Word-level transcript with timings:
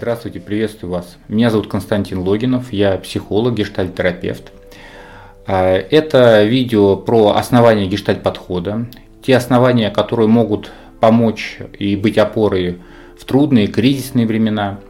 Здравствуйте, 0.00 0.40
приветствую 0.40 0.92
вас. 0.92 1.18
Меня 1.28 1.50
зовут 1.50 1.66
Константин 1.68 2.20
Логинов, 2.20 2.72
я 2.72 2.96
психолог, 2.96 3.52
гештальтерапевт. 3.52 4.50
А, 5.46 5.74
это 5.74 6.42
видео 6.44 6.96
про 6.96 7.32
основания 7.36 7.86
гештальт-подхода, 7.86 8.86
те 9.22 9.36
основания, 9.36 9.90
которые 9.90 10.26
могут 10.26 10.70
помочь 11.00 11.58
и 11.78 11.96
быть 11.96 12.16
опорой 12.16 12.78
в 13.18 13.26
трудные 13.26 13.66
кризисные 13.66 14.26
времена. 14.26 14.80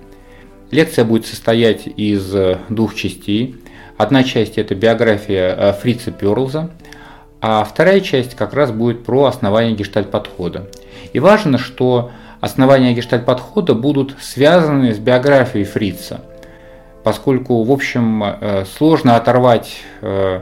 Лекция 0.71 1.05
будет 1.05 1.27
состоять 1.27 1.89
из 1.89 2.33
двух 2.69 2.95
частей. 2.95 3.57
Одна 3.99 4.23
часть– 4.23 4.59
это 4.59 4.77
биография 4.77 5.57
э, 5.57 5.73
Фрица 5.73 6.13
Перлза, 6.13 6.71
а 7.41 7.65
вторая 7.65 7.99
часть 7.99 8.37
как 8.37 8.55
раз 8.55 8.71
будет 8.71 9.03
про 9.03 9.25
основания 9.25 9.75
гештальт-подхода. 9.75 10.71
И 11.13 11.19
важно, 11.19 11.59
что 11.59 12.13
основания 12.41 12.95
гештальт-подхода 12.95 13.75
будут 13.75 14.17
связаны 14.21 14.95
с 14.95 14.99
биографией 14.99 15.65
Фрица, 15.65 16.21
поскольку, 17.03 17.63
в 17.63 17.71
общем, 17.71 18.23
э, 18.25 18.65
сложно 18.77 19.17
оторвать 19.17 19.83
э, 20.01 20.41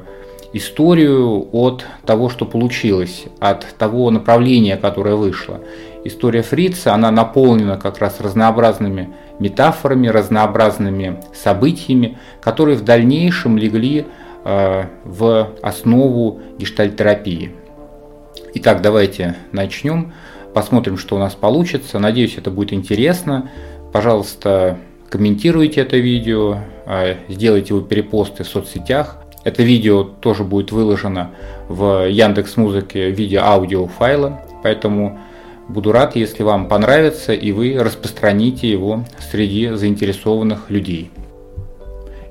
историю 0.53 1.49
от 1.53 1.85
того, 2.05 2.31
что 2.31 2.47
получилось, 2.47 3.25
от 3.39 3.67
того 3.77 4.11
направления, 4.11 4.77
которое 4.77 5.15
вышло. 5.15 5.61
История 6.05 6.43
Фрица, 6.43 6.95
она 6.95 7.11
наполнена 7.11 7.77
как 7.77 7.99
раз 7.99 8.21
разнообразными 8.21 9.11
метафорами, 9.39 10.09
разнообразными 10.09 11.21
событиями, 11.35 12.19
которые 12.41 12.77
в 12.77 12.85
дальнейшем 12.85 13.59
легли 13.59 14.07
э, 14.45 14.85
в 15.05 15.49
основу 15.63 16.41
гештальтерапии. 16.59 17.53
Итак, 18.55 18.81
давайте 18.81 19.37
начнем. 19.53 20.13
Посмотрим, 20.59 20.99
что 20.99 21.15
у 21.15 21.21
нас 21.21 21.37
получится. 21.37 22.01
Надеюсь, 22.01 22.37
это 22.37 22.51
будет 22.51 22.73
интересно. 22.73 23.49
Пожалуйста, 23.93 24.77
комментируйте 25.09 25.83
это 25.83 25.99
видео, 25.99 26.59
а, 26.85 27.15
сделайте 27.29 27.75
его 27.75 27.81
перепосты 27.81 28.43
в 28.43 28.49
соцсетях. 28.49 29.19
Это 29.45 29.63
видео 29.63 30.03
тоже 30.03 30.43
будет 30.43 30.73
выложено 30.73 31.31
в 31.69 32.09
Яндекс 32.09 32.57
Музыке 32.57 33.09
в 33.09 33.17
виде 33.17 33.39
аудиофайла, 33.39 34.41
поэтому 34.65 35.21
буду 35.69 35.93
рад, 35.93 36.17
если 36.17 36.43
вам 36.43 36.67
понравится 36.67 37.33
и 37.33 37.53
вы 37.53 37.79
распространите 37.79 38.69
его 38.69 39.05
среди 39.31 39.69
заинтересованных 39.69 40.71
людей. 40.71 41.13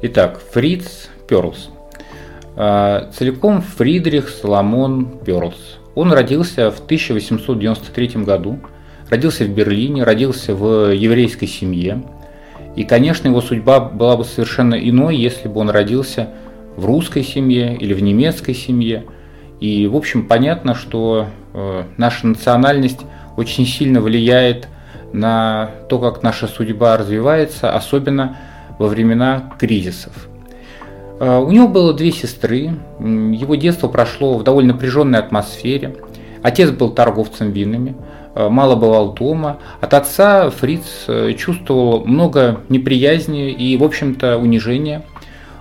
Итак, 0.02 0.41
Фриц 0.52 1.08
Перлс. 1.30 1.69
А, 2.58 3.09
целиком 3.17 3.62
Фридрих 3.62 4.28
Соломон 4.28 5.17
Перлс. 5.23 5.78
Он 5.98 6.14
родился 6.14 6.70
в 6.70 6.80
1893 6.80 8.23
году, 8.23 8.59
родился 9.09 9.45
в 9.45 9.50
Берлине, 9.50 10.03
родился 10.03 10.53
в 10.53 10.92
еврейской 10.94 11.48
семье. 11.48 12.03
И, 12.76 12.84
конечно, 12.84 13.28
его 13.28 13.42
судьба 13.42 13.80
была 13.80 14.16
бы 14.16 14.23
совершенно 14.23 14.75
иной, 14.75 15.18
если 15.18 15.48
бы 15.48 15.59
он 15.59 15.72
родился 15.72 16.30
в 16.75 16.86
русской 16.86 17.23
семье 17.23 17.75
или 17.75 17.95
в 17.95 18.03
немецкой 18.03 18.53
семье. 18.53 19.06
И, 19.59 19.88
в 19.88 19.95
общем, 19.95 20.28
понятно, 20.28 20.75
что 20.75 21.30
э, 21.56 21.84
наша 21.98 22.28
национальность 22.28 23.02
очень 23.36 23.66
сильно 23.66 24.00
влияет 24.00 24.68
на 25.14 25.72
то, 25.90 25.98
как 25.98 26.22
наша 26.22 26.45
судьба 26.45 26.95
развивается, 26.98 27.73
особенно 27.73 28.38
во 28.78 28.86
времена 28.86 29.52
кризисов. 29.58 30.27
Э, 31.20 31.40
у 31.40 31.52
него 31.52 31.68
было 31.68 31.94
две 31.94 32.12
сестры, 32.12 32.72
его 33.00 33.56
детство 33.56 33.88
прошло 33.88 34.38
в 34.38 34.44
довольно 34.44 34.73
напряженной 34.73 35.20
атмосфере. 35.20 35.96
Отец 36.44 36.70
был 36.70 36.92
торговцем 36.92 37.52
винами, 37.52 37.96
э, 38.36 38.48
мало 38.50 38.76
бывал 38.76 39.14
дома. 39.14 39.58
От 39.82 39.94
отца 39.94 40.50
Фриц 40.50 41.06
э, 41.08 41.34
чувствовал 41.34 42.06
много 42.06 42.62
неприязни 42.70 43.50
и, 43.52 43.76
в 43.78 43.84
общем-то, 43.84 44.38
унижения. 44.38 45.04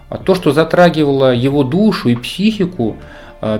А 0.08 0.18
то, 0.18 0.34
что 0.34 0.52
затрагивало 0.52 1.34
его 1.34 1.64
душу 1.64 2.10
и 2.10 2.14
психику, 2.14 2.96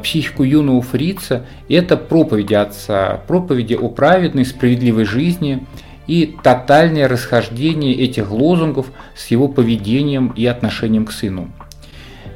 психику 0.03 0.45
юного 0.45 0.81
фрица, 0.81 1.45
это 1.69 1.97
проповеди 1.97 2.55
отца, 2.55 3.21
проповеди 3.27 3.75
о 3.75 3.89
праведной, 3.89 4.45
справедливой 4.45 5.05
жизни 5.07 5.67
и 6.07 6.37
тотальное 6.45 7.09
расхождение 7.09 7.95
этих 7.95 8.31
лозунгов 8.31 8.87
с 9.17 9.27
его 9.27 9.49
поведением 9.49 10.33
и 10.37 10.47
отношением 10.47 11.05
к 11.05 11.11
сыну. 11.11 11.51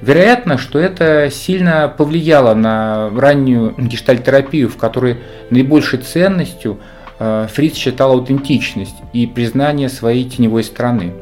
Вероятно, 0.00 0.56
что 0.56 0.78
это 0.78 1.30
сильно 1.30 1.92
повлияло 1.94 2.54
на 2.54 3.10
раннюю 3.10 3.74
гештальтерапию, 3.76 4.68
в 4.68 4.76
которой 4.76 5.18
наибольшей 5.50 5.98
ценностью 5.98 6.80
э, 7.18 7.46
Фриц 7.52 7.74
считал 7.74 8.12
аутентичность 8.12 8.96
и 9.12 9.26
признание 9.26 9.90
своей 9.90 10.24
теневой 10.24 10.64
стороны. 10.64 11.12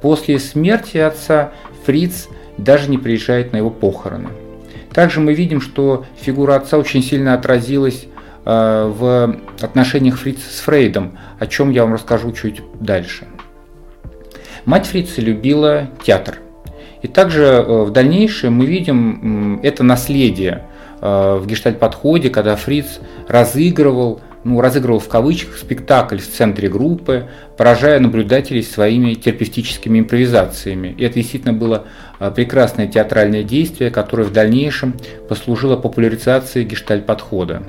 После 0.00 0.38
смерти 0.38 0.98
отца 0.98 1.50
Фриц 1.84 2.28
даже 2.58 2.88
не 2.88 2.96
приезжает 2.96 3.52
на 3.52 3.56
его 3.56 3.70
похороны. 3.70 4.28
Также 4.92 5.20
мы 5.20 5.34
видим, 5.34 5.60
что 5.60 6.06
фигура 6.16 6.54
отца 6.54 6.78
очень 6.78 7.02
сильно 7.02 7.34
отразилась 7.34 8.06
э, 8.44 8.92
в 8.96 9.36
отношениях 9.60 10.16
Фрица 10.16 10.48
с 10.48 10.60
Фрейдом, 10.60 11.18
о 11.40 11.48
чем 11.48 11.70
я 11.70 11.82
вам 11.82 11.94
расскажу 11.94 12.30
чуть 12.30 12.62
дальше. 12.78 13.26
Мать 14.64 14.86
Фрица 14.86 15.20
любила 15.20 15.88
театр– 16.04 16.38
и 17.02 17.08
также 17.08 17.44
э, 17.44 17.82
в 17.84 17.90
дальнейшем 17.90 18.54
мы 18.54 18.66
видим 18.66 19.60
это 19.62 19.82
наследие 19.82 20.64
э, 21.00 21.38
в 21.40 21.46
гештальт-подходе, 21.46 22.30
когда 22.30 22.56
Фриц 22.56 23.00
разыгрывал, 23.28 24.20
ну, 24.44 24.60
разыгрывал 24.60 25.00
в 25.00 25.08
кавычках 25.08 25.56
спектакль 25.56 26.18
в 26.18 26.28
центре 26.28 26.68
группы, 26.68 27.28
поражая 27.56 28.00
наблюдателей 28.00 28.62
своими 28.62 29.14
терапевтическими 29.14 29.98
импровизациями. 29.98 30.94
И 30.96 31.04
это 31.04 31.16
действительно 31.16 31.52
было 31.52 31.84
э, 32.18 32.30
прекрасное 32.30 32.86
театральное 32.86 33.42
действие, 33.42 33.90
которое 33.90 34.24
в 34.24 34.32
дальнейшем 34.32 34.94
послужило 35.28 35.76
популяризации 35.76 36.64
гештальт-подхода. 36.64 37.62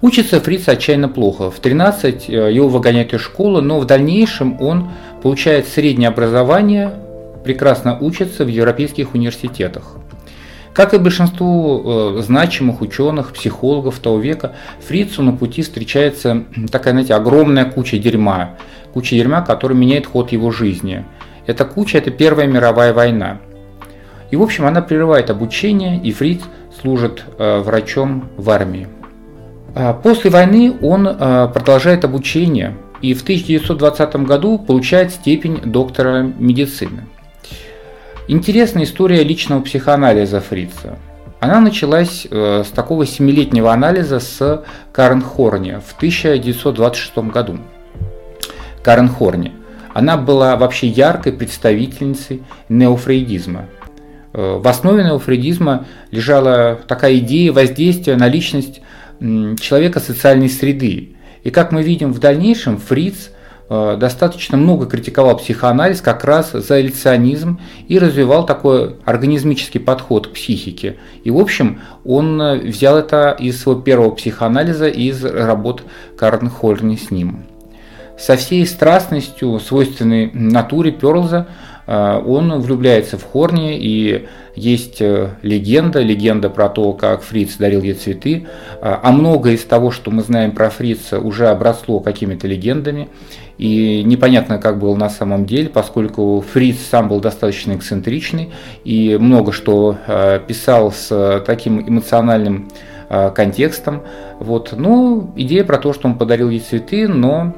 Учится 0.00 0.40
Фриц 0.40 0.68
отчаянно 0.68 1.08
плохо. 1.08 1.50
В 1.50 1.60
13 1.60 2.28
его 2.28 2.68
выгоняют 2.68 3.14
из 3.14 3.20
школы, 3.20 3.62
но 3.62 3.78
в 3.78 3.86
дальнейшем 3.86 4.60
он 4.60 4.90
получает 5.22 5.68
среднее 5.68 6.08
образование 6.08 6.92
прекрасно 7.44 7.98
учатся 7.98 8.44
в 8.44 8.48
европейских 8.48 9.14
университетах. 9.14 9.96
Как 10.72 10.94
и 10.94 10.98
большинству 10.98 11.82
э, 12.18 12.22
значимых 12.22 12.80
ученых, 12.80 13.32
психологов 13.32 13.98
того 13.98 14.18
века, 14.18 14.54
Фрицу 14.86 15.22
на 15.22 15.32
пути 15.32 15.62
встречается 15.62 16.44
такая, 16.70 16.94
знаете, 16.94 17.14
огромная 17.14 17.66
куча 17.66 17.98
дерьма. 17.98 18.56
Куча 18.94 19.16
дерьма, 19.16 19.42
которая 19.42 19.76
меняет 19.76 20.06
ход 20.06 20.32
его 20.32 20.50
жизни. 20.50 21.04
Эта 21.46 21.64
куча– 21.64 21.98
это 21.98 22.10
Первая 22.10 22.46
мировая 22.46 22.94
война. 22.94 23.38
И, 24.30 24.36
в 24.36 24.42
общем, 24.42 24.64
она 24.64 24.80
прерывает 24.80 25.28
обучение, 25.28 26.00
и 26.00 26.10
Фриц 26.10 26.40
служит 26.80 27.22
э, 27.38 27.58
врачом 27.60 28.30
в 28.38 28.48
армии. 28.48 28.88
А 29.74 29.92
после 29.92 30.30
войны 30.30 30.74
он 30.80 31.06
э, 31.06 31.48
продолжает 31.52 32.04
обучение 32.04 32.76
и 33.02 33.14
в 33.14 33.22
1920 33.22 34.16
году 34.16 34.58
получает 34.58 35.10
степень 35.10 35.60
доктора 35.64 36.22
медицины. 36.22 37.04
Интересная 38.28 38.84
история 38.84 39.24
личного 39.24 39.62
психоанализа 39.62 40.40
Фрица. 40.40 40.96
Она 41.40 41.60
началась 41.60 42.24
э, 42.30 42.62
с 42.64 42.68
такого 42.68 43.04
семилетнего 43.04 43.72
анализа 43.72 44.20
с 44.20 44.64
Карен 44.92 45.22
Хорни 45.22 45.80
в 45.84 45.96
1926 45.96 47.18
году. 47.32 47.58
Карен 48.84 49.08
Хорни. 49.08 49.52
Она 49.92 50.16
была 50.16 50.56
вообще 50.56 50.86
яркой 50.86 51.32
представительницей 51.32 52.44
неофрейдизма. 52.68 53.66
Э, 54.32 54.60
в 54.62 54.68
основе 54.68 55.02
неофрейдизма 55.02 55.86
лежала 56.12 56.78
такая 56.86 57.16
идея 57.18 57.50
воздействия 57.52 58.14
на 58.14 58.28
личность 58.28 58.82
человека 59.18 59.98
социальной 59.98 60.48
среды. 60.48 61.16
И 61.42 61.50
как 61.50 61.72
мы 61.72 61.82
видим 61.82 62.12
в 62.12 62.20
дальнейшем, 62.20 62.78
Фриц– 62.78 63.31
достаточно 63.96 64.58
много 64.58 64.86
критиковал 64.86 65.38
психоанализ 65.38 66.02
как 66.02 66.24
раз 66.24 66.52
за 66.52 66.74
эллиционизм 66.74 67.58
и 67.88 67.98
развивал 67.98 68.44
такой 68.44 68.96
организмический 69.04 69.80
подход 69.80 70.26
к 70.26 70.32
психике. 70.32 70.96
И, 71.24 71.30
в 71.30 71.38
общем, 71.38 71.80
он 72.04 72.40
э, 72.40 72.58
взял 72.58 72.98
это 72.98 73.30
из 73.30 73.62
своего 73.62 73.80
первого 73.80 74.10
психоанализа, 74.10 74.88
из 74.88 75.24
работ 75.24 75.84
Карн 76.18 76.50
Хорни 76.50 76.96
с 76.96 77.10
ним. 77.10 77.44
Со 78.18 78.36
всей 78.36 78.66
страстностью, 78.66 79.58
свойственной 79.58 80.30
натуре 80.34 80.92
Перлза, 80.92 81.48
э, 81.86 82.22
он 82.26 82.60
влюбляется 82.60 83.16
в 83.16 83.24
Хорни, 83.24 83.78
и 83.78 84.26
есть 84.54 85.00
легенда, 85.00 86.00
легенда 86.00 86.50
про 86.50 86.68
то, 86.68 86.92
как 86.92 87.22
Фриц 87.22 87.56
дарил 87.56 87.80
ей 87.80 87.94
цветы, 87.94 88.46
а 88.82 89.10
многое 89.10 89.54
из 89.54 89.64
того, 89.64 89.90
что 89.90 90.10
мы 90.10 90.22
знаем 90.22 90.52
про 90.52 90.68
Фрица, 90.68 91.20
уже 91.20 91.48
обросло 91.48 92.00
какими-то 92.00 92.46
легендами. 92.46 93.08
И 93.62 94.02
непонятно, 94.02 94.58
как 94.58 94.80
было 94.80 94.96
на 94.96 95.08
самом 95.08 95.46
деле, 95.46 95.68
поскольку 95.68 96.44
Фриц 96.52 96.78
сам 96.90 97.06
был 97.06 97.20
достаточно 97.20 97.76
эксцентричный 97.76 98.50
и 98.82 99.16
много 99.16 99.52
что 99.52 99.96
э, 100.04 100.40
писал 100.44 100.90
с 100.90 101.40
таким 101.46 101.80
эмоциональным 101.88 102.68
э, 103.08 103.30
контекстом. 103.30 104.02
Вот. 104.40 104.74
Но 104.76 105.32
идея 105.36 105.62
про 105.62 105.78
то, 105.78 105.92
что 105.92 106.08
он 106.08 106.18
подарил 106.18 106.50
ей 106.50 106.58
цветы, 106.58 107.06
но 107.06 107.54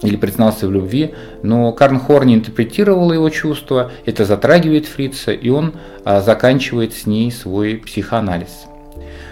или 0.00 0.16
признался 0.16 0.66
в 0.66 0.72
любви, 0.72 1.12
но 1.42 1.72
Карн 1.72 2.00
Хорни 2.00 2.34
интерпретировал 2.34 3.12
его 3.12 3.28
чувства, 3.28 3.90
это 4.06 4.24
затрагивает 4.24 4.86
Фрица, 4.86 5.32
и 5.32 5.50
он 5.50 5.74
заканчивает 6.04 6.94
с 6.94 7.04
ней 7.04 7.30
свой 7.30 7.76
психоанализ. 7.76 8.64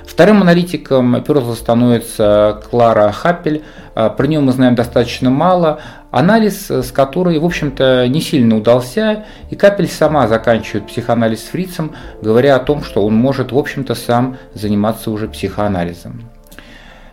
Вторым 0.06 0.42
аналитиком 0.42 1.22
Перлза 1.22 1.54
становится 1.54 2.60
Клара 2.70 3.10
Хаппель. 3.12 3.62
Про 3.94 4.26
нее 4.26 4.40
мы 4.40 4.52
знаем 4.52 4.74
достаточно 4.74 5.30
мало. 5.30 5.80
Анализ, 6.12 6.70
с 6.70 6.92
которой, 6.92 7.38
в 7.38 7.44
общем-то, 7.44 8.06
не 8.06 8.20
сильно 8.20 8.58
удался, 8.58 9.24
и 9.50 9.56
Капель 9.56 9.88
сама 9.88 10.28
заканчивает 10.28 10.86
психоанализ 10.86 11.40
с 11.40 11.48
Фрицем, 11.48 11.92
говоря 12.20 12.56
о 12.56 12.58
том, 12.58 12.84
что 12.84 13.04
он 13.04 13.14
может, 13.14 13.50
в 13.50 13.56
общем-то, 13.56 13.94
сам 13.94 14.36
заниматься 14.52 15.10
уже 15.10 15.26
психоанализом. 15.26 16.28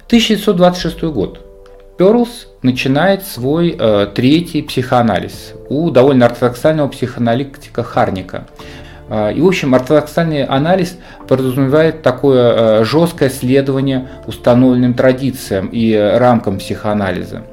1926 0.08 1.04
год. 1.04 1.46
Перлс 1.98 2.48
начинает 2.62 3.24
свой 3.26 3.74
э, 3.80 4.08
третий 4.14 4.62
психоанализ 4.62 5.54
у 5.70 5.92
довольно 5.92 6.26
ортодоксального 6.26 6.90
психоаналитика 6.90 7.84
Харника. 7.84 8.48
Э, 9.10 9.34
и, 9.34 9.40
в 9.40 9.48
общем, 9.48 9.76
ортодоксальный 9.76 10.44
анализ 10.44 10.98
подразумевает 11.26 12.02
такое 12.02 12.82
э, 12.82 12.84
жесткое 12.84 13.30
следование 13.30 14.10
установленным 14.28 14.94
традициям 14.94 15.70
и 15.72 15.94
рамкам 15.94 16.58
психоанализа. 16.58 17.44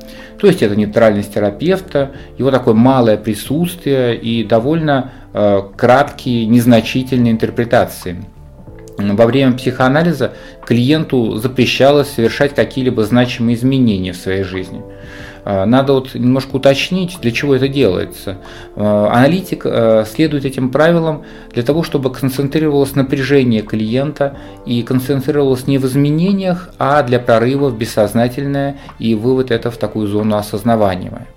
То 0.40 0.46
есть 0.46 0.62
это 0.62 0.76
нейтральность 0.76 1.34
терапевта, 1.34 2.12
его 2.38 2.50
такое 2.50 2.74
малое 2.74 3.16
присутствие 3.16 4.16
и 4.16 4.44
довольно 4.44 5.12
э, 5.32 5.62
краткие, 5.76 6.46
незначительные 6.46 7.32
интерпретации 7.32 8.16
во 8.98 9.26
время 9.26 9.52
психоанализа 9.52 10.32
клиенту 10.64 11.36
запрещалось 11.36 12.08
совершать 12.08 12.54
какие-либо 12.54 13.04
значимые 13.04 13.56
изменения 13.56 14.12
в 14.12 14.16
своей 14.16 14.42
жизни. 14.42 14.82
А, 15.48 15.64
надо 15.64 15.92
вот 15.92 16.14
немножко 16.14 16.56
уточнить, 16.56 17.18
для 17.22 17.30
чего 17.30 17.54
это 17.54 17.68
делается. 17.68 18.38
А, 18.74 19.12
аналитик 19.12 19.62
а, 19.64 20.04
следует 20.04 20.44
этим 20.44 20.70
правилам 20.70 21.22
для 21.52 21.62
того, 21.62 21.84
чтобы 21.84 22.12
концентрировалось 22.12 22.96
напряжение 22.96 23.62
клиента 23.62 24.36
и 24.66 24.82
концентрировалось 24.82 25.68
не 25.68 25.78
в 25.78 25.84
изменениях, 25.86 26.70
а 26.80 27.00
для 27.04 27.20
прорыва 27.20 27.68
в 27.68 27.78
бессознательное 27.78 28.78
и 28.98 29.14
вывод 29.14 29.52
это 29.52 29.70
в 29.70 29.76
такую 29.76 30.08
зону 30.08 30.36
осознавания. 30.36 31.28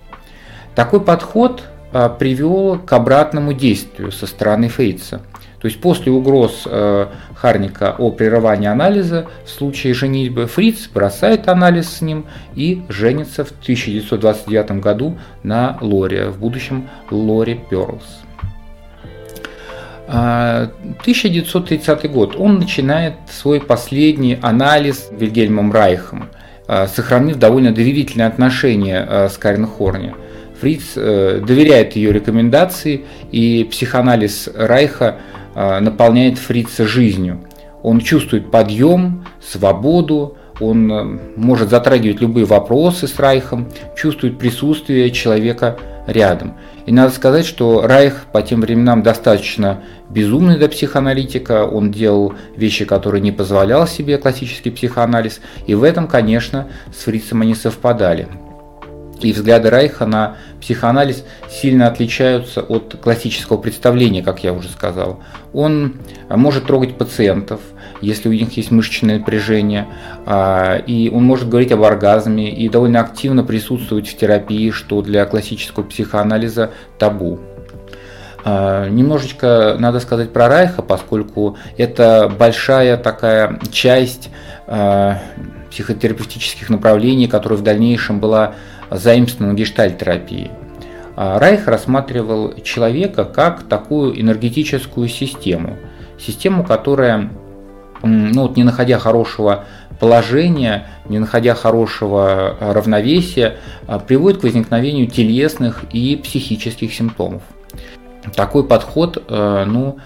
Такой 0.73 1.01
подход 1.01 1.61
привел 1.91 2.79
к 2.79 2.93
обратному 2.93 3.53
действию 3.53 4.11
со 4.11 4.27
стороны 4.27 4.67
Фейтса– 4.67 5.21
то 5.61 5.67
есть 5.67 5.81
после 5.81 6.11
угроз 6.11 6.63
э, 6.65 7.07
Харника 7.35 7.95
о 7.97 8.11
прерывании 8.11 8.67
анализа 8.67 9.27
в 9.45 9.49
случае 9.49 9.93
женитьбы 9.93 10.47
Фриц 10.47 10.87
бросает 10.87 11.49
анализ 11.49 11.97
с 11.97 12.01
ним 12.01 12.25
и 12.55 12.83
женится 12.87 13.43
в 13.43 13.51
1929 13.51 14.81
году 14.81 15.17
на 15.43 15.77
Лоре, 15.81 16.29
в 16.29 16.39
будущем 16.39 16.89
Лоре 17.11 17.59
Перлс. 17.69 18.21
1930 20.07 22.09
год. 22.09 22.35
Он 22.35 22.57
начинает 22.57 23.13
свой 23.29 23.61
последний 23.61 24.39
анализ 24.41 25.09
Вильгельмом 25.11 25.71
Райхом, 25.73 26.29
э, 26.67 26.87
сохранив 26.87 27.35
довольно 27.35 27.73
доверительные 27.73 28.27
отношения 28.27 29.05
э, 29.07 29.29
с 29.29 29.37
Карен 29.37 29.67
Хорни. 29.67 30.15
Фриц 30.59 30.93
доверяет 30.95 31.95
ее 31.95 32.11
рекомендации, 32.11 33.05
и 33.31 33.67
психоанализ 33.69 34.49
Райха 34.53 35.17
а, 35.55 35.79
наполняет 35.79 36.37
фрица 36.37 36.85
жизнью. 36.85 37.41
Он 37.81 37.99
чувствует 37.99 38.51
подъем, 38.51 39.25
свободу, 39.41 40.37
он 40.59 40.91
э, 40.91 41.19
может 41.37 41.69
затрагивать 41.69 42.21
любые 42.21 42.45
вопросы 42.45 43.07
с 43.07 43.17
Райхом, 43.19 43.69
чувствует 43.95 44.37
присутствие 44.37 45.09
человека 45.11 45.77
рядом. 46.05 46.55
И 46.85 46.91
надо 46.91 47.13
сказать, 47.13 47.45
что 47.45 47.81
Райх 47.85 48.25
по 48.31 48.41
тем 48.41 48.61
временам 48.61 49.03
достаточно 49.03 49.81
безумный 50.09 50.57
для 50.57 50.69
психоаналитика, 50.69 51.65
он 51.65 51.91
делал 51.91 52.33
вещи, 52.55 52.85
которые 52.85 53.21
не 53.21 53.31
позволял 53.31 53.87
себе 53.87 54.17
классический 54.17 54.71
психоанализ, 54.71 55.39
и 55.67 55.75
в 55.75 55.83
этом, 55.83 56.07
конечно, 56.07 56.67
с 56.93 57.03
Фрицем 57.03 57.41
они 57.41 57.55
совпадали. 57.55 58.27
И 59.21 59.33
взгляды 59.33 59.69
Райха 59.69 60.05
на 60.05 60.37
психоанализ 60.61 61.23
сильно 61.49 61.87
отличаются 61.87 62.61
от 62.61 62.95
классического 63.01 63.57
представления, 63.57 64.23
как 64.23 64.43
я 64.43 64.53
уже 64.53 64.69
сказал. 64.69 65.19
Он 65.53 65.95
может 66.29 66.67
трогать 66.67 66.97
пациентов, 66.97 67.59
если 68.01 68.29
у 68.29 68.31
них 68.31 68.55
есть 68.55 68.71
мышечное 68.71 69.19
напряжение, 69.19 69.87
а, 70.25 70.77
и 70.77 71.09
он 71.09 71.23
может 71.23 71.49
говорить 71.49 71.71
об 71.71 71.83
оргазме 71.83 72.49
и 72.49 72.69
довольно 72.69 73.01
активно 73.01 73.43
присутствовать 73.43 74.07
в 74.07 74.17
терапии, 74.17 74.71
что 74.71 75.01
для 75.01 75.25
классического 75.25 75.83
психоанализа 75.83 76.71
табу. 76.97 77.39
А, 78.45 78.87
немножечко 78.87 79.75
надо 79.79 79.99
сказать 79.99 80.31
про 80.31 80.47
Райха, 80.47 80.81
поскольку 80.81 81.57
это 81.77 82.31
большая 82.39 82.97
такая 82.97 83.59
часть 83.71 84.29
а, 84.67 85.19
психотерапевтических 85.69 86.69
направлений, 86.69 87.27
которая 87.27 87.59
в 87.59 87.63
дальнейшем 87.63 88.19
была 88.19 88.55
заимствована 88.91 89.53
гештальтерапии. 89.53 90.51
А 91.15 91.37
Райх 91.39 91.67
рассматривал 91.67 92.53
человека 92.63 93.25
как 93.25 93.63
такую 93.63 94.19
энергетическую 94.19 95.09
систему, 95.09 95.77
систему, 96.17 96.63
которая, 96.63 97.29
ну, 98.01 98.43
вот 98.43 98.55
не 98.55 98.63
находя 98.63 98.99
хорошего 98.99 99.65
положения, 99.99 100.87
не 101.09 101.19
находя 101.19 101.55
хорошего 101.55 102.55
равновесия, 102.59 103.57
а, 103.85 103.99
приводит 103.99 104.39
к 104.39 104.43
возникновению 104.43 105.07
телесных 105.07 105.83
и 105.91 106.15
психических 106.15 106.93
симптомов. 106.93 107.41
Такой 108.35 108.65
подход, 108.65 109.23
э, 109.27 109.63
ну, 109.65 109.97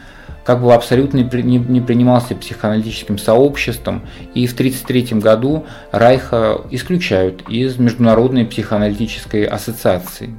как 0.43 0.61
бы 0.61 0.73
абсолютно 0.73 1.17
не 1.17 1.81
принимался 1.81 2.35
психоаналитическим 2.35 3.17
сообществом, 3.17 4.03
и 4.33 4.45
в 4.47 4.53
1933 4.53 5.19
году 5.19 5.65
Райха 5.91 6.61
исключают 6.71 7.49
из 7.49 7.77
Международной 7.77 8.45
психоаналитической 8.45 9.45
ассоциации. 9.45 10.35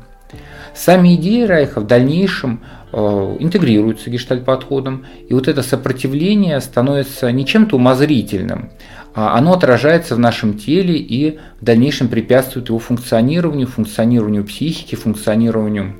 Сами 0.74 1.14
идеи 1.14 1.44
Райха 1.44 1.80
в 1.80 1.86
дальнейшем 1.86 2.64
э, 2.92 2.96
интегрируются 3.38 4.10
гештальт-подходом, 4.10 5.06
и 5.28 5.32
вот 5.32 5.46
это 5.46 5.62
сопротивление 5.62 6.60
становится 6.60 7.30
не 7.30 7.46
чем-то 7.46 7.76
умозрительным, 7.76 8.70
а 9.14 9.38
оно 9.38 9.52
отражается 9.52 10.16
в 10.16 10.18
нашем 10.18 10.58
теле 10.58 10.96
и 10.96 11.38
в 11.60 11.64
дальнейшем 11.64 12.08
препятствует 12.08 12.68
его 12.68 12.80
функционированию, 12.80 13.68
функционированию 13.68 14.44
психики, 14.44 14.96
функционированию 14.96 15.94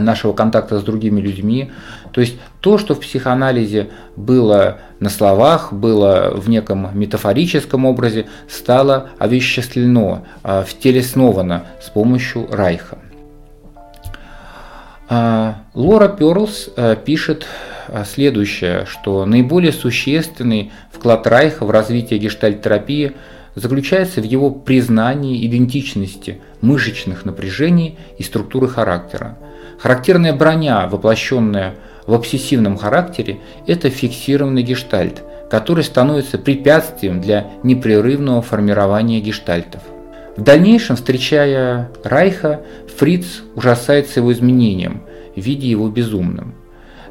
нашего 0.00 0.32
контакта 0.32 0.78
с 0.78 0.82
другими 0.82 1.20
людьми. 1.20 1.70
То 2.12 2.20
есть 2.20 2.36
то, 2.60 2.78
что 2.78 2.94
в 2.94 3.00
психоанализе 3.00 3.88
было 4.16 4.78
на 5.00 5.10
словах, 5.10 5.72
было 5.72 6.32
в 6.34 6.48
неком 6.48 6.88
метафорическом 6.98 7.84
образе, 7.84 8.26
стало 8.48 9.10
овеществлено, 9.18 10.24
а, 10.42 10.64
втелесновано 10.64 11.64
с 11.82 11.90
помощью 11.90 12.46
Райха. 12.50 12.98
А, 15.08 15.62
Лора 15.74 16.08
Перлс 16.08 16.70
а, 16.76 16.96
пишет 16.96 17.46
следующее, 18.04 18.84
что 18.86 19.24
наиболее 19.26 19.72
существенный 19.72 20.72
вклад 20.90 21.24
Райха 21.28 21.64
в 21.64 21.70
развитие 21.70 22.18
гештальтерапии 22.18 23.12
заключается 23.56 24.20
в 24.20 24.24
его 24.24 24.50
признании 24.50 25.44
идентичности 25.46 26.40
мышечных 26.60 27.24
напряжений 27.24 27.98
и 28.18 28.22
структуры 28.22 28.68
характера. 28.68 29.38
Характерная 29.78 30.32
броня, 30.32 30.86
воплощенная 30.86 31.74
в 32.06 32.14
обсессивном 32.14 32.76
характере, 32.76 33.40
это 33.66 33.90
фиксированный 33.90 34.62
гештальт, 34.62 35.22
который 35.50 35.84
становится 35.84 36.38
препятствием 36.38 37.20
для 37.20 37.46
непрерывного 37.62 38.42
формирования 38.42 39.20
гештальтов. 39.20 39.82
В 40.36 40.42
дальнейшем, 40.42 40.96
встречая 40.96 41.90
Райха, 42.04 42.60
Фриц 42.96 43.42
ужасается 43.54 44.20
его 44.20 44.32
изменением, 44.32 45.02
видя 45.34 45.66
его 45.66 45.88
безумным. 45.88 46.54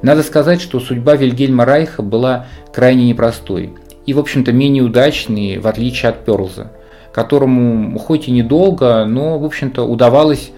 Надо 0.01 0.21
сказать, 0.23 0.61
что 0.61 0.79
судьба 0.79 1.15
Вильгельма 1.15 1.65
Райха 1.65 2.03
была 2.03 2.45
крайне 2.73 3.07
непростой 3.07 3.73
и, 4.05 4.13
в 4.13 4.19
общем-то, 4.19 4.51
менее 4.51 4.83
удачной, 4.83 5.57
в 5.57 5.67
отличие 5.67 6.09
от 6.09 6.25
Перлза, 6.25 6.71
которому 7.11 7.97
хоть 7.97 8.27
и 8.27 8.31
недолго, 8.31 9.05
но, 9.05 9.39
в 9.39 9.45
общем-то, 9.45 9.83
удавалось 9.83 10.51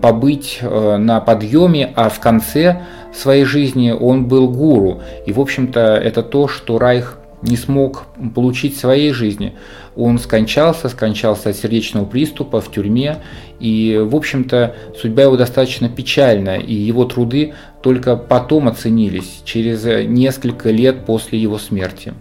побыть 0.00 0.58
э, 0.60 0.96
на 0.96 1.20
подъеме, 1.20 1.92
а 1.96 2.08
в 2.08 2.20
конце 2.20 2.82
своей 3.12 3.44
жизни 3.44 3.90
он 3.90 4.26
был 4.26 4.48
гуру. 4.48 5.00
И, 5.26 5.32
в 5.32 5.40
общем-то, 5.40 5.80
это 5.80 6.22
то, 6.22 6.48
что 6.48 6.78
Райх 6.78 7.18
не 7.42 7.56
смог 7.56 8.06
получить 8.34 8.76
в 8.76 8.80
своей 8.80 9.12
жизни. 9.12 9.54
Он 9.96 10.18
скончался, 10.18 10.88
скончался 10.88 11.50
от 11.50 11.56
сердечного 11.56 12.04
приступа 12.04 12.60
в 12.60 12.70
тюрьме, 12.70 13.18
и, 13.60 14.00
в 14.00 14.14
общем-то, 14.14 14.74
судьба 15.00 15.22
его 15.22 15.36
достаточно 15.36 15.88
печальна, 15.88 16.56
и 16.56 16.74
его 16.74 17.04
труды 17.04 17.54
только 17.82 18.16
потом 18.16 18.68
оценились, 18.68 19.42
через 19.44 19.84
несколько 20.06 20.70
лет 20.70 21.04
после 21.04 21.38
его 21.38 21.58
смерти. 21.58 22.12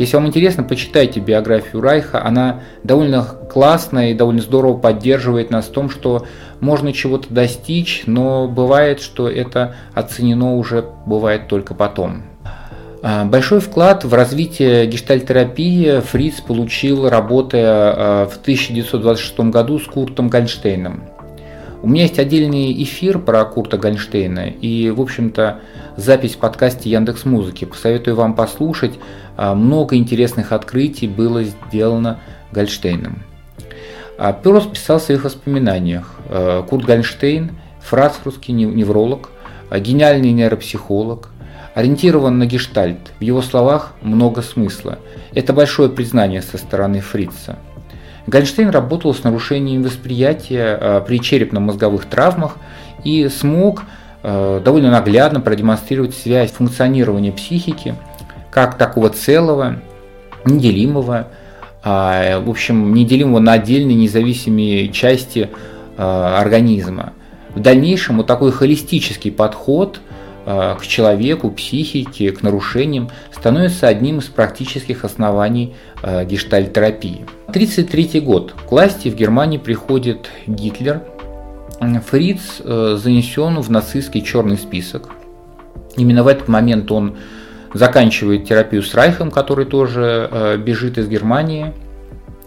Если 0.00 0.16
вам 0.16 0.28
интересно, 0.28 0.62
почитайте 0.62 1.20
биографию 1.20 1.82
Райха. 1.82 2.24
Она 2.24 2.60
довольно 2.82 3.22
классная 3.22 4.12
и 4.12 4.14
довольно 4.14 4.40
здорово 4.40 4.78
поддерживает 4.78 5.50
нас 5.50 5.66
в 5.66 5.72
том, 5.72 5.90
что 5.90 6.24
можно 6.58 6.94
чего-то 6.94 7.26
достичь, 7.28 8.04
но 8.06 8.48
бывает, 8.48 9.02
что 9.02 9.28
это 9.28 9.74
оценено 9.92 10.56
уже 10.56 10.86
бывает 11.04 11.48
только 11.48 11.74
потом. 11.74 12.22
А, 13.02 13.26
большой 13.26 13.60
вклад 13.60 14.04
в 14.04 14.14
развитие 14.14 14.86
гештальтерапии 14.86 16.00
Фриц 16.00 16.40
получил, 16.40 17.06
работая 17.10 17.66
а, 17.68 18.26
в 18.26 18.38
1926 18.38 19.40
году 19.50 19.78
с 19.78 19.84
Куртом 19.84 20.30
Гольнштейном. 20.30 21.10
У 21.82 21.88
меня 21.88 22.02
есть 22.02 22.18
отдельный 22.18 22.82
эфир 22.82 23.18
про 23.18 23.42
Курта 23.46 23.78
Гольнштейна 23.78 24.50
и, 24.50 24.90
в 24.90 25.00
общем-то, 25.00 25.60
запись 25.96 26.34
в 26.34 26.38
подкасте 26.38 26.90
Яндекс 26.90 27.24
Музыки. 27.24 27.64
Посоветую 27.64 28.16
вам 28.16 28.34
послушать. 28.34 28.98
А, 29.36 29.54
много 29.54 29.96
интересных 29.96 30.52
открытий 30.52 31.08
было 31.08 31.44
сделано 31.44 32.20
Гольнштейном. 32.52 33.22
Перс 34.42 34.66
писал 34.66 34.98
в 34.98 35.02
своих 35.02 35.24
воспоминаниях. 35.24 36.16
Курт 36.68 36.84
Гольнштейн– 36.84 37.52
французский 37.80 38.52
невролог, 38.52 39.30
гениальный 39.74 40.32
нейропсихолог– 40.32 41.30
ориентирован 41.74 42.38
на 42.38 42.46
гештальт. 42.46 42.98
В 43.18 43.22
его 43.22 43.42
словах 43.42 43.94
много 44.02 44.42
смысла. 44.42 44.98
Это 45.32 45.52
большое 45.52 45.88
признание 45.88 46.42
со 46.42 46.58
стороны 46.58 47.00
Фрица. 47.00 47.56
Гольштейн 48.26 48.70
работал 48.70 49.14
с 49.14 49.24
нарушением 49.24 49.82
восприятия 49.82 51.00
при 51.06 51.20
черепно-мозговых 51.20 52.04
травмах 52.04 52.56
и 53.04 53.28
смог 53.28 53.84
довольно 54.22 54.90
наглядно 54.90 55.40
продемонстрировать 55.40 56.14
связь 56.14 56.50
функционирования 56.50 57.32
психики 57.32 57.94
как 58.50 58.76
такого 58.78 59.10
целого, 59.10 59.76
неделимого, 60.44 61.28
а, 61.82 62.40
в 62.40 62.50
общем, 62.50 62.94
неделимого 62.94 63.40
на 63.40 63.52
отдельные 63.52 63.96
независимые 63.96 64.88
части 64.88 65.48
э, 65.96 66.02
организма. 66.02 67.14
В 67.54 67.60
дальнейшем 67.60 68.18
вот 68.18 68.26
такой 68.26 68.52
холистический 68.52 69.32
подход– 69.32 70.00
Э, 70.46 70.74
к 70.80 70.86
человеку, 70.86 71.50
психике, 71.50 72.32
к 72.32 72.42
нарушениям 72.42 73.10
становится 73.30 73.88
одним 73.88 74.18
из 74.18 74.24
практических 74.24 75.04
оснований 75.04 75.74
гештальтерапии. 76.02 77.26
1933 77.48 78.20
год. 78.20 78.54
К 78.68 78.72
власти 78.72 79.08
в 79.08 79.14
Германии 79.14 79.58
приходит 79.58 80.30
Гитлер. 80.46 81.02
Фриц 82.10 82.60
э, 82.60 82.98
занесен 83.00 83.60
в 83.60 83.70
нацистский 83.70 84.22
черный 84.22 84.56
список. 84.56 85.10
Именно 85.96 86.24
в 86.24 86.26
этот 86.26 86.48
момент 86.48 86.90
он 86.90 87.16
заканчивает 87.72 88.44
терапию 88.44 88.82
с 88.82 88.94
Райхом, 88.94 89.30
который 89.30 89.64
тоже 89.64 90.58
бежит 90.64 90.98
из 90.98 91.08
Германии. 91.08 91.72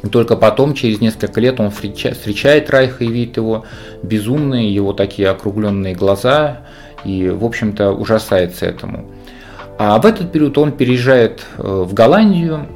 И 0.03 0.08
только 0.10 0.36
потом, 0.36 0.74
через 0.74 1.00
несколько 1.00 1.39
лет, 1.39 1.60
он 1.62 1.72
встречает 1.72 2.70
Райха 2.70 3.06
и 3.06 3.08
видит 3.08 3.38
его 3.38 3.65
безумные, 4.01 4.74
его 4.74 4.92
такие 4.92 5.30
округленные 5.30 5.96
глаза, 5.96 6.63
и, 7.06 7.30
в 7.30 7.46
общем-то, 7.46 7.92
ужасается 7.92 8.65
этому. 8.65 9.10
А 9.77 10.00
в 10.00 10.06
этот 10.06 10.32
период 10.32 10.58
он 10.58 10.72
переезжает 10.72 11.44
э, 11.58 11.63
в 11.63 11.94
Голландию 11.94 12.68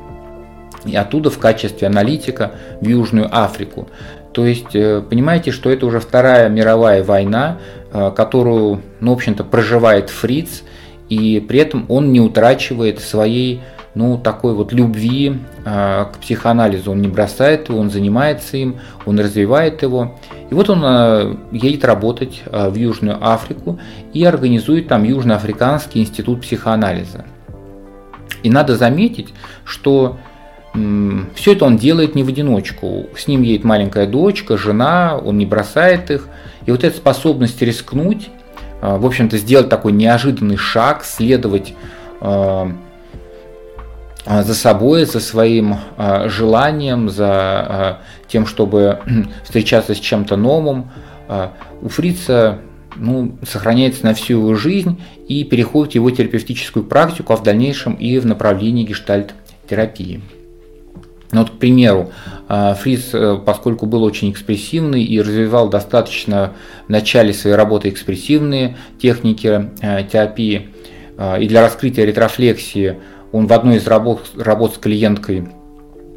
и 0.85 0.95
оттуда 0.95 1.29
в 1.29 1.37
качестве 1.37 1.87
аналитика 1.87 2.51
в 2.81 2.87
Южную 2.87 3.27
Африку. 3.31 3.87
То 4.33 4.45
есть, 4.45 4.73
э, 4.75 5.01
понимаете, 5.07 5.51
что 5.51 5.69
это 5.69 5.85
уже 5.85 5.99
Вторая 5.99 6.49
мировая 6.49 7.03
война, 7.03 7.59
э, 7.91 8.11
которую, 8.15 8.81
ну, 8.99 9.11
в 9.11 9.15
общем-то, 9.15 9.43
проживает 9.43 10.09
Фриц, 10.09 10.63
и 11.09 11.39
при 11.39 11.59
этом 11.59 11.85
он 11.89 12.11
не 12.11 12.21
утрачивает 12.21 12.99
своей 12.99 13.61
ну, 13.97 14.17
такой 14.19 14.53
вот 14.53 14.73
любви 14.73 15.39
э, 15.65 16.05
к 16.13 16.19
психоанализу. 16.19 16.91
Он 16.91 17.01
не 17.01 17.07
бросает 17.07 17.69
его, 17.69 17.79
он 17.79 17.89
занимается 17.89 18.55
им, 18.57 18.77
он 19.05 19.19
развивает 19.19 19.81
его. 19.81 20.15
И 20.51 20.53
вот 20.53 20.69
он 20.69 20.83
э, 20.85 21.35
едет 21.51 21.83
работать 21.83 22.43
э, 22.45 22.69
в 22.69 22.75
Южную 22.75 23.17
Африку 23.19 23.79
и 24.13 24.23
организует 24.23 24.87
там 24.87 25.03
Южноафриканский 25.03 26.01
институт 26.01 26.41
психоанализа. 26.41 27.25
И 28.43 28.51
надо 28.51 28.75
заметить, 28.75 29.33
что 29.65 30.17
все 31.33 31.53
это 31.53 31.65
он 31.65 31.77
делает 31.77 32.13
не 32.13 32.21
в 32.21 32.27
одиночку. 32.27 33.07
С 33.17 33.27
ним 33.27 33.41
едет 33.41 33.63
маленькая 33.63 34.05
дочка, 34.05 34.57
жена, 34.57 35.17
он 35.17 35.39
не 35.39 35.47
бросает 35.47 36.11
их. 36.11 36.27
И 36.67 36.71
вот 36.71 36.83
эта 36.83 36.95
способность 36.95 37.59
рискнуть, 37.63 38.29
в 38.81 39.05
общем-то, 39.05 39.37
сделать 39.37 39.69
такой 39.69 39.91
неожиданный 39.91 40.57
шаг, 40.57 41.03
следовать 41.03 41.73
а, 44.29 44.43
за 44.43 44.53
собой, 44.53 45.05
за 45.05 45.21
своим 45.21 45.77
а, 45.95 46.27
желанием, 46.27 47.09
за 47.09 47.29
а, 47.29 48.01
тем, 48.27 48.45
чтобы 48.45 48.99
встречаться 49.45 49.95
с 49.95 49.99
чем-то 49.99 50.35
новым, 50.35 50.91
у 51.81 51.89
Фрица 51.89 52.59
ну, 52.95 53.37
сохраняется 53.45 54.05
на 54.05 54.13
всю 54.13 54.39
его 54.39 54.55
жизнь 54.55 55.01
и 55.27 55.43
переходит 55.43 55.91
в 55.91 55.95
его 55.95 56.09
терапевтическую 56.09 56.85
практику, 56.85 57.33
а 57.33 57.35
в 57.35 57.43
дальнейшем 57.43 57.95
и 57.95 58.17
в 58.17 58.25
направлении 58.25 58.85
гештальт-терапии. 58.85 60.21
Ну, 61.33 61.41
вот, 61.41 61.49
к 61.49 61.53
примеру, 61.57 62.11
Фриц, 62.47 63.09
э, 63.13 63.37
поскольку 63.45 63.85
был 63.85 64.03
очень 64.03 64.31
экспрессивный 64.31 65.03
и 65.03 65.21
развивал 65.21 65.69
достаточно 65.69 66.53
в 66.87 66.89
начале 66.89 67.33
своей 67.33 67.55
работы 67.55 67.89
экспрессивные 67.89 68.77
техники 69.01 69.69
э, 69.81 70.03
терапии, 70.11 70.69
и 71.39 71.47
для 71.47 71.63
раскрытия 71.63 72.05
ретрофлексии 72.05 72.99
он 73.31 73.47
в 73.47 73.53
одной 73.53 73.77
из 73.77 73.87
работ, 73.87 74.21
работ 74.35 74.75
с 74.75 74.77
клиенткой 74.77 75.47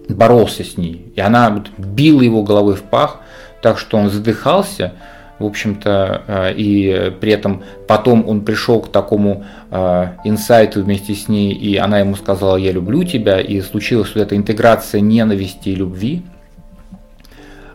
боролся 0.08 0.62
с 0.62 0.76
ней, 0.76 1.10
и 1.16 1.20
она 1.22 1.64
била 1.78 2.20
его 2.20 2.42
головой 2.42 2.74
в 2.74 2.82
пах, 2.82 3.20
так 3.62 3.78
что 3.78 3.96
он 3.96 4.10
задыхался, 4.10 4.92
в 5.40 5.44
общем-то, 5.44 6.22
э, 6.26 6.52
и 6.54 7.12
при 7.20 7.32
этом 7.32 7.64
потом 7.88 8.28
он 8.28 8.42
пришел 8.42 8.80
к 8.80 8.92
такому 8.92 9.44
э, 9.70 10.06
инсайту 10.24 10.84
вместе 10.84 11.14
с 11.14 11.26
ней, 11.28 11.52
и 11.52 11.76
она 11.76 11.98
ему 11.98 12.14
сказала 12.14 12.56
«я 12.56 12.70
люблю 12.70 13.02
тебя», 13.02 13.40
и 13.40 13.60
случилась 13.60 14.14
вот 14.14 14.20
эта 14.20 14.36
интеграция 14.36 15.00
ненависти 15.00 15.70
и 15.70 15.74
любви. 15.74 16.22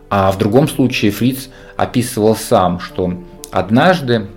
А 0.09 0.31
в 0.31 0.37
другом 0.37 0.69
случае 0.69 1.11
Фриц 1.11 1.49
описывал 1.75 2.37
сам, 2.37 2.79
что 2.79 3.21
однажды 3.51 4.27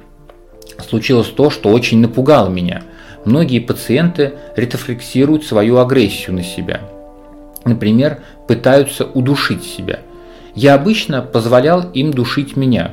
случилось 0.89 1.29
то, 1.29 1.51
что 1.51 1.69
очень 1.69 2.01
напугало 2.01 2.49
меня– 2.49 2.83
многие 3.29 3.61
пациенты 3.61 4.35
ретрофлексируют 4.57 5.45
свою 5.45 5.79
агрессию 5.79 6.35
на 6.35 6.43
себя. 6.43 6.81
Например, 7.65 8.21
пытаются 8.47 9.05
удушить 9.05 9.65
себя. 9.65 10.01
Я 10.55 10.75
обычно 10.75 11.23
позволял 11.23 11.91
им 11.93 12.13
душить 12.13 12.57
меня. 12.57 12.93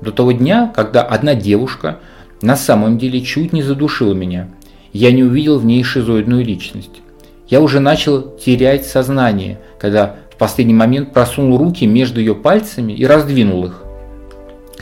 До 0.00 0.12
того 0.12 0.32
дня, 0.32 0.72
когда 0.74 1.02
одна 1.02 1.34
девушка 1.34 1.98
на 2.42 2.56
самом 2.56 2.98
деле 2.98 3.20
чуть 3.20 3.52
не 3.52 3.62
задушила 3.62 4.12
меня. 4.12 4.48
Я 4.92 5.12
не 5.12 5.22
увидел 5.22 5.58
в 5.58 5.64
ней 5.64 5.82
шизоидную 5.82 6.44
личность. 6.44 7.02
Я 7.48 7.60
уже 7.60 7.80
начал 7.80 8.36
терять 8.36 8.86
сознание, 8.86 9.58
когда 9.78 10.16
в 10.32 10.36
последний 10.36 10.74
момент 10.74 11.12
просунул 11.12 11.58
руки 11.58 11.86
между 11.86 12.20
ее 12.20 12.34
пальцами 12.34 12.92
и 12.92 13.06
раздвинул 13.06 13.66
их. 13.66 13.82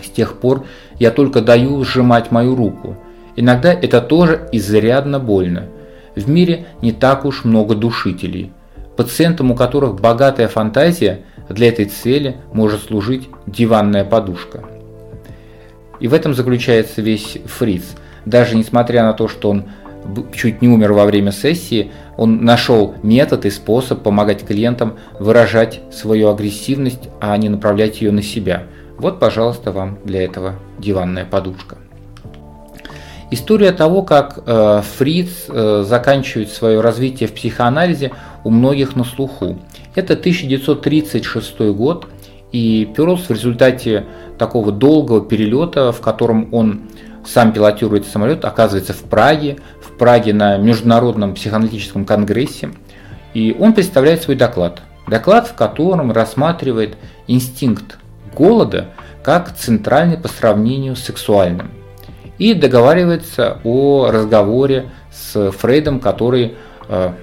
С 0.02 0.10
тех 0.10 0.38
пор 0.38 0.64
я 0.98 1.10
только 1.10 1.40
даю 1.40 1.82
сжимать 1.84 2.30
мою 2.30 2.54
руку, 2.54 2.96
Иногда 3.36 3.72
это 3.72 4.00
тоже 4.00 4.48
изрядно 4.52 5.18
больно. 5.18 5.66
В 6.14 6.28
мире 6.28 6.66
не 6.82 6.92
так 6.92 7.24
уж 7.24 7.44
много 7.44 7.74
душителей. 7.74 8.52
Пациентам, 8.96 9.50
у 9.50 9.56
которых 9.56 10.00
богатая 10.00 10.46
фантазия, 10.46 11.22
для 11.48 11.68
этой 11.68 11.86
цели 11.86 12.36
может 12.52 12.84
служить 12.84 13.28
диванная 13.46 14.04
подушка. 14.04 14.62
И 16.04 16.06
в 16.06 16.12
этом 16.12 16.34
заключается 16.34 17.00
весь 17.00 17.38
Фриц. 17.46 17.82
Даже 18.26 18.56
несмотря 18.56 19.04
на 19.04 19.14
то, 19.14 19.26
что 19.26 19.48
он 19.48 19.64
чуть 20.34 20.60
не 20.60 20.68
умер 20.68 20.92
во 20.92 21.06
время 21.06 21.32
сессии, 21.32 21.92
он 22.18 22.44
нашел 22.44 22.94
метод 23.02 23.46
и 23.46 23.50
способ 23.50 24.02
помогать 24.02 24.46
клиентам 24.46 24.98
выражать 25.18 25.80
свою 25.90 26.28
агрессивность, 26.28 27.08
а 27.22 27.34
не 27.38 27.48
направлять 27.48 28.02
ее 28.02 28.12
на 28.12 28.20
себя. 28.20 28.64
Вот, 28.98 29.18
пожалуйста, 29.18 29.72
вам 29.72 29.96
для 30.04 30.22
этого 30.22 30.56
диванная 30.78 31.24
подушка. 31.24 31.78
История 33.30 33.72
того, 33.72 34.02
как 34.02 34.40
э, 34.44 34.82
Фриц 34.98 35.46
э, 35.48 35.84
заканчивает 35.88 36.50
свое 36.50 36.82
развитие 36.82 37.30
в 37.30 37.32
психоанализе, 37.32 38.12
у 38.44 38.50
многих 38.50 38.94
на 38.94 39.04
слуху. 39.04 39.58
Это 39.94 40.12
1936 40.12 41.60
год, 41.74 42.08
и 42.54 42.88
Перлс 42.94 43.22
в 43.22 43.30
результате 43.32 44.04
такого 44.38 44.72
долгого 44.72 45.24
перелета, 45.24 45.92
в 45.92 46.00
котором 46.00 46.52
он 46.52 46.82
сам 47.24 47.52
пилотирует 47.52 48.06
самолет, 48.06 48.44
оказывается 48.44 48.92
в 48.92 49.02
Праге, 49.02 49.58
в 49.80 49.96
Праге 49.96 50.34
на 50.34 50.56
Международном 50.58 51.34
психоаналитическом 51.34 52.04
конгрессе, 52.04 52.70
и 53.32 53.56
он 53.58 53.72
представляет 53.72 54.22
свой 54.22 54.36
доклад. 54.36 54.82
Доклад, 55.08 55.48
в 55.48 55.54
котором 55.54 56.12
рассматривает 56.12 56.96
инстинкт 57.26 57.98
голода 58.34 58.88
как 59.22 59.54
центральный 59.56 60.18
по 60.18 60.28
сравнению 60.28 60.96
с 60.96 61.00
сексуальным– 61.00 61.70
и 62.38 62.54
договаривается 62.54 63.58
о 63.64 64.10
разговоре 64.10 64.90
с 65.12 65.50
Фрейдом, 65.52 66.00
который 66.00 66.54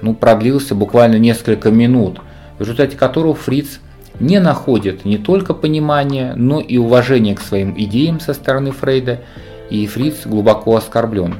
ну, 0.01 0.15
продлился 0.15 0.73
буквально 0.73 1.17
несколько 1.17 1.69
минут, 1.69 2.19
в 2.57 2.61
результате 2.61 2.97
которого 2.97 3.35
Фриц 3.35 3.79
не 4.21 4.39
находит 4.39 5.03
не 5.03 5.17
только 5.17 5.53
понимания, 5.53 6.33
но 6.35 6.59
и 6.59 6.77
уважения 6.77 7.35
к 7.35 7.41
своим 7.41 7.73
идеям 7.77 8.19
со 8.19 8.33
стороны 8.33 8.71
Фрейда, 8.71 9.21
и 9.69 9.85
Фриц 9.87 10.25
глубоко 10.25 10.75
оскорблен. 10.75 11.35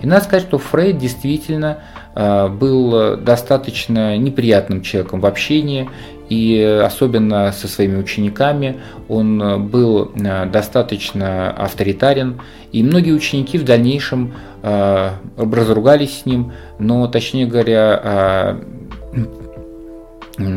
И 0.00 0.06
надо 0.06 0.24
сказать, 0.24 0.46
что 0.46 0.58
Фрейд 0.58 0.98
действительно 0.98 1.78
э, 2.14 2.48
был 2.48 3.16
достаточно 3.16 4.16
неприятным 4.16 4.82
человеком 4.82 5.20
в 5.20 5.26
общении, 5.26 5.88
и 6.28 6.60
особенно 6.84 7.52
со 7.52 7.68
своими 7.68 7.96
учениками 7.96 8.80
он 9.08 9.68
был 9.68 10.12
э, 10.14 10.46
достаточно 10.46 11.50
авторитарен, 11.50 12.40
и 12.72 12.82
многие 12.82 13.12
ученики 13.12 13.58
в 13.58 13.64
дальнейшем 13.64 14.34
э, 14.62 15.10
разругались 15.36 16.20
с 16.20 16.26
ним, 16.26 16.52
но, 16.78 17.06
точнее 17.06 17.46
говоря, 17.46 18.58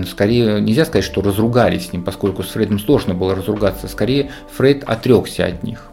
скорее 0.07 0.59
нельзя 0.59 0.85
сказать, 0.85 1.05
что 1.05 1.21
разругались 1.21 1.87
с 1.87 1.93
ним, 1.93 2.03
поскольку 2.03 2.43
с 2.43 2.49
Фрейдом 2.49 2.79
сложно 2.79 3.13
было 3.13 3.35
разругаться, 3.35 3.87
скорее 3.87 4.31
Фрейд 4.55 4.83
отрекся 4.83 5.45
от 5.45 5.63
них. 5.63 5.91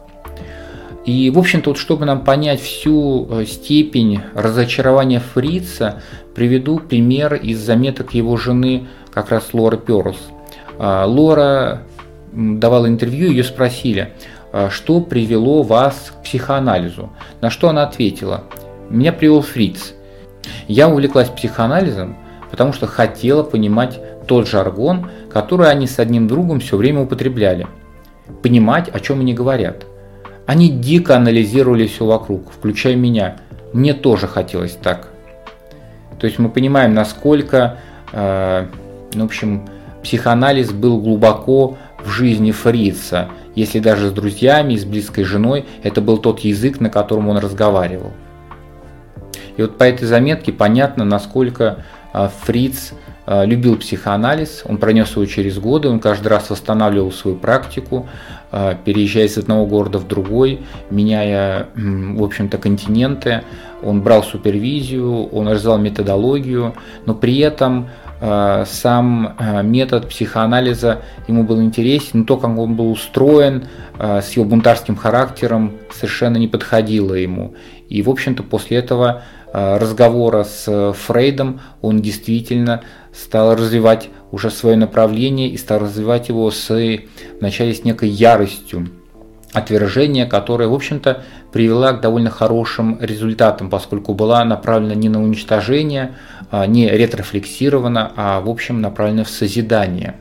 И, 1.05 1.29
в 1.29 1.37
общем-то, 1.37 1.69
вот, 1.69 1.77
чтобы 1.77 2.05
нам 2.05 2.23
понять 2.23 2.59
всю 2.59 3.27
э, 3.29 3.45
степень 3.45 4.21
разочарования 4.33 5.19
Фрица, 5.19 6.01
приведу 6.33 6.79
пример 6.79 7.35
из 7.35 7.59
заметок 7.59 8.15
его 8.15 8.37
жены, 8.37 8.87
как 9.13 9.29
раз 9.29 9.53
Лора 9.53 9.77
Перус. 9.77 10.17
А, 10.79 11.05
Лора 11.05 11.83
давала 12.33 12.87
интервью, 12.87 13.29
ее 13.29 13.43
спросили, 13.43 14.13
«А 14.51 14.69
что 14.69 14.99
привело 14.99 15.61
вас 15.61 16.11
к 16.11 16.23
психоанализу. 16.23 17.11
На 17.39 17.49
что 17.49 17.69
она 17.69 17.83
ответила, 17.83 18.45
меня 18.89 19.13
привел 19.13 19.41
Фриц. 19.41 19.93
Я 20.67 20.89
увлеклась 20.89 21.29
психоанализом, 21.29 22.17
потому 22.51 22.73
что 22.73 22.87
хотела 22.87 23.43
понимать 23.43 23.99
тот 24.27 24.47
жаргон, 24.47 25.09
который 25.31 25.69
они 25.69 25.87
с 25.87 25.99
одним 25.99 26.27
другом 26.27 26.59
все 26.59 26.77
время 26.77 27.01
употребляли. 27.01 27.67
Понимать, 28.41 28.89
о 28.89 28.99
чем 28.99 29.19
они 29.19 29.33
говорят. 29.33 29.85
Они 30.45 30.69
дико 30.69 31.15
анализировали 31.15 31.87
все 31.87 32.05
вокруг, 32.05 32.51
включая 32.51 32.95
меня. 32.95 33.37
Мне 33.73 33.93
тоже 33.93 34.27
хотелось 34.27 34.73
так. 34.73 35.09
То 36.19 36.27
есть 36.27 36.39
мы 36.39 36.49
понимаем, 36.49 36.93
насколько, 36.93 37.77
э, 38.11 38.67
в 39.13 39.23
общем, 39.23 39.67
психоанализ 40.03 40.71
был 40.71 41.01
глубоко 41.01 41.77
в 42.03 42.09
жизни 42.09 42.51
Фрица. 42.51 43.29
Если 43.55 43.79
даже 43.79 44.09
с 44.09 44.11
друзьями, 44.11 44.75
с 44.75 44.85
близкой 44.85 45.23
женой, 45.23 45.65
это 45.83 46.01
был 46.01 46.17
тот 46.17 46.41
язык, 46.41 46.79
на 46.79 46.89
котором 46.89 47.29
он 47.29 47.37
разговаривал. 47.37 48.13
И 49.57 49.61
вот 49.61 49.77
по 49.77 49.83
этой 49.83 50.05
заметке 50.05 50.51
понятно, 50.51 51.05
насколько 51.05 51.83
Фриц 52.43 52.93
а, 53.25 53.43
любил 53.43 53.77
психоанализ, 53.77 54.63
он 54.65 54.77
пронес 54.77 55.11
его 55.11 55.25
через 55.25 55.57
годы, 55.57 55.89
он 55.89 55.99
каждый 55.99 56.27
раз 56.27 56.49
восстанавливал 56.49 57.11
свою 57.11 57.37
практику, 57.37 58.07
а, 58.51 58.75
переезжая 58.75 59.25
из 59.25 59.37
одного 59.37 59.65
города 59.65 59.97
в 59.97 60.07
другой, 60.07 60.61
меняя, 60.91 61.67
в 61.75 62.23
общем-то, 62.23 62.57
континенты. 62.57 63.41
Он 63.83 64.01
брал 64.01 64.23
супервизию, 64.23 65.25
он 65.27 65.47
развивал 65.47 65.77
методологию, 65.77 66.73
но 67.05 67.13
при 67.13 67.39
этом 67.39 67.89
сам 68.19 69.35
метод 69.63 70.07
психоанализа 70.07 71.01
ему 71.27 71.43
был 71.43 71.61
интересен, 71.61 72.19
но 72.19 72.25
то, 72.25 72.37
как 72.37 72.57
он 72.57 72.75
был 72.75 72.89
устроен, 72.89 73.65
с 73.99 74.31
его 74.31 74.45
бунтарским 74.45 74.95
характером, 74.95 75.73
совершенно 75.91 76.37
не 76.37 76.47
подходило 76.47 77.13
ему. 77.13 77.53
И, 77.89 78.01
в 78.01 78.09
общем-то, 78.09 78.41
после 78.41 78.77
этого 78.77 79.23
разговора 79.55 80.43
с 80.43 80.65
э, 80.67 80.91
Фрейдом 80.93 81.61
он 81.81 82.01
действительно 82.01 82.83
стал 83.13 83.55
развивать 83.55 84.09
уже 84.31 84.51
свое 84.51 84.75
направление 84.75 85.47
и 85.47 85.57
стал 85.57 85.79
развивать 85.79 86.27
его 86.27 86.51
с, 86.51 86.67
вначале 87.39 87.73
с 87.73 87.85
некой 87.85 88.09
яростью 88.09 88.89
отвержения, 89.53 90.25
которая, 90.25 90.67
в 90.67 90.73
общем-то, 90.73 91.23
привела 91.53 91.93
к 91.93 92.01
довольно 92.01 92.29
хорошим 92.29 92.97
результатам, 92.99 93.69
поскольку 93.69 94.13
была 94.13 94.43
направлена 94.43 94.93
не 94.93 95.07
на 95.07 95.23
уничтожение, 95.23 96.15
а 96.51 96.67
не 96.67 96.89
ретрофлексирована, 96.89 98.11
а, 98.17 98.41
в 98.41 98.49
общем, 98.49 98.81
направлена 98.81 99.23
в 99.23 99.29
созидание. 99.29 100.15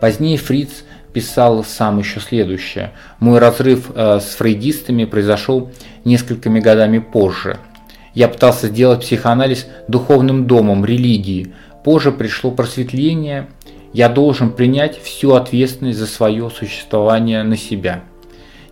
Позднее 0.00 0.36
Фриц 0.38 0.84
писал 1.12 1.64
сам 1.64 1.98
еще 1.98 2.20
следующее. 2.20 2.92
«Мой 3.18 3.40
разрыв 3.40 3.90
э, 3.92 4.20
с 4.20 4.36
фрейдистами 4.36 5.04
произошел 5.04 5.72
несколькими 6.04 6.60
годами 6.60 7.00
позже– 7.00 7.58
я 8.14 8.28
пытался 8.28 8.68
сделать 8.68 9.00
психоанализ 9.00 9.66
духовным 9.88 10.46
домом 10.46 10.84
религии. 10.84 11.52
Позже 11.84 12.12
пришло 12.12 12.50
просветление. 12.50 13.48
Я 13.92 14.08
должен 14.08 14.50
принять 14.50 15.00
всю 15.00 15.34
ответственность 15.34 15.98
за 15.98 16.06
свое 16.06 16.50
существование 16.50 17.42
на 17.42 17.56
себя. 17.56 18.02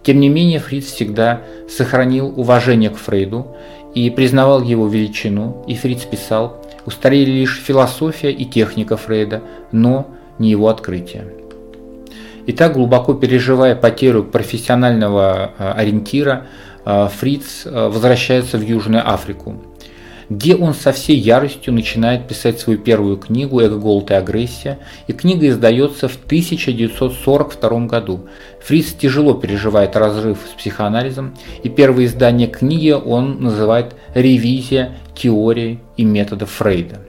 Тем 0.03 0.21
не 0.21 0.29
менее, 0.29 0.61
Фриц 0.61 0.87
всегда 0.87 1.43
сохранил 1.69 2.33
уважение 2.39 2.91
к 2.91 2.97
Фрейду 2.97 3.57
и 3.95 4.09
признавал 4.11 4.63
его 4.63 4.87
величину, 4.87 5.65
и 5.67 5.75
Фриц 5.75 6.03
писал, 6.03 6.63
устарели 6.85 7.31
лишь 7.31 7.61
философия 7.61 8.31
и 8.31 8.45
техника 8.45 8.97
Фрейда, 8.97 9.43
но 9.73 10.07
не 10.39 10.51
его 10.51 10.69
открытие. 10.69 11.27
Итак, 12.49 12.75
глубоко 12.75 13.15
переживая 13.15 13.75
потерю 13.75 14.23
профессионального 14.23 15.51
э, 15.59 15.73
ориентира, 15.73 16.47
Фриц 16.87 17.63
э, 17.65 17.89
возвращается 17.89 18.59
в 18.59 18.63
Южную 18.63 19.13
Африку, 19.13 19.57
где 20.31 20.55
он 20.55 20.73
со 20.73 20.93
всей 20.93 21.17
яростью 21.17 21.75
начинает 21.75 22.29
писать 22.29 22.61
свою 22.61 22.79
первую 22.79 23.17
книгу 23.17 23.61
«Эго, 23.61 23.77
голод 23.77 24.13
и 24.13 24.15
агрессия», 24.15 24.79
и 25.09 25.13
книга 25.13 25.49
издается 25.49 26.07
в 26.07 26.15
1942 26.15 27.87
году. 27.87 28.29
Фриц 28.61 28.93
тяжело 28.93 29.35
переживает 29.35 29.97
разрыв 29.97 30.39
с 30.49 30.57
психоанализом, 30.57 31.35
и 31.65 31.69
первое 31.69 32.05
издание 32.05 32.47
книги 32.47 32.93
он 32.93 33.41
называет 33.41 33.97
«Ревизия 34.15 34.97
теории 35.17 35.81
и 35.97 36.05
методов 36.05 36.53
Фрейда». 36.53 37.01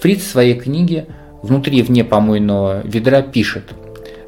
Фриц 0.00 0.22
в 0.22 0.30
своей 0.30 0.54
книге 0.54 1.06
«Внутри 1.40 1.82
вне 1.82 2.02
помойного 2.02 2.82
ведра» 2.84 3.22
пишет 3.22 3.62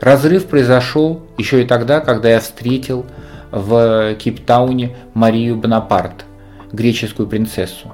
«Разрыв 0.01 0.46
произошел 0.46 1.22
еще 1.38 1.62
и 1.62 1.66
тогда, 1.66 1.98
когда 1.98 2.31
я 2.31 2.38
встретил– 2.38 3.05
в 3.51 4.15
Кейптауне 4.15 4.97
Марию 5.15 5.57
Бонапарт, 5.57 6.25
греческую 6.73 7.29
принцессу. 7.29 7.93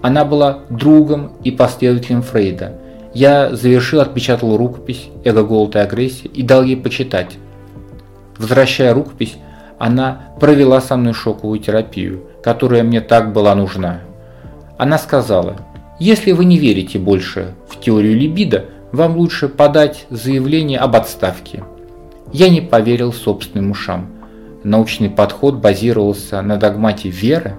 Она 0.00 0.24
была 0.24 0.60
другом 0.68 1.32
и 1.44 1.50
последователем 1.50 2.22
Фрейда. 2.22 2.78
Я 3.14 3.54
завершил, 3.54 4.00
отпечатал 4.00 4.56
рукопись 4.56 5.08
«Эго, 5.24 5.42
голод 5.42 5.76
и 5.76 5.78
агрессия» 5.78 6.28
и 6.28 6.42
дал 6.42 6.62
ей 6.62 6.76
почитать. 6.76 7.36
Возвращая 8.38 8.94
рукопись, 8.94 9.36
она 9.78 10.30
провела 10.40 10.80
со 10.80 10.96
мной 10.96 11.12
шоковую 11.12 11.58
терапию, 11.60 12.24
которая 12.42 12.82
мне 12.82 13.00
так 13.00 13.32
была 13.32 13.54
нужна. 13.54 14.00
Она 14.78 14.98
сказала, 14.98 15.56
если 16.00 16.32
вы 16.32 16.44
не 16.44 16.58
верите 16.58 16.98
больше 16.98 17.54
в 17.68 17.78
теорию 17.80 18.16
либидо, 18.16 18.66
вам 18.90 19.16
лучше 19.16 19.48
подать 19.48 20.06
заявление 20.10 20.78
об 20.78 20.96
отставке. 20.96 21.62
Я 22.32 22.48
не 22.48 22.60
поверил 22.60 23.12
собственным 23.12 23.70
ушам 23.70 24.08
научный 24.64 25.10
подход 25.10 25.56
базировался 25.56 26.42
на 26.42 26.56
догмате 26.56 27.08
веры, 27.08 27.54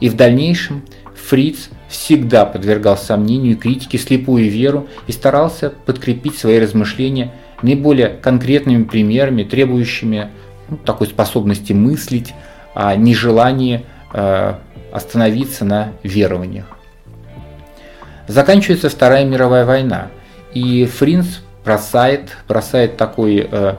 и 0.00 0.08
в 0.08 0.16
дальнейшем 0.16 0.82
Фриц 1.14 1.70
всегда 1.88 2.44
подвергал 2.44 2.96
сомнению 2.96 3.52
и 3.52 3.56
критике 3.56 3.98
слепую 3.98 4.50
веру 4.50 4.88
и 5.06 5.12
старался 5.12 5.70
подкрепить 5.70 6.36
свои 6.36 6.58
размышления 6.58 7.32
наиболее 7.62 8.08
конкретными 8.08 8.84
примерами, 8.84 9.44
требующими 9.44 10.30
ну, 10.68 10.76
такой 10.76 11.06
способности 11.06 11.72
мыслить, 11.72 12.34
а 12.74 12.94
не 12.96 13.14
желания 13.14 13.84
э, 14.12 14.54
остановиться 14.92 15.64
на 15.64 15.92
верованиях. 16.02 16.66
Заканчивается 18.26 18.88
Вторая 18.88 19.24
мировая 19.24 19.64
война, 19.64 20.08
и 20.52 20.84
Фринц 20.86 21.26
бросает, 21.64 22.36
бросает 22.48 22.96
такой 22.96 23.48
Э, 23.50 23.74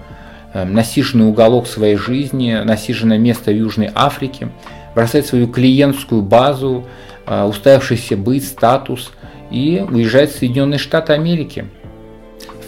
насиженный 0.64 1.28
уголок 1.28 1.68
своей 1.68 1.98
жизни, 1.98 2.54
насиженное 2.64 3.18
место 3.18 3.52
в 3.52 3.56
Южной 3.56 3.90
Африке, 3.94 4.50
бросает 4.94 5.26
свою 5.26 5.48
клиентскую 5.48 6.22
базу, 6.22 6.86
э, 7.26 7.44
уставившийся 7.44 8.16
быт, 8.16 8.44
статус 8.44 9.12
и 9.52 9.86
уезжает 9.90 10.32
в 10.32 10.38
Соединенные 10.38 10.80
Штаты 10.80 11.14
Америки. 11.14 11.66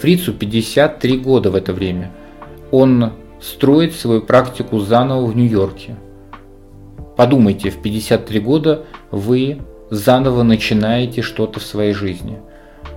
Фрицу 0.02 0.34
53 0.34 1.18
года 1.18 1.50
в 1.50 1.56
это 1.56 1.74
время. 1.74 2.12
Он 2.72 3.14
строит 3.42 3.96
свою 3.96 4.22
практику 4.22 4.80
заново 4.80 5.26
в 5.26 5.36
Нью-Йорке. 5.36 5.96
Подумайте, 7.16 7.70
в 7.70 7.82
53 7.82 8.40
года 8.40 8.84
вы 9.12 9.60
заново 9.90 10.44
начинаете 10.44 11.22
что-то 11.22 11.60
в 11.60 11.64
своей 11.64 11.94
жизни– 11.94 12.40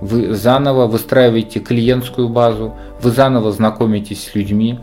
вы 0.01 0.33
заново 0.33 0.87
выстраиваете 0.87 1.59
клиентскую 1.59 2.27
базу, 2.27 2.75
вы 3.01 3.11
заново 3.11 3.51
знакомитесь 3.51 4.25
с 4.25 4.35
людьми. 4.35 4.79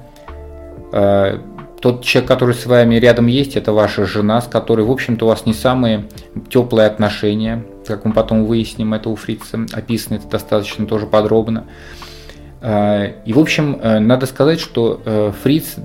Э, 0.92 1.38
Тот 1.80 2.04
человек, 2.04 2.28
который 2.28 2.54
с 2.54 2.66
вами 2.66 2.96
рядом 2.96 3.26
есть, 3.26 3.56
это 3.56 3.72
ваша 3.72 4.06
жена, 4.06 4.40
с 4.40 4.46
которой, 4.46 4.86
в 4.86 4.90
общем-то, 4.90 5.26
у 5.26 5.28
вас 5.28 5.46
не 5.46 5.54
самые 5.54 6.04
теплые 6.48 6.86
отношения, 6.86 7.64
как 7.86 8.04
мы 8.04 8.12
потом 8.12 8.46
выясним, 8.46 8.94
это 8.94 9.08
у 9.10 9.16
Фрица 9.16 9.66
описано 9.72 10.16
это 10.16 10.28
достаточно 10.28 10.86
тоже 10.86 11.06
подробно. 11.06 11.64
А, 12.60 13.04
и, 13.24 13.32
в 13.32 13.38
общем, 13.38 13.78
э, 13.82 13.98
надо 13.98 14.26
сказать, 14.26 14.60
что 14.60 15.00
э, 15.04 15.32
Фриц 15.42 15.76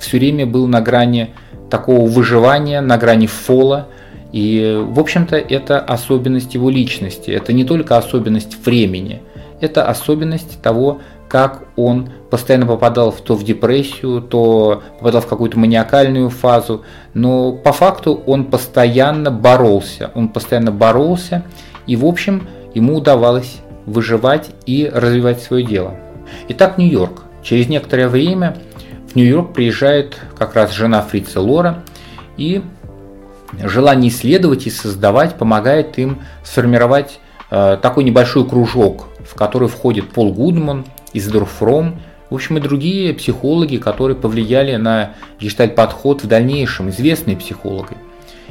все 0.00 0.18
время 0.18 0.46
был 0.46 0.66
на 0.66 0.80
грани 0.80 1.34
такого 1.70 2.08
выживания, 2.08 2.80
на 2.80 2.98
грани 2.98 3.26
фола. 3.26 3.88
И, 4.32 4.82
в 4.82 4.98
общем-то, 4.98 5.36
это 5.36 5.78
особенность 5.78 6.54
его 6.54 6.70
личности. 6.70 7.30
Это 7.30 7.52
не 7.52 7.64
только 7.64 7.96
особенность 7.98 8.56
времени, 8.64 9.20
это 9.60 9.84
особенность 9.84 10.60
того, 10.62 11.00
как 11.28 11.64
он 11.76 12.10
постоянно 12.30 12.66
попадал 12.66 13.12
то 13.12 13.34
в 13.34 13.44
депрессию, 13.44 14.20
то 14.20 14.82
попадал 14.98 15.22
в 15.22 15.26
какую-то 15.26 15.58
маниакальную 15.58 16.28
фазу, 16.28 16.82
но 17.14 17.52
по 17.52 17.72
факту 17.72 18.22
он 18.26 18.46
постоянно 18.46 19.30
боролся, 19.30 20.10
он 20.14 20.28
постоянно 20.28 20.72
боролся, 20.72 21.44
и 21.86 21.96
в 21.96 22.04
общем 22.04 22.48
ему 22.74 22.96
удавалось 22.96 23.60
выживать 23.86 24.50
и 24.66 24.90
развивать 24.92 25.42
свое 25.42 25.64
дело. 25.64 25.94
Итак, 26.48 26.78
Нью-Йорк. 26.78 27.24
Через 27.42 27.68
некоторое 27.68 28.08
время 28.08 28.56
в 29.10 29.16
Нью-Йорк 29.16 29.52
приезжает 29.52 30.16
как 30.38 30.54
раз 30.54 30.72
жена 30.72 31.02
Фрица 31.02 31.40
Лора, 31.40 31.82
и 32.36 32.62
желание 33.62 34.10
исследовать 34.10 34.66
и 34.66 34.70
создавать 34.70 35.36
помогает 35.36 35.98
им 35.98 36.20
сформировать 36.44 37.20
э, 37.50 37.78
такой 37.80 38.04
небольшой 38.04 38.48
кружок, 38.48 39.08
в 39.24 39.34
который 39.34 39.68
входит 39.68 40.10
Пол 40.10 40.32
Гудман, 40.32 40.84
Изидор 41.12 41.44
Фром, 41.44 42.00
в 42.30 42.34
общем, 42.34 42.56
и 42.56 42.60
другие 42.60 43.12
психологи, 43.12 43.76
которые 43.76 44.16
повлияли 44.16 44.76
на 44.76 45.12
гештальт-подход 45.38 46.22
в 46.22 46.26
дальнейшем, 46.26 46.88
известные 46.88 47.36
психологи. 47.36 47.96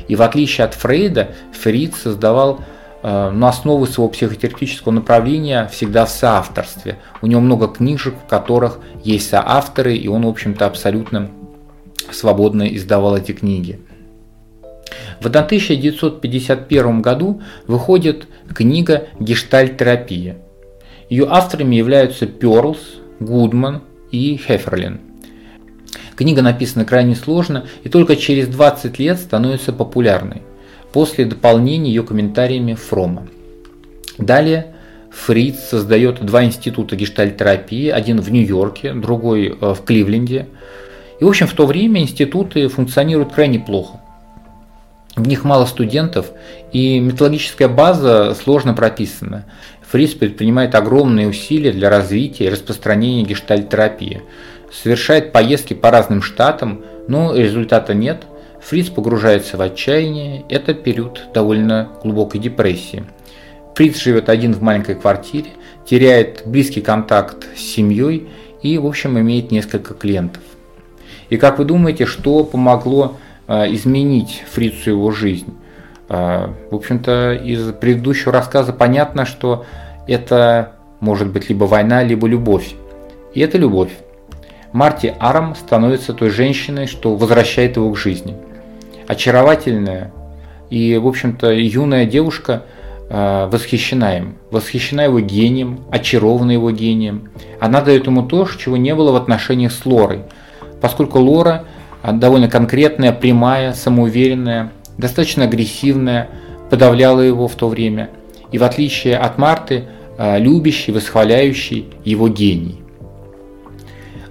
И 0.08 0.16
в 0.16 0.22
отличие 0.22 0.66
от 0.66 0.76
Фрейда, 0.76 1.30
Фрид 1.52 1.96
создавал 1.96 2.60
э, 3.02 3.32
ну, 3.34 3.48
основы 3.48 3.88
своего 3.88 4.10
психотерапевтического 4.10 4.92
направления 4.92 5.68
всегда 5.72 6.06
в 6.06 6.12
соавторстве. 6.12 7.00
У 7.24 7.28
него 7.28 7.42
много 7.42 7.68
книжек, 7.68 8.14
в 8.24 8.30
которых 8.30 8.78
есть 9.04 9.30
соавторы, 9.30 9.96
и 9.96 10.08
он, 10.08 10.26
в 10.26 10.30
общем-то, 10.30 10.68
абсолютно 10.68 11.32
свободно 12.12 12.64
издавал 12.64 13.18
эти 13.18 13.32
книги. 13.32 13.80
В 15.20 15.28
1951 15.28 17.02
году 17.02 17.42
выходит 17.68 18.28
книга 18.54 19.08
«Гештальт-терапия», 19.20 20.38
ее 21.12 21.28
авторами 21.30 21.76
являются 21.76 22.26
Перлс, 22.26 22.80
Гудман 23.20 23.82
и 24.12 24.38
Хеферлин. 24.38 25.02
Книга 26.16 26.42
написана 26.42 26.86
крайне 26.86 27.16
сложно 27.16 27.66
и 27.84 27.90
только 27.90 28.16
через 28.16 28.48
20 28.48 28.98
лет 28.98 29.20
становится 29.20 29.74
популярной, 29.74 30.42
после 30.94 31.26
дополнения 31.26 31.90
ее 31.90 32.04
комментариями 32.04 32.76
Фрома. 32.76 33.28
Далее 34.18 34.76
Фриц 35.12 35.60
создает 35.60 36.24
два 36.26 36.46
института 36.46 36.96
гештальтерапии, 36.96 37.90
один 37.90 38.22
в 38.22 38.32
Нью-Йорке, 38.32 38.94
другой 38.94 39.48
э, 39.48 39.74
в 39.74 39.84
Кливленде. 39.84 40.48
И, 41.20 41.24
в 41.26 41.28
общем, 41.28 41.48
в 41.48 41.54
то 41.54 41.66
время 41.66 42.02
институты 42.02 42.70
функционируют 42.70 43.34
крайне 43.34 43.60
плохо. 43.60 44.00
В 45.16 45.28
них 45.28 45.44
мало 45.44 45.66
студентов, 45.66 46.32
и 46.72 47.00
методологическая 47.00 47.68
база 47.68 48.34
сложно 48.34 48.74
прописана. 48.74 49.46
Фриц 49.82 50.14
предпринимает 50.14 50.74
огромные 50.74 51.28
усилия 51.28 51.74
для 51.74 51.90
развития 51.90 52.46
и 52.46 52.50
распространения 52.50 53.24
гештальтерапии, 53.24 54.22
совершает 54.72 55.34
поездки 55.34 55.74
по 55.74 55.92
разным 55.92 56.22
штатам, 56.22 56.86
но 57.10 57.36
результата 57.36 57.94
нет. 57.94 58.24
Фриц 58.62 58.88
погружается 58.90 59.58
в 59.58 59.62
отчаяние, 59.62 60.46
это 60.48 60.74
период 60.74 61.24
довольно 61.34 61.90
глубокой 62.02 62.40
депрессии. 62.40 63.04
Фриц 63.76 64.00
живет 64.00 64.30
один 64.30 64.54
в 64.54 64.62
маленькой 64.62 64.96
квартире, 64.96 65.50
теряет 65.86 66.44
близкий 66.46 66.82
контакт 66.82 67.48
с 67.58 67.60
семьей 67.60 68.30
и, 68.62 68.78
в 68.78 68.86
общем, 68.86 69.20
имеет 69.20 69.52
несколько 69.52 69.94
клиентов. 69.94 70.44
И 71.30 71.38
как 71.38 71.60
вы 71.60 71.66
думаете, 71.66 72.06
что 72.06 72.44
помогло 72.44 73.18
изменить 73.70 74.44
Фрицу 74.52 74.92
его 74.92 75.12
жизнь? 75.12 75.54
А, 76.14 76.54
в 76.70 76.76
общем-то, 76.76 77.34
из 77.34 77.72
предыдущего 77.74 78.34
рассказа 78.34 78.74
понятно, 78.74 79.26
что 79.26 79.66
это 80.08 80.74
может 81.00 81.30
быть 81.30 81.50
либо 81.50 81.66
война, 81.66 82.04
либо 82.04 82.28
любовь. 82.28 82.74
И 83.34 83.40
это 83.40 83.58
любовь. 83.58 83.92
Марти 84.74 85.14
Арам 85.20 85.56
становится 85.56 86.14
той 86.14 86.30
женщиной, 86.30 86.88
что 86.88 87.16
возвращает 87.16 87.78
его 87.78 87.92
к 87.92 87.98
жизни. 87.98 88.36
Очаровательная 89.08 90.12
и, 90.70 90.98
в 90.98 91.08
общем-то, 91.08 91.52
юная 91.52 92.06
девушка 92.06 92.64
а, 93.10 93.48
восхищена 93.48 94.18
им. 94.18 94.36
Восхищена 94.52 95.02
его 95.02 95.20
гением, 95.20 95.82
очарована 95.92 96.52
его 96.52 96.72
гением. 96.72 97.30
Она 97.60 97.82
дает 97.82 98.08
ему 98.08 98.24
то, 98.24 98.48
чего 98.58 98.78
не 98.78 98.96
было 98.96 99.12
в 99.12 99.16
отношениях 99.16 99.74
с 99.74 99.86
Лорой. 99.86 100.24
Поскольку 100.80 101.20
Лора 101.20 101.66
довольно 102.04 102.50
конкретная, 102.50 103.12
прямая, 103.12 103.74
самоуверенная, 103.74 104.72
достаточно 104.98 105.46
агрессивная, 105.46 106.30
подавляла 106.70 107.22
его 107.22 107.48
в 107.48 107.56
то 107.56 107.68
время. 107.68 108.10
И 108.52 108.58
в 108.58 108.64
отличие 108.64 109.18
от 109.18 109.38
Марты, 109.38 109.86
а, 110.18 110.38
любящий, 110.38 110.92
восхваляющий 110.92 111.88
его 112.04 112.28
гений. 112.28 112.82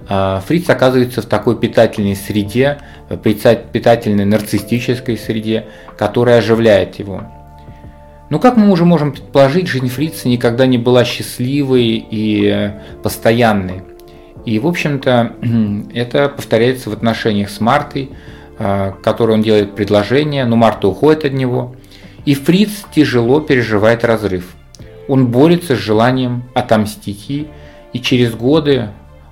А, 0.07 0.41
Фриц 0.47 0.69
оказывается 0.69 1.21
в 1.21 1.25
такой 1.25 1.57
питательной 1.57 2.15
среде, 2.15 2.79
питательной 3.23 4.25
нарциссической 4.25 5.17
среде, 5.17 5.67
которая 5.97 6.39
оживляет 6.39 6.99
его. 6.99 7.23
Но 8.29 8.39
как 8.39 8.55
мы 8.55 8.71
уже 8.71 8.85
можем 8.85 9.11
предположить, 9.11 9.67
жизнь 9.67 9.89
Фрица 9.89 10.29
никогда 10.29 10.65
не 10.65 10.77
была 10.77 11.03
счастливой 11.03 12.05
и 12.09 12.71
постоянной. 13.03 13.83
И, 14.45 14.59
в 14.59 14.67
общем-то, 14.67 15.35
это 15.93 16.29
повторяется 16.29 16.89
в 16.89 16.93
отношениях 16.93 17.49
с 17.49 17.59
Мартой, 17.59 18.11
а, 18.57 18.91
которой 19.03 19.31
он 19.31 19.41
делает 19.41 19.75
предложение, 19.75 20.45
но 20.45 20.55
Марта 20.55 20.87
уходит 20.87 21.25
от 21.25 21.33
него, 21.33 21.75
и 22.25 22.33
Фриц 22.33 22.85
тяжело 22.93 23.39
переживает 23.39 24.03
разрыв. 24.03 24.55
Он 25.07 25.27
борется 25.27 25.75
с 25.75 25.79
желанием 25.79 26.43
отомстить 26.53 27.29
ей, 27.29 27.47
и 27.93 27.99
через 27.99 28.33
годы 28.33 28.89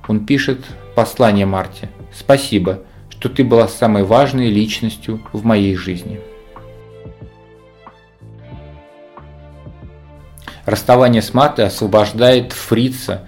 он 0.08 0.26
пишет 0.26 0.60
послание 0.96 1.46
Марте 1.46 1.90
«Спасибо, 2.18 2.80
что 3.10 3.30
ты 3.30 3.44
была 3.44 3.68
самой 3.68 4.04
важной 4.04 4.50
личностью 4.50 5.22
в 5.32 5.46
моей 5.46 5.76
жизни». 5.76 6.20
Расставание 10.66 11.22
с 11.22 11.34
Мартой 11.34 11.66
освобождает 11.66 12.52
Фрица 12.54 13.28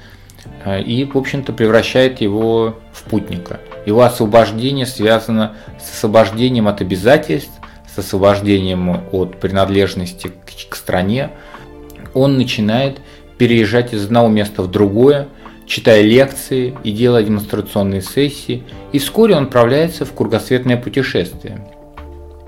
и, 0.65 1.05
в 1.05 1.17
общем-то, 1.17 1.53
превращает 1.53 2.21
его 2.21 2.75
в 2.93 3.03
путника– 3.03 3.59
его 3.85 4.03
освобождение 4.03 4.85
связано 4.85 5.55
с 5.79 5.95
освобождением 5.95 6.67
от 6.67 6.81
обязательств, 6.81 7.51
с 7.93 7.97
освобождением 7.97 9.01
от 9.11 9.39
принадлежности 9.39 10.27
к, 10.27 10.69
к 10.69 10.75
стране. 10.75 11.31
Он 12.13 12.37
начинает 12.37 12.99
переезжать 13.37 13.93
из 13.93 14.05
одного 14.05 14.27
места 14.27 14.61
в 14.61 14.69
другое, 14.69 15.27
читая 15.65 16.01
лекции 16.01 16.77
и 16.83 16.91
делая 16.91 17.23
демонстрационные 17.23 18.01
сессии, 18.01 18.63
и 18.91 18.99
вскоре 18.99 19.35
он 19.35 19.45
отправляется 19.45 20.05
в 20.05 20.13
кругосветное 20.13 20.77
путешествие. 20.77 21.65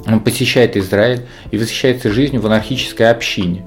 Он 0.05 0.19
посещает 0.19 0.77
Израиль 0.77 1.21
и 1.51 1.57
восхищается 1.57 2.11
жизнью 2.11 2.41
в 2.41 2.45
анархической 2.45 3.09
общине, 3.09 3.65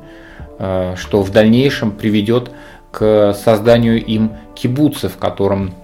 э, 0.59 0.95
что 0.97 1.23
в 1.23 1.33
дальнейшем 1.33 1.91
приведет 1.91 2.51
к 2.51 2.53
созданию 2.99 4.05
им 4.05 4.33
кибуца, 4.55 5.09
в 5.09 5.17
котором 5.19 5.75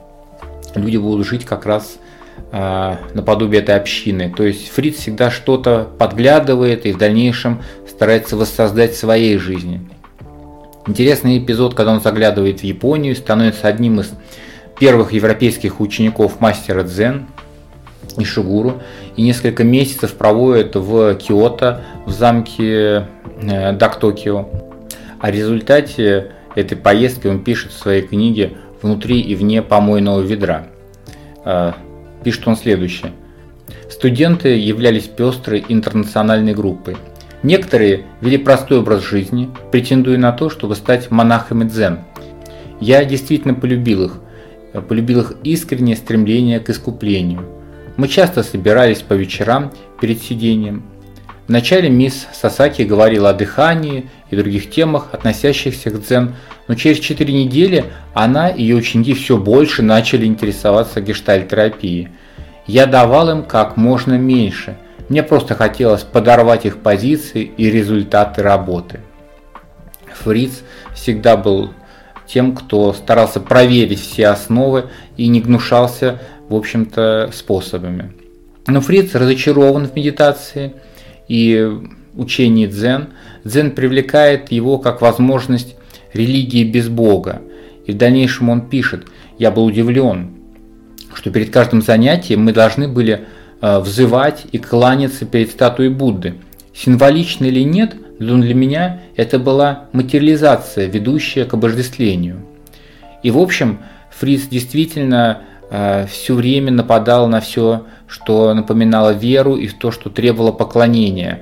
люди 0.74 0.96
будут 0.96 1.26
жить 1.26 1.44
как 1.44 1.66
раз 1.66 1.98
э, 2.50 2.96
наподобие 3.14 3.62
этой 3.62 3.76
общины. 3.76 4.32
То 4.34 4.44
есть 4.44 4.68
Фриц 4.70 4.96
всегда 4.96 5.30
что-то 5.30 5.88
подглядывает 5.98 6.86
и 6.86 6.92
в 6.92 6.98
дальнейшем 6.98 7.62
старается 7.88 8.36
воссоздать 8.36 8.92
в 8.92 8.98
своей 8.98 9.36
жизни. 9.38 9.80
Интересный 10.86 11.38
эпизод, 11.38 11.74
когда 11.74 11.92
он 11.92 12.00
заглядывает 12.00 12.60
в 12.60 12.64
Японию, 12.64 13.14
становится 13.14 13.68
одним 13.68 14.00
из 14.00 14.12
первых 14.78 15.12
европейских 15.12 15.80
учеников 15.80 16.40
мастера 16.40 16.82
дзен 16.82 17.26
Ишигуру 18.16 18.82
и 19.16 19.22
несколько 19.22 19.62
месяцев 19.62 20.14
проводит 20.14 20.74
в 20.74 21.14
Киото, 21.14 21.82
в 22.04 22.10
замке 22.10 23.06
э, 23.40 23.72
Дактокио. 23.72 24.48
О 25.20 25.30
результате 25.30 26.32
этой 26.54 26.76
поездки 26.76 27.26
он 27.26 27.42
пишет 27.42 27.72
в 27.72 27.78
своей 27.78 28.02
книге 28.02 28.52
внутри 28.80 29.20
и 29.20 29.34
вне 29.34 29.62
помойного 29.62 30.20
ведра. 30.20 30.66
А, 31.44 31.74
пишет 32.24 32.46
он 32.46 32.56
следующее. 32.56 33.12
Студенты 33.90 34.56
являлись 34.56 35.04
пестрой 35.04 35.64
интернациональной 35.68 36.54
группой. 36.54 36.96
Некоторые 37.42 38.04
вели 38.20 38.38
простой 38.38 38.78
образ 38.78 39.02
жизни, 39.02 39.50
претендуя 39.70 40.18
на 40.18 40.32
то, 40.32 40.48
чтобы 40.48 40.76
стать 40.76 41.10
монахами 41.10 41.64
дзен. 41.64 42.00
Я 42.80 43.04
действительно 43.04 43.54
полюбил 43.54 44.04
их, 44.04 44.20
полюбил 44.88 45.20
их 45.20 45.34
искреннее 45.42 45.96
стремление 45.96 46.60
к 46.60 46.70
искуплению. 46.70 47.44
Мы 47.96 48.08
часто 48.08 48.42
собирались 48.42 49.00
по 49.00 49.12
вечерам 49.14 49.72
перед 50.00 50.22
сидением. 50.22 50.84
Вначале 51.48 51.90
мисс 51.90 52.26
Сасаки 52.32 52.82
говорила 52.82 53.30
о 53.30 53.34
дыхании 53.34 54.08
и 54.30 54.36
других 54.36 54.70
темах, 54.70 55.08
относящихся 55.12 55.90
к 55.90 56.00
дзен, 56.00 56.34
но 56.68 56.74
через 56.74 57.00
4 57.00 57.32
недели 57.32 57.86
она 58.14 58.48
и 58.48 58.62
ее 58.62 58.76
ученики 58.76 59.14
все 59.14 59.36
больше 59.36 59.82
начали 59.82 60.24
интересоваться 60.24 61.00
гештальтерапией. 61.00 62.08
Я 62.66 62.86
давал 62.86 63.30
им 63.30 63.42
как 63.42 63.76
можно 63.76 64.14
меньше. 64.14 64.76
Мне 65.08 65.22
просто 65.22 65.54
хотелось 65.56 66.02
подорвать 66.02 66.64
их 66.64 66.78
позиции 66.78 67.42
и 67.56 67.70
результаты 67.70 68.42
работы. 68.42 69.00
Фриц 70.22 70.62
всегда 70.94 71.36
был 71.36 71.74
тем, 72.26 72.54
кто 72.54 72.92
старался 72.92 73.40
проверить 73.40 74.00
все 74.00 74.28
основы 74.28 74.84
и 75.16 75.26
не 75.26 75.40
гнушался, 75.40 76.20
в 76.48 76.54
общем-то, 76.54 77.30
способами. 77.34 78.12
Но 78.68 78.80
Фриц 78.80 79.14
разочарован 79.14 79.88
в 79.88 79.96
медитации 79.96 80.74
и 81.28 81.70
учении 82.16 82.66
дзен. 82.66 83.08
Дзен 83.44 83.72
привлекает 83.72 84.52
его 84.52 84.78
как 84.78 85.00
возможность 85.00 85.76
религии 86.12 86.64
без 86.64 86.88
Бога. 86.88 87.42
И 87.86 87.92
в 87.92 87.96
дальнейшем 87.96 88.48
он 88.50 88.68
пишет, 88.68 89.06
я 89.38 89.50
был 89.50 89.64
удивлен, 89.64 90.30
что 91.14 91.30
перед 91.30 91.50
каждым 91.50 91.82
занятием 91.82 92.44
мы 92.44 92.52
должны 92.52 92.88
были 92.88 93.24
э, 93.60 93.78
взывать 93.80 94.44
и 94.52 94.58
кланяться 94.58 95.24
перед 95.24 95.50
статуей 95.50 95.90
Будды. 95.90 96.34
Символично 96.74 97.46
или 97.46 97.60
нет, 97.60 97.94
но 98.18 98.38
для 98.38 98.54
меня 98.54 99.00
это 99.16 99.38
была 99.38 99.86
материализация, 99.92 100.86
ведущая 100.86 101.44
к 101.44 101.54
обождествлению. 101.54 102.46
И 103.22 103.30
в 103.30 103.38
общем, 103.38 103.80
Фриц 104.10 104.46
действительно 104.48 105.42
все 106.08 106.34
время 106.34 106.70
нападал 106.70 107.28
на 107.28 107.40
все, 107.40 107.84
что 108.06 108.52
напоминало 108.52 109.10
веру 109.10 109.56
и 109.56 109.68
то, 109.68 109.90
что 109.90 110.10
требовало 110.10 110.52
поклонения. 110.52 111.40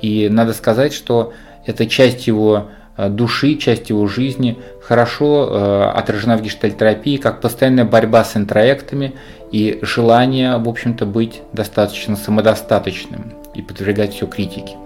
И 0.00 0.28
надо 0.28 0.52
сказать, 0.52 0.92
что 0.92 1.32
эта 1.66 1.86
часть 1.86 2.26
его 2.26 2.68
Э, 2.96 3.08
души, 3.08 3.56
часть 3.56 3.90
его 3.90 4.06
жизни 4.06 4.58
хорошо 4.80 5.48
э, 5.50 5.90
отражена 5.94 6.36
в 6.36 6.42
гештальтерапии, 6.42 7.16
как 7.16 7.40
постоянная 7.40 7.84
борьба 7.84 8.24
с 8.24 8.36
интроектами 8.36 9.14
и 9.50 9.80
желание, 9.82 10.58
в 10.58 10.68
общем-то, 10.68 11.04
быть 11.04 11.42
достаточно 11.52 12.16
самодостаточным 12.16 13.34
и 13.54 13.62
подвергать 13.62 14.14
все 14.14 14.26
критике. 14.26 14.76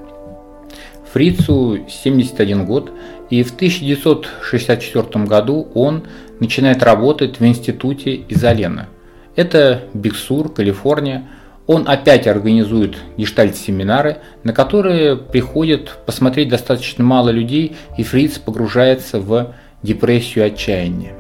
Фрицу 1.13 1.81
71 1.89 2.65
год, 2.65 2.93
и 3.31 3.43
в 3.43 3.55
1964 3.55 5.25
году 5.25 5.69
он 5.75 6.07
начинает 6.41 6.83
работать 6.83 7.41
в 7.41 7.45
институте 7.45 8.25
Изолена. 8.29 8.89
Это 9.37 9.83
Биксур, 9.95 10.53
Калифорния, 10.53 11.29
он 11.67 11.87
опять 11.87 12.27
организует 12.27 12.97
гештальт-семинары, 13.19 14.19
на 14.43 14.55
которые 14.55 15.17
приходят 15.17 15.99
посмотреть 16.07 16.49
достаточно 16.49 17.05
мало 17.05 17.29
людей, 17.29 17.77
и 17.99 18.03
Фриц 18.03 18.39
погружается 18.39 19.21
в 19.21 19.55
депрессию 19.83 20.47
отчаяния. 20.47 21.15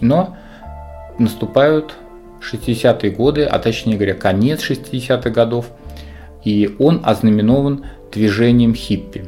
Но 0.00 0.36
наступают 1.18 1.92
60-е 2.40 3.10
годы, 3.10 3.44
а 3.44 3.58
точнее 3.58 3.96
говоря, 3.96 4.14
конец 4.14 4.68
60-х 4.68 5.28
годов, 5.28 5.66
и 6.42 6.74
он 6.78 7.02
ознаменован 7.04 7.84
движением 8.10 8.74
хиппи. 8.74 9.24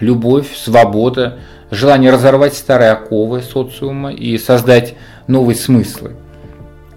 Любовь, 0.00 0.54
свобода, 0.56 1.38
желание 1.70 2.10
разорвать 2.10 2.54
старые 2.54 2.90
оковы 2.90 3.42
социума 3.42 4.12
и 4.12 4.36
создать 4.38 4.94
новые 5.26 5.56
смыслы– 5.56 6.12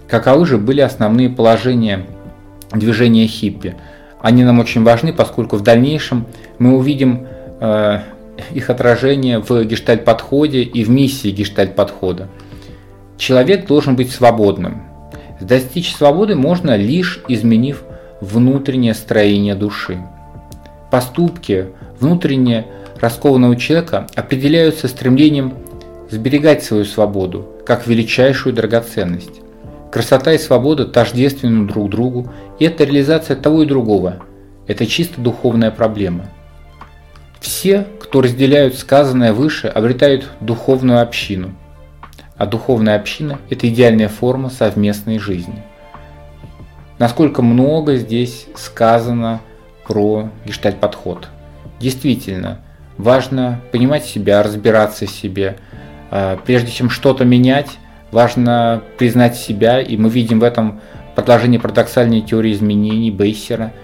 Каковы 0.08 0.46
же 0.46 0.56
были 0.56 0.80
основные 0.80 1.28
положения 1.28 2.06
движения 2.72 3.26
хиппи? 3.26 3.76
Они 4.20 4.42
нам 4.42 4.58
очень 4.58 4.82
важны, 4.82 5.12
поскольку 5.12 5.56
в 5.56 5.62
дальнейшем 5.62 6.26
мы 6.58 6.76
увидим 6.76 7.26
э, 7.60 8.00
их 8.52 8.70
отражение 8.70 9.38
в 9.38 9.64
гештальт-подходе 9.64 10.62
и 10.62 10.82
в 10.82 10.88
миссии 10.88 11.30
гештальт-подхода. 11.30 12.28
Человек 13.18 13.66
должен 13.66 13.96
быть 13.96 14.10
свободным. 14.10 14.82
Достичь 15.40 15.94
свободы 15.94 16.34
можно 16.34 16.74
лишь 16.74 17.22
изменив 17.28 17.84
внутреннее 18.22 18.94
строение 18.94 19.54
души. 19.54 19.98
Поступки 20.90 21.66
внутренне 22.00 22.66
раскованного 23.00 23.56
человека 23.56 24.06
определяются 24.14 24.88
стремлением 24.88 25.54
сберегать 26.10 26.62
свою 26.62 26.84
свободу 26.84 27.48
как 27.66 27.86
величайшую 27.86 28.54
драгоценность. 28.54 29.40
Красота 29.92 30.32
и 30.32 30.38
свобода 30.38 30.84
тождественны 30.84 31.66
друг 31.66 31.90
другу, 31.90 32.32
и 32.58 32.64
это 32.64 32.84
реализация 32.84 33.36
того 33.36 33.62
и 33.62 33.66
другого. 33.66 34.22
Это 34.66 34.86
чисто 34.86 35.20
духовная 35.20 35.70
проблема. 35.70 36.26
Все, 37.40 37.86
кто 38.00 38.20
разделяют 38.20 38.74
сказанное 38.74 39.32
выше, 39.32 39.68
обретают 39.68 40.28
духовную 40.40 41.00
общину. 41.00 41.54
А 42.36 42.46
духовная 42.46 42.96
община– 42.96 43.38
это 43.50 43.68
идеальная 43.68 44.08
форма 44.08 44.50
совместной 44.50 45.18
жизни. 45.18 45.62
Насколько 46.98 47.42
много 47.42 47.96
здесь 47.96 48.46
сказано 48.56 49.40
про 49.86 50.30
гештальт-подход. 50.44 51.28
Действительно, 51.80 52.60
важно 52.98 53.60
понимать 53.72 54.04
себя, 54.04 54.42
разбираться 54.42 55.06
в 55.06 55.10
себе. 55.10 55.56
А, 56.10 56.38
прежде 56.44 56.70
чем 56.70 56.90
что-то 56.90 57.24
менять, 57.24 57.78
Важно 58.10 58.82
признать 58.96 59.36
себя, 59.36 59.80
и 59.80 59.96
мы 59.98 60.08
видим 60.08 60.40
в 60.40 60.44
этом 60.44 60.80
продолжение 61.14 61.60
парадоксальной 61.60 62.22
теории 62.22 62.52
изменений 62.52 63.10
Бейсера, 63.10 63.74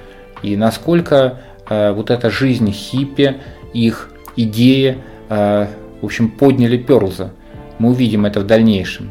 и 0.43 0.57
насколько 0.57 1.41
э, 1.69 1.93
вот 1.93 2.11
эта 2.11 2.31
жизнь 2.31 2.71
хиппи, 2.73 3.37
их 3.75 4.11
идеи, 4.37 4.99
э, 5.29 5.67
в 6.01 6.05
общем, 6.05 6.31
подняли 6.31 6.79
Перлза. 6.79 7.33
Мы 7.79 7.91
увидим 7.91 8.25
это 8.25 8.41
в 8.41 8.47
дальнейшем. 8.47 9.11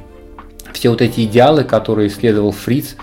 Все 0.72 0.90
вот 0.90 1.02
эти 1.02 1.26
идеалы, 1.26 1.64
которые 1.64 2.08
исследовал 2.08 2.52
Фриц, 2.52 2.96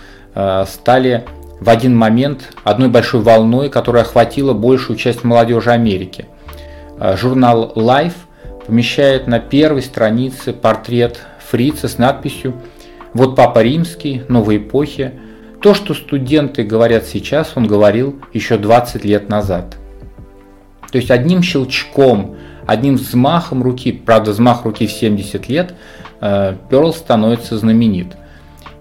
стали 0.67 1.25
в 1.61 1.69
один 1.69 1.95
момент 1.97 2.55
одной 2.65 2.89
большой 2.89 3.21
волной, 3.21 3.69
которая 3.69 4.05
охватила 4.05 4.55
большую 4.55 4.97
часть 4.97 5.23
молодежи 5.25 5.71
Америки. 5.71 6.27
Э, 7.01 7.17
журнал 7.17 7.73
Life 7.75 8.15
помещает 8.67 9.27
на 9.27 9.41
первой 9.41 9.83
странице 9.83 10.53
портрет 10.53 11.19
фрица 11.39 11.89
с 11.89 11.99
надписью 11.99 12.55
«Вот 13.15 13.35
Папа 13.35 13.63
Римский, 13.63 14.23
новой 14.29 14.59
эпохи». 14.59 15.13
То, 15.63 15.75
что 15.75 15.95
студенты 15.95 16.63
говорят 16.63 17.05
сейчас, 17.05 17.53
он 17.55 17.67
говорил 17.67 18.21
еще 18.33 18.57
20 18.57 19.05
лет 19.05 19.29
назад. 19.29 19.77
То 20.91 20.99
есть 20.99 21.11
одним 21.11 21.43
щелчком, 21.43 22.37
одним 22.67 22.97
взмахом 22.97 23.63
руки, 23.63 23.93
правда 23.93 24.31
взмах 24.31 24.65
руки 24.65 24.87
в 24.87 24.93
70 24.93 25.49
лет, 25.49 25.75
э, 26.21 26.55
Перл 26.69 26.93
становится 26.93 27.59
знаменит. 27.59 28.17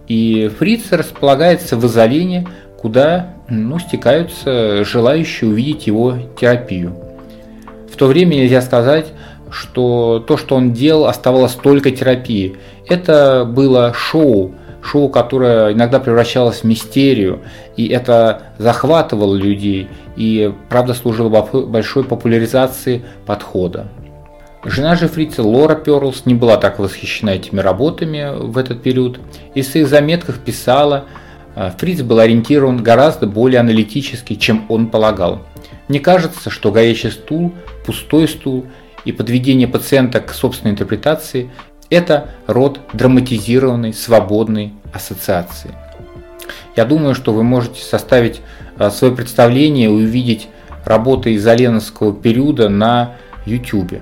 И 0.08 0.50
Фриц 0.58 0.92
располагается 0.92 1.78
в 1.78 1.86
изолении, 1.86 2.48
куда 2.78 3.34
ну, 3.50 3.78
стекаются 3.80 4.84
желающие 4.84 5.50
увидеть 5.50 5.88
его 5.88 6.18
терапию. 6.40 7.09
То 8.00 8.08
время 8.08 8.36
нельзя 8.36 8.62
сказать, 8.62 9.08
что 9.52 10.24
то, 10.26 10.38
что 10.38 10.56
он 10.56 10.72
делал, 10.72 11.06
оставалось 11.06 11.52
только 11.52 11.92
терапией. 11.92 12.56
Это 12.88 13.44
было 13.46 13.94
шоу, 13.94 14.56
шоу, 14.82 15.10
которое 15.10 15.74
иногда 15.74 16.00
превращалось 16.00 16.60
в 16.60 16.64
мистерию, 16.64 17.42
и 17.76 17.90
это 17.90 18.44
захватывало 18.58 19.36
людей, 19.36 19.90
и 20.16 20.54
правда 20.70 20.94
служило 20.94 21.28
большой 21.28 22.06
популяризации 22.06 23.04
подхода. 23.26 23.88
Жена 24.64 24.96
же 24.96 25.10
фрица 25.10 25.44
Лора 25.44 25.76
Перлс 25.76 26.26
не 26.26 26.36
была 26.36 26.56
так 26.56 26.80
восхищена 26.80 27.32
этими 27.32 27.60
работами 27.60 28.30
в 28.34 28.58
этот 28.58 28.82
период, 28.82 29.20
и 29.54 29.62
в 29.62 29.68
своих 29.68 29.90
заметках 29.90 30.38
писала, 30.38 31.04
«А, 31.54 31.74
Фриц 31.78 32.02
был 32.02 32.20
ориентирован 32.20 32.82
гораздо 32.82 33.28
более 33.28 33.60
аналитически, 33.60 34.36
чем 34.36 34.66
он 34.70 34.88
полагал. 34.88 35.42
Мне 35.90 36.00
кажется, 36.00 36.52
что 36.52 36.72
горячий 36.72 37.10
стул, 37.10 37.52
пустой 37.84 38.28
стул 38.28 38.68
и 39.06 39.12
подведение 39.12 39.68
пациента 39.68 40.22
к 40.22 40.34
собственной 40.34 40.72
интерпретации– 40.72 41.50
это 41.90 42.30
род 42.46 42.80
драматизированной 42.94 43.94
свободной 43.94 44.74
ассоциации. 44.94 45.72
Я 46.76 46.86
думаю, 46.86 47.16
что 47.16 47.34
вы 47.34 47.42
можете 47.44 47.82
составить 47.82 48.42
а, 48.78 48.92
свое 48.92 49.16
представление 49.16 49.88
и 49.88 49.92
увидеть 49.92 50.48
работы 50.86 51.34
из 51.34 51.46
Оленовского 51.48 52.14
периода 52.14 52.70
на 52.70 53.16
YouTube. 53.48 53.96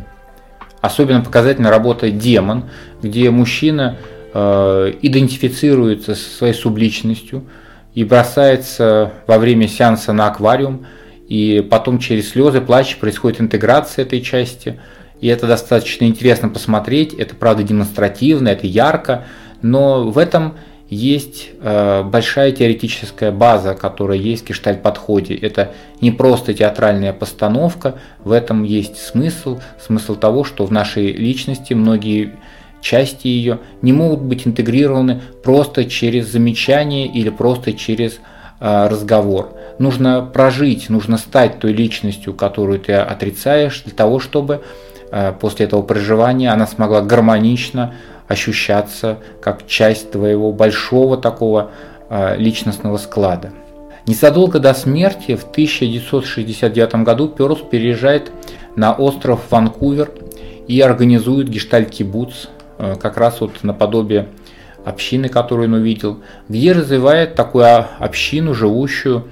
Особенно 0.81 1.21
показательна 1.23 1.69
работа 1.69 2.11
«Демон», 2.11 2.65
где 3.01 3.31
мужчина 3.31 3.97
э, 4.33 4.93
идентифицируется 5.01 6.15
со 6.15 6.29
своей 6.29 6.53
субличностью 6.53 7.45
и 7.95 8.03
бросается 8.03 9.13
во 9.25 9.37
время 9.37 9.69
сеанса 9.69 10.11
на 10.11 10.27
аквариум– 10.27 10.85
и 11.27 11.65
потом 11.69 11.99
через 11.99 12.29
слезы, 12.29 12.61
плач 12.61 12.97
происходит 12.97 13.41
интеграция 13.41 14.05
этой 14.05 14.21
части. 14.21 14.79
И 15.19 15.27
это 15.27 15.47
достаточно 15.47 16.05
интересно 16.05 16.49
посмотреть. 16.49 17.13
Это, 17.13 17.35
правда, 17.35 17.63
демонстративно, 17.63 18.49
это 18.49 18.67
ярко. 18.67 19.25
Но 19.61 20.09
в 20.09 20.17
этом 20.17 20.55
есть 20.89 21.49
э, 21.59 22.03
большая 22.03 22.51
теоретическая 22.51 23.31
база, 23.31 23.73
которая 23.73 24.17
есть 24.17 24.45
в 24.45 24.49
гештальт-подходе. 24.49 25.35
Это 25.35 25.73
не 25.99 26.11
просто 26.11 26.53
театральная 26.53 27.11
постановка, 27.11 27.99
в 28.23 28.31
этом 28.31 28.63
есть 28.63 28.97
смысл, 28.97 29.59
смысл 29.85 30.15
того, 30.15 30.45
что 30.45 30.65
в 30.65 30.71
нашей 30.71 31.11
личности 31.11 31.73
многие 31.73 32.35
части 32.79 33.27
ее 33.27 33.59
не 33.81 33.91
могут 33.91 34.21
быть 34.21 34.47
интегрированы 34.47 35.21
просто 35.43 35.85
через 35.85 36.31
замечание 36.31 37.07
или 37.07 37.29
просто 37.29 37.73
через 37.73 38.19
э, 38.59 38.87
разговор. 38.87 39.56
Нужно 39.79 40.21
прожить, 40.21 40.89
нужно 40.89 41.17
стать 41.17 41.59
той 41.59 41.71
личностью, 41.71 42.33
которую 42.33 42.79
ты 42.79 42.93
отрицаешь, 42.93 43.83
для 43.83 43.93
того, 43.93 44.19
чтобы 44.19 44.63
э, 45.11 45.33
после 45.39 45.65
этого 45.65 45.83
проживания 45.83 46.49
она 46.51 46.65
смогла 46.65 47.01
гармонично 47.01 47.93
ощущаться 48.27 49.19
как 49.41 49.67
часть 49.67 50.11
твоего 50.11 50.51
большого 50.51 51.17
такого 51.17 51.71
э, 52.09 52.37
личностного 52.37 52.97
склада. 52.97 53.51
Незадолго 54.07 54.59
до 54.59 54.73
смерти 54.73 55.35
в 55.35 55.43
1969 55.43 56.95
году 57.03 57.27
Перлс 57.27 57.59
переезжает 57.59 58.31
на 58.75 58.93
остров 58.93 59.41
Ванкувер 59.51 60.11
и 60.67 60.79
организует 60.81 61.49
гештальт-кибуц, 61.49 62.47
э, 62.79 62.95
как 62.99 63.17
раз 63.17 63.41
вот 63.41 63.63
наподобие 63.63 64.29
общины, 64.85 65.29
которую 65.29 65.67
он 65.67 65.75
увидел, 65.75 66.19
где 66.49 66.71
развивает 66.71 67.35
такую 67.35 67.85
общину, 67.99 68.53
живущую 68.53 69.25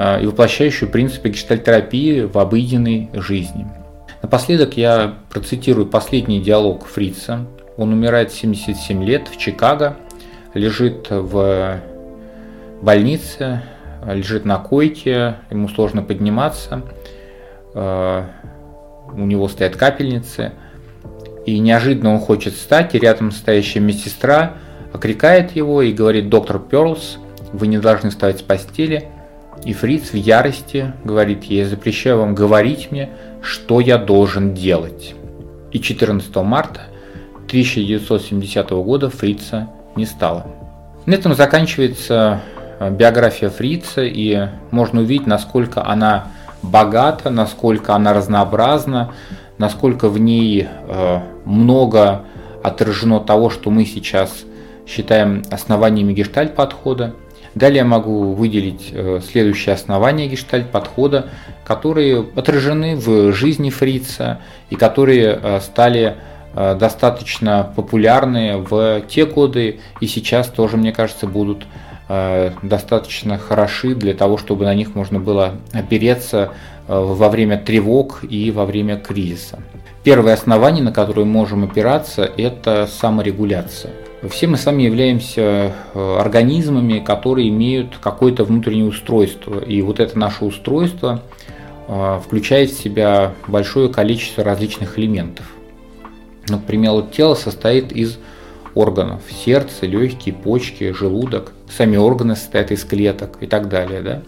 и 0.00 0.26
воплощающую 0.26 0.88
принципы 0.88 1.28
гештальтерапии 1.28 2.22
в 2.22 2.38
обыденной 2.38 3.10
жизни. 3.12 3.66
Напоследок 4.22 4.76
я 4.76 5.14
процитирую 5.28 5.86
последний 5.86 6.40
диалог 6.40 6.86
Фрица, 6.86 7.46
он 7.76 7.92
умирает 7.92 8.30
в 8.30 8.38
77 8.38 9.04
лет 9.04 9.28
в 9.28 9.36
Чикаго, 9.36 9.96
лежит 10.54 11.08
в 11.10 11.80
больнице, 12.82 13.62
лежит 14.06 14.44
на 14.44 14.58
койке, 14.58 15.36
ему 15.50 15.68
сложно 15.68 16.02
подниматься, 16.02 16.82
э, 17.74 18.24
у 19.12 19.20
него 19.20 19.48
стоят 19.48 19.76
капельницы, 19.76 20.52
и 21.46 21.58
неожиданно 21.58 22.14
он 22.14 22.20
хочет 22.20 22.54
встать, 22.54 22.94
и 22.94 22.98
рядом 22.98 23.32
стоящая 23.32 23.80
медсестра 23.80 24.54
окрикает 24.92 25.56
его 25.56 25.82
и 25.82 25.92
говорит, 25.92 26.28
доктор 26.28 26.58
Перлс, 26.58 27.18
вы 27.52 27.66
не 27.66 27.78
должны 27.78 28.10
вставать 28.10 28.38
с 28.38 28.42
постели. 28.42 29.08
И 29.64 29.72
Фриц 29.72 30.12
в 30.12 30.14
ярости 30.14 30.92
говорит, 31.04 31.44
я 31.44 31.66
запрещаю 31.66 32.18
вам 32.18 32.34
говорить 32.34 32.90
мне, 32.90 33.10
что 33.42 33.80
я 33.80 33.98
должен 33.98 34.54
делать. 34.54 35.14
И 35.72 35.80
14 35.80 36.34
марта 36.36 36.82
1970 37.46 38.70
года 38.70 39.10
Фрица 39.10 39.68
не 39.96 40.06
стало. 40.06 40.46
На 41.06 41.14
этом 41.14 41.34
заканчивается 41.34 42.40
э, 42.78 42.90
биография 42.90 43.50
Фрица, 43.50 44.02
и 44.02 44.48
можно 44.70 45.00
увидеть, 45.00 45.26
насколько 45.26 45.84
она 45.84 46.28
богата, 46.62 47.30
насколько 47.30 47.94
она 47.94 48.12
разнообразна, 48.12 49.12
насколько 49.58 50.08
в 50.08 50.18
ней 50.18 50.68
э, 50.68 51.18
много 51.44 52.24
отражено 52.62 53.20
того, 53.20 53.50
что 53.50 53.70
мы 53.70 53.84
сейчас 53.84 54.44
считаем 54.86 55.42
основаниями 55.50 56.12
гештальт-подхода. 56.12 57.14
Далее 57.54 57.84
могу 57.84 58.34
выделить 58.34 58.90
э, 58.92 59.20
следующие 59.26 59.74
основания 59.74 60.28
гештальт-подхода, 60.28 61.30
которые 61.64 62.26
отражены 62.36 62.96
в 62.96 63.32
жизни 63.32 63.70
Фрица 63.70 64.40
и 64.70 64.76
которые 64.76 65.60
стали 65.60 66.16
Э, 66.52 66.74
достаточно 66.74 67.72
популярные 67.76 68.56
в 68.56 69.02
те 69.02 69.24
годы 69.24 69.78
и 70.00 70.06
сейчас 70.06 70.48
тоже, 70.48 70.76
мне 70.76 70.92
кажется, 70.92 71.28
будут 71.28 71.64
э, 72.08 72.50
достаточно 72.62 73.38
хороши 73.38 73.94
для 73.94 74.14
того, 74.14 74.36
чтобы 74.36 74.64
на 74.64 74.74
них 74.74 74.96
можно 74.96 75.20
было 75.20 75.54
опереться 75.72 76.50
э, 76.88 76.98
во 76.98 77.28
время 77.28 77.56
тревог 77.56 78.24
и 78.28 78.50
во 78.50 78.66
время 78.66 78.96
кризиса. 78.96 79.60
Первое 80.02 80.34
основание, 80.34 80.82
на 80.82 80.92
которое 80.92 81.24
можем 81.24 81.62
опираться, 81.62 82.28
это 82.36 82.88
саморегуляция. 82.88 83.92
Все 84.28 84.46
мы 84.46 84.58
сами 84.58 84.82
являемся 84.82 85.74
организмами, 85.94 86.98
которые 86.98 87.48
имеют 87.48 87.96
какое-то 88.02 88.44
внутреннее 88.44 88.84
устройство. 88.84 89.60
И 89.60 89.80
вот 89.80 89.98
это 89.98 90.18
наше 90.18 90.44
устройство 90.44 91.22
включает 92.24 92.70
в 92.70 92.78
себя 92.78 93.32
большое 93.48 93.88
количество 93.88 94.44
различных 94.44 94.98
элементов. 94.98 95.46
Например, 96.48 97.02
тело 97.02 97.34
состоит 97.34 97.92
из 97.92 98.18
органов. 98.74 99.22
Сердце, 99.30 99.86
легкие, 99.86 100.34
почки, 100.34 100.92
желудок. 100.92 101.52
Сами 101.68 101.96
органы 101.96 102.36
состоят 102.36 102.70
из 102.72 102.84
клеток 102.84 103.38
и 103.40 103.46
так 103.46 103.68
далее. 103.68 104.02
Да? 104.02 104.22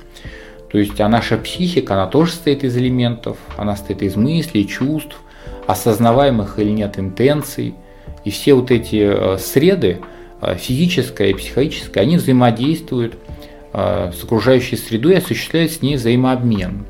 То 0.70 0.78
есть 0.78 0.98
а 1.00 1.08
наша 1.08 1.36
психика, 1.36 1.94
она 1.94 2.06
тоже 2.06 2.32
состоит 2.32 2.64
из 2.64 2.76
элементов. 2.76 3.36
Она 3.58 3.76
состоит 3.76 4.02
из 4.02 4.16
мыслей, 4.16 4.66
чувств, 4.66 5.20
осознаваемых 5.66 6.58
или 6.58 6.70
нет 6.70 6.98
интенций. 6.98 7.74
И 8.24 8.30
все 8.30 8.54
вот 8.54 8.70
эти 8.70 8.96
э, 8.96 9.38
среды, 9.38 10.00
э, 10.40 10.56
физическая 10.56 11.28
и 11.28 11.34
психологическая, 11.34 12.04
они 12.04 12.16
взаимодействуют 12.16 13.14
э, 13.72 14.12
с 14.12 14.24
окружающей 14.24 14.76
средой 14.76 15.14
и 15.14 15.16
осуществляют 15.16 15.72
с 15.72 15.82
ней 15.82 15.96
взаимообмен. 15.96 16.84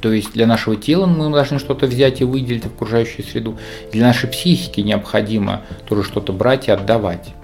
То 0.00 0.12
есть 0.12 0.32
для 0.32 0.46
нашего 0.46 0.76
тела 0.76 1.06
мы 1.06 1.30
должны 1.30 1.58
что-то 1.58 1.86
взять 1.86 2.20
и 2.20 2.24
выделить 2.24 2.64
в 2.64 2.74
окружающую 2.74 3.24
среду. 3.24 3.56
Для 3.92 4.06
нашей 4.06 4.28
психики 4.28 4.80
необходимо 4.80 5.62
тоже 5.88 6.02
что-то 6.02 6.32
брать 6.32 6.66
и 6.66 6.72
отдавать. 6.72 7.34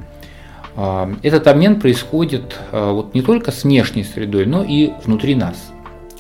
Этот 1.23 1.47
обмен 1.47 1.81
происходит 1.81 2.57
вот 2.73 3.15
не 3.15 3.23
только 3.23 3.53
с 3.53 3.63
внешней 3.63 4.03
средой, 4.03 4.45
но 4.47 4.65
и 4.65 4.91
внутри 5.05 5.37
нас. 5.37 5.57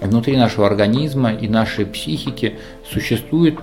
Внутри 0.00 0.36
нашего 0.36 0.66
организма 0.66 1.32
и 1.32 1.48
нашей 1.48 1.86
психики 1.86 2.54
существует 2.88 3.58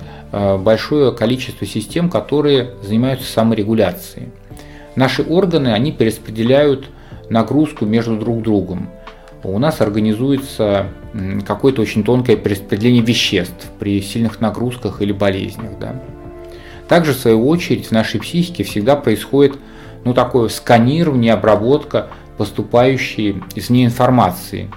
большое 0.57 1.13
количество 1.13 1.65
систем, 1.65 2.09
которые 2.09 2.71
занимаются 2.81 3.31
саморегуляцией. 3.31 4.29
Наши 4.95 5.23
органы, 5.23 5.69
они 5.69 5.91
перераспределяют 5.91 6.85
нагрузку 7.29 7.85
между 7.85 8.17
друг 8.17 8.41
другом 8.41 8.89
у 9.47 9.59
нас 9.59 9.81
организуется 9.81 10.87
какое-то 11.45 11.81
очень 11.81 12.03
тонкое 12.03 12.35
перераспределение 12.35 13.03
веществ 13.03 13.67
при 13.79 14.01
сильных 14.01 14.41
нагрузках 14.41 15.01
или 15.01 15.11
болезнях. 15.11 15.77
Да. 15.79 16.01
Также, 16.87 17.13
в 17.13 17.17
свою 17.17 17.47
очередь, 17.47 17.87
в 17.87 17.91
нашей 17.91 18.19
психике 18.19 18.63
всегда 18.63 18.95
происходит 18.95 19.57
ну, 20.03 20.13
такое 20.13 20.49
сканирование, 20.49 21.33
обработка 21.33 22.07
поступающей 22.37 23.41
из 23.55 23.69
нее 23.69 23.85
информации. 23.85 24.69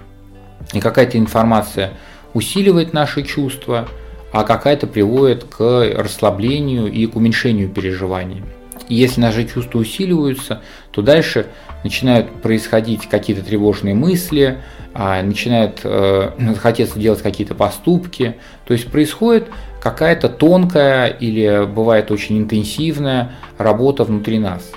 И 0.72 0.80
какая-то 0.80 1.18
информация 1.18 1.94
усиливает 2.34 2.92
наши 2.92 3.22
чувства, 3.22 3.88
а 4.32 4.44
какая-то 4.44 4.86
приводит 4.86 5.44
к 5.44 5.90
расслаблению 5.96 6.90
и 6.92 7.06
к 7.06 7.16
уменьшению 7.16 7.68
переживаний. 7.68 8.42
И 8.88 8.94
если 8.94 9.20
наши 9.20 9.46
чувства 9.46 9.78
усиливаются, 9.80 10.62
то 10.90 11.02
дальше 11.02 11.46
начинают 11.84 12.30
происходить 12.42 13.08
какие-то 13.08 13.44
тревожные 13.44 13.94
мысли, 13.94 14.58
а, 14.94 15.22
начинает 15.22 15.80
э, 15.84 16.30
хотеться 16.58 16.98
делать 16.98 17.22
какие-то 17.22 17.54
поступки. 17.54 18.36
То 18.66 18.72
есть 18.72 18.90
происходит 18.90 19.48
какая-то 19.80 20.28
тонкая 20.28 21.06
или 21.06 21.66
бывает 21.66 22.10
очень 22.10 22.38
интенсивная 22.38 23.32
работа 23.58 24.04
внутри 24.04 24.38
нас. 24.38 24.70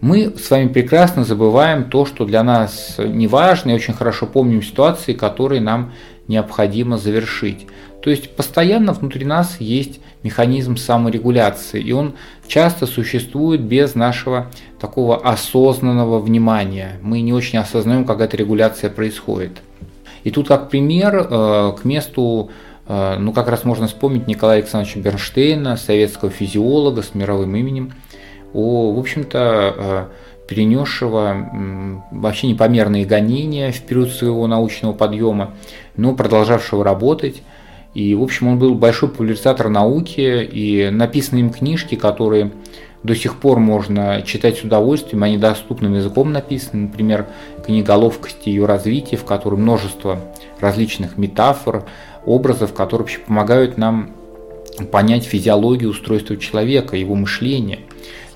Мы 0.00 0.34
с 0.38 0.50
вами 0.50 0.68
прекрасно 0.68 1.24
забываем 1.24 1.84
то, 1.84 2.04
что 2.04 2.24
для 2.24 2.42
нас 2.42 2.96
не 2.98 3.26
важно, 3.26 3.70
и 3.70 3.74
очень 3.74 3.94
хорошо 3.94 4.26
помним 4.26 4.62
ситуации, 4.62 5.14
которые 5.14 5.60
нам 5.60 5.92
необходимо 6.28 6.98
завершить. 6.98 7.66
То 8.04 8.10
есть 8.10 8.36
постоянно 8.36 8.92
внутри 8.92 9.24
нас 9.24 9.56
есть 9.60 9.98
механизм 10.22 10.76
саморегуляции, 10.76 11.80
и 11.80 11.92
он 11.92 12.16
часто 12.46 12.84
существует 12.84 13.62
без 13.62 13.94
нашего 13.94 14.50
такого 14.78 15.16
осознанного 15.16 16.18
внимания. 16.18 16.98
Мы 17.00 17.22
не 17.22 17.32
очень 17.32 17.58
осознаем, 17.58 18.04
как 18.04 18.20
эта 18.20 18.36
регуляция 18.36 18.90
происходит. 18.90 19.52
И 20.22 20.30
тут 20.30 20.48
как 20.48 20.68
пример 20.68 21.16
э, 21.16 21.72
к 21.80 21.86
месту, 21.86 22.50
э, 22.86 23.16
ну 23.18 23.32
как 23.32 23.48
раз 23.48 23.64
можно 23.64 23.86
вспомнить 23.86 24.26
Николая 24.26 24.58
Александровича 24.58 25.00
Бернштейна, 25.00 25.78
советского 25.78 26.30
физиолога 26.30 27.00
с 27.00 27.14
мировым 27.14 27.56
именем, 27.56 27.94
о, 28.52 28.92
в 28.92 28.98
общем-то, 28.98 29.74
э, 29.78 30.04
перенесшего 30.46 32.04
вообще 32.10 32.48
непомерные 32.48 33.06
гонения 33.06 33.72
в 33.72 33.80
период 33.80 34.10
своего 34.10 34.46
научного 34.46 34.92
подъема, 34.92 35.54
но 35.96 36.14
продолжавшего 36.14 36.84
работать 36.84 37.42
и, 37.94 38.14
в 38.14 38.22
общем, 38.22 38.48
он 38.48 38.58
был 38.58 38.74
большой 38.74 39.08
популяризатор 39.08 39.68
науки, 39.68 40.42
и 40.42 40.90
написаны 40.90 41.38
им 41.38 41.50
книжки, 41.50 41.94
которые 41.94 42.52
до 43.04 43.14
сих 43.14 43.36
пор 43.36 43.60
можно 43.60 44.22
читать 44.22 44.58
с 44.58 44.64
удовольствием, 44.64 45.22
они 45.22 45.38
доступным 45.38 45.94
языком 45.94 46.32
написаны, 46.32 46.88
например, 46.88 47.26
книга 47.64 47.94
о 47.94 47.98
ловкости 47.98 48.48
ее 48.48 48.64
развития, 48.66 49.16
в 49.16 49.24
которой 49.24 49.56
множество 49.56 50.18
различных 50.58 51.18
метафор, 51.18 51.84
образов, 52.26 52.72
которые 52.72 53.04
вообще 53.04 53.18
помогают 53.20 53.76
нам 53.76 54.10
понять 54.90 55.24
физиологию 55.24 55.90
устройства 55.90 56.36
человека, 56.36 56.96
его 56.96 57.14
мышления. 57.14 57.80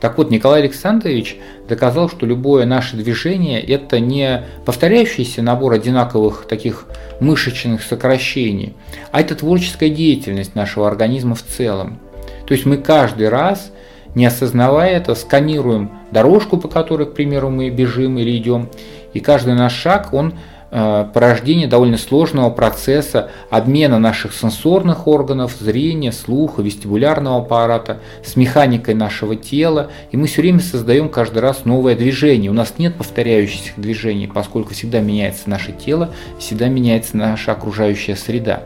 Так 0.01 0.17
вот, 0.17 0.31
Николай 0.31 0.61
Александрович 0.61 1.37
доказал, 1.69 2.09
что 2.09 2.25
любое 2.25 2.67
наше 2.67 2.97
движение– 2.97 3.61
это 3.63 3.99
не 3.99 4.45
повторяющийся 4.65 5.43
набор 5.43 5.73
одинаковых 5.73 6.47
таких 6.49 6.87
мышечных 7.21 7.83
сокращений, 7.83 8.75
а 9.11 9.21
это 9.21 9.35
творческая 9.35 9.91
деятельность 9.91 10.55
нашего 10.55 10.87
организма 10.87 11.35
в 11.35 11.43
целом. 11.43 11.99
То 12.47 12.55
есть 12.55 12.65
мы 12.65 12.77
каждый 12.77 13.29
раз, 13.29 13.73
не 14.15 14.25
осознавая 14.25 14.97
это, 14.97 15.15
сканируем 15.15 15.91
дорожку, 16.13 16.59
по 16.59 16.69
которой, 16.69 17.07
к 17.07 17.15
примеру, 17.15 17.51
мы 17.51 17.69
бежим 17.71 18.19
или 18.19 18.37
идем, 18.37 18.71
и 19.15 19.21
каждый 19.21 19.55
наш 19.55 19.75
шаг, 19.75 20.13
он 20.13 20.35
порождение 20.71 21.67
довольно 21.67 21.97
сложного 21.97 22.51
процесса 22.51 23.31
обмена 23.49 23.99
наших 23.99 24.35
сенсорных 24.35 25.07
органов, 25.07 25.57
зрения, 25.59 26.13
слуха, 26.13 26.61
вестибулярного 26.61 27.39
аппарата 27.39 28.01
с 28.23 28.37
механикой 28.37 28.95
нашего 28.95 29.35
тела, 29.35 29.91
и 30.11 30.17
мы 30.17 30.27
все 30.27 30.43
время 30.43 30.61
создаем 30.61 31.09
каждый 31.09 31.39
раз 31.39 31.65
новое 31.65 31.97
движение. 31.97 32.51
У 32.51 32.55
нас 32.55 32.75
нет 32.79 32.97
повторяющихся 32.97 33.73
движений, 33.77 34.27
поскольку 34.27 34.75
всегда 34.75 35.01
меняется 35.01 35.49
наше 35.49 35.73
тело, 35.73 36.11
всегда 36.39 36.69
меняется 36.69 37.17
наша 37.17 37.53
окружающая 37.53 38.17
среда. 38.17 38.63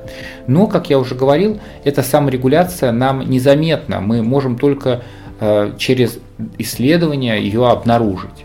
Но, 0.46 0.66
как 0.66 0.90
я 0.90 0.98
уже 0.98 1.14
говорил, 1.14 1.60
эта 1.84 2.02
саморегуляция 2.02 2.90
нам 2.90 3.20
незаметна, 3.28 4.00
мы 4.00 4.22
можем 4.22 4.58
только 4.58 5.02
э, 5.40 5.72
через 5.78 6.18
исследования 6.58 7.36
ее 7.36 7.68
обнаружить. 7.68 8.44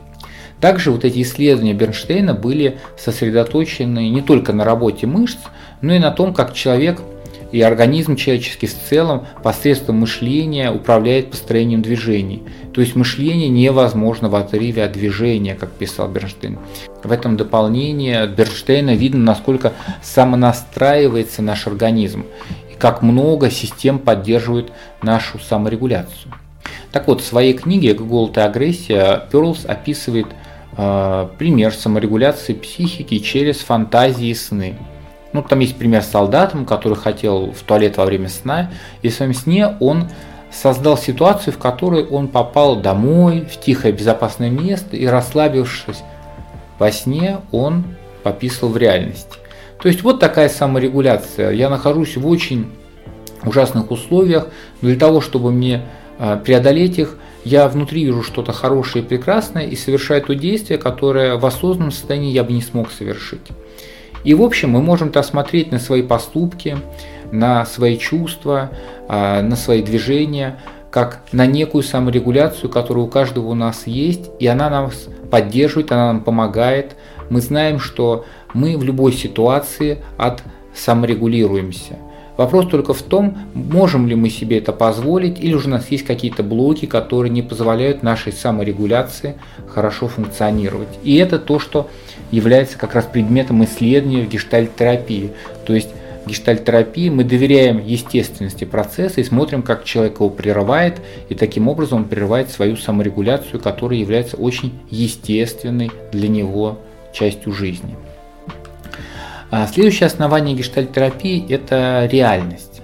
Также 0.60 0.91
вот 0.91 1.05
эти 1.05 1.22
исследования 1.22 1.74
Бернштейна 1.74 2.34
были 2.34 2.80
сосредоточены 2.97 4.10
не 4.10 4.22
только 4.22 4.53
на 4.53 4.64
работе 4.64 5.05
мышц, 5.05 5.38
но 5.82 5.93
и 5.93 5.99
на 5.99 6.12
том, 6.12 6.34
как 6.34 6.53
человек 6.53 7.01
и 7.51 7.62
организм 7.62 8.16
человеческий 8.16 8.68
в 8.68 8.74
целом 8.74 9.26
посредством 9.41 9.97
мышления 9.97 10.72
управляет 10.72 11.32
построением 11.32 11.82
движений. 11.82 12.43
То 12.74 12.82
есть 12.82 12.95
мышление 12.95 13.49
невозможно 13.49 14.30
в 14.30 14.36
отрыве 14.36 14.84
от 14.84 14.91
движения, 14.91 15.55
как 15.55 15.72
писал 15.72 16.10
Бернштейн. 16.10 16.58
В 17.03 17.12
этом 17.12 17.38
дополнении 17.38 18.14
от 18.14 18.32
Бернштейна 18.32 18.95
видно, 18.95 19.24
насколько 19.24 19.74
самонастраивается 20.01 21.41
наш 21.41 21.68
организм 21.68 22.26
и 22.72 22.76
как 22.78 23.01
много 23.01 23.49
систем 23.49 23.99
поддерживает 23.99 24.72
нашу 25.01 25.39
саморегуляцию. 25.39 26.34
Так 26.91 27.08
вот, 27.08 27.22
в 27.22 27.26
своей 27.26 27.53
книге 27.53 27.93
«Голод 27.93 28.38
и 28.38 28.41
агрессия» 28.41 29.28
Перлс 29.32 29.66
описывает 29.66 30.28
пример 30.78 31.73
саморегуляции 31.73 32.53
психики 32.53 33.17
через 33.17 33.57
фантазии 33.59 34.28
и 34.28 34.36
сны. 34.36 34.78
Ну, 35.34 35.41
там 35.41 35.59
есть 35.59 35.75
пример 35.75 36.03
с 36.03 36.07
солдатом, 36.07 36.65
который 36.65 36.95
хотел 36.97 37.51
в 37.51 37.63
туалет 37.63 37.97
во 37.97 38.05
время 38.05 38.30
сна, 38.30 38.71
и 39.01 39.09
в 39.09 39.13
своем 39.13 39.34
сне 39.34 39.75
он 39.80 40.07
создал 40.51 40.97
ситуацию, 40.97 41.53
в 41.53 41.57
которой 41.57 42.05
он 42.05 42.28
попал 42.28 42.78
домой, 42.78 43.41
в 43.51 43.59
тихое 43.59 43.93
безопасное 43.93 44.49
место, 44.49 44.95
и 44.95 45.05
расслабившись 45.05 46.03
во 46.80 46.91
сне, 46.91 47.39
он 47.51 47.84
пописал 48.23 48.69
в 48.69 48.78
реальности. 48.78 49.38
То 49.82 49.89
есть 49.89 50.03
вот 50.03 50.19
такая 50.19 50.49
саморегуляция. 50.49 51.51
Я 51.51 51.69
нахожусь 51.69 52.17
в 52.17 52.28
очень 52.28 52.71
ужасных 53.43 53.91
условиях, 53.91 54.47
но 54.82 54.89
для 54.89 54.97
того, 54.97 55.21
чтобы 55.21 55.51
мне 55.51 55.82
э, 56.19 56.39
преодолеть 56.43 56.97
их, 56.97 57.17
я 57.44 57.68
внутри 57.68 58.04
вижу 58.04 58.24
что-то 58.24 58.52
хорошее 58.52 59.04
и 59.04 59.08
прекрасное 59.08 59.66
и 59.66 59.76
совершаю 59.76 60.22
то 60.22 60.36
действие, 60.36 60.78
которое 60.78 61.38
в 61.38 61.46
осознанном 61.46 61.92
состоянии 61.92 62.32
я 62.32 62.44
бы 62.44 62.54
не 62.54 62.62
смог 62.62 62.92
совершить. 62.92 63.48
И 64.24 64.34
в 64.34 64.42
общем 64.42 64.72
мы 64.72 64.82
можем 64.82 65.10
-то 65.10 65.24
смотреть 65.24 65.72
на 65.72 65.80
свои 65.80 66.02
поступки, 66.02 66.78
на 67.32 67.66
свои 67.66 67.98
чувства, 67.98 68.72
а, 69.08 69.42
на 69.42 69.56
свои 69.56 69.82
движения, 69.82 70.60
как 70.92 71.22
на 71.32 71.46
некую 71.46 71.84
саморегуляцию, 71.84 72.70
которая 72.70 73.06
у 73.06 73.08
каждого 73.08 73.48
у 73.48 73.54
нас 73.54 73.88
есть, 73.88 74.30
и 74.40 74.48
она 74.48 74.70
нас 74.70 75.08
поддерживает, 75.30 75.92
она 75.92 76.08
нам 76.14 76.22
помогает. 76.22 76.96
Мы 77.30 77.42
знаем, 77.42 77.80
что 77.80 78.26
мы 78.54 78.78
в 78.78 78.84
любой 78.84 79.14
ситуации 79.14 80.04
от 80.18 80.42
саморегулируемся. 80.74 81.98
Вопрос 82.38 82.68
только 82.68 82.94
в 82.94 83.02
том, 83.02 83.38
можем 83.56 84.08
ли 84.08 84.16
мы 84.16 84.30
себе 84.30 84.60
это 84.60 84.72
позволить, 84.72 85.40
или 85.40 85.58
же 85.58 85.68
у 85.68 85.72
нас 85.72 85.90
есть 85.90 86.06
какие-то 86.06 86.44
блоки, 86.44 86.86
которые 86.86 87.32
не 87.32 87.42
позволяют 87.42 88.04
нашей 88.04 88.32
саморегуляции 88.32 89.36
хорошо 89.68 90.08
функционировать. 90.08 90.88
И 91.04 91.16
это 91.16 91.40
то, 91.40 91.60
что 91.60 91.90
является 92.30 92.78
как 92.78 92.94
раз 92.94 93.06
предметом 93.06 93.64
исследования 93.64 94.24
в 94.24 94.30
гештальт-терапии. 94.30 95.32
То 95.66 95.74
есть 95.74 95.90
в 96.26 96.30
гештальт-терапии 96.30 97.10
мы 97.10 97.24
доверяем 97.24 97.84
естественности 97.84 98.66
процесса 98.66 99.22
и 99.22 99.24
смотрим, 99.24 99.64
как 99.64 99.84
человек 99.84 100.16
его 100.16 100.30
прерывает, 100.30 101.02
и 101.30 101.36
таким 101.36 101.68
образом 101.68 102.00
он 102.00 102.06
прерывает 102.06 102.52
свою 102.52 102.76
саморегуляцию, 102.76 103.60
которая 103.60 103.98
является 103.98 104.38
очень 104.38 104.74
естественной 104.92 105.90
для 106.12 106.28
него 106.28 106.78
частью 107.14 107.52
жизни. 107.52 107.96
А 109.50 109.66
следующее 109.68 110.08
основание 110.08 110.56
гештальтерапии– 110.56 111.45
это 111.50 112.08
реальность. 112.12 112.82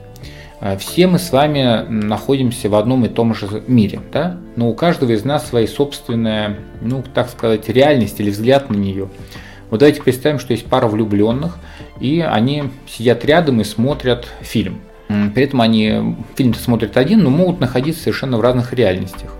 А 0.61 0.77
все 0.77 1.07
мы 1.07 1.19
с 1.19 1.31
вами 1.31 1.85
находимся 1.89 2.69
в 2.69 2.75
одном 2.75 3.03
и 3.03 3.09
том 3.09 3.35
же 3.35 3.63
мире, 3.67 3.99
да? 4.13 4.37
но 4.55 4.69
у 4.69 4.73
каждого 4.73 5.11
из 5.11 5.25
нас 5.25 5.47
своя 5.47 5.67
собственная, 5.67 6.57
ну, 6.81 7.03
так 7.13 7.29
сказать, 7.29 7.67
реальность 7.67 8.19
или 8.21 8.29
взгляд 8.29 8.69
на 8.69 8.75
нее. 8.75 9.09
Вот 9.69 9.79
давайте 9.79 10.01
представим, 10.01 10.39
что 10.39 10.53
есть 10.53 10.65
пара 10.67 10.87
влюбленных, 10.87 11.57
и 11.99 12.21
они 12.21 12.65
сидят 12.87 13.25
рядом 13.25 13.59
и 13.59 13.65
смотрят 13.65 14.27
фильм. 14.41 14.79
При 15.35 15.43
этом 15.43 15.61
они 15.61 16.15
фильм 16.35 16.53
смотрят 16.53 16.95
один, 16.95 17.23
но 17.23 17.29
могут 17.29 17.59
находиться 17.59 18.03
совершенно 18.03 18.37
в 18.37 18.41
разных 18.41 18.73
реальностях. 18.73 19.31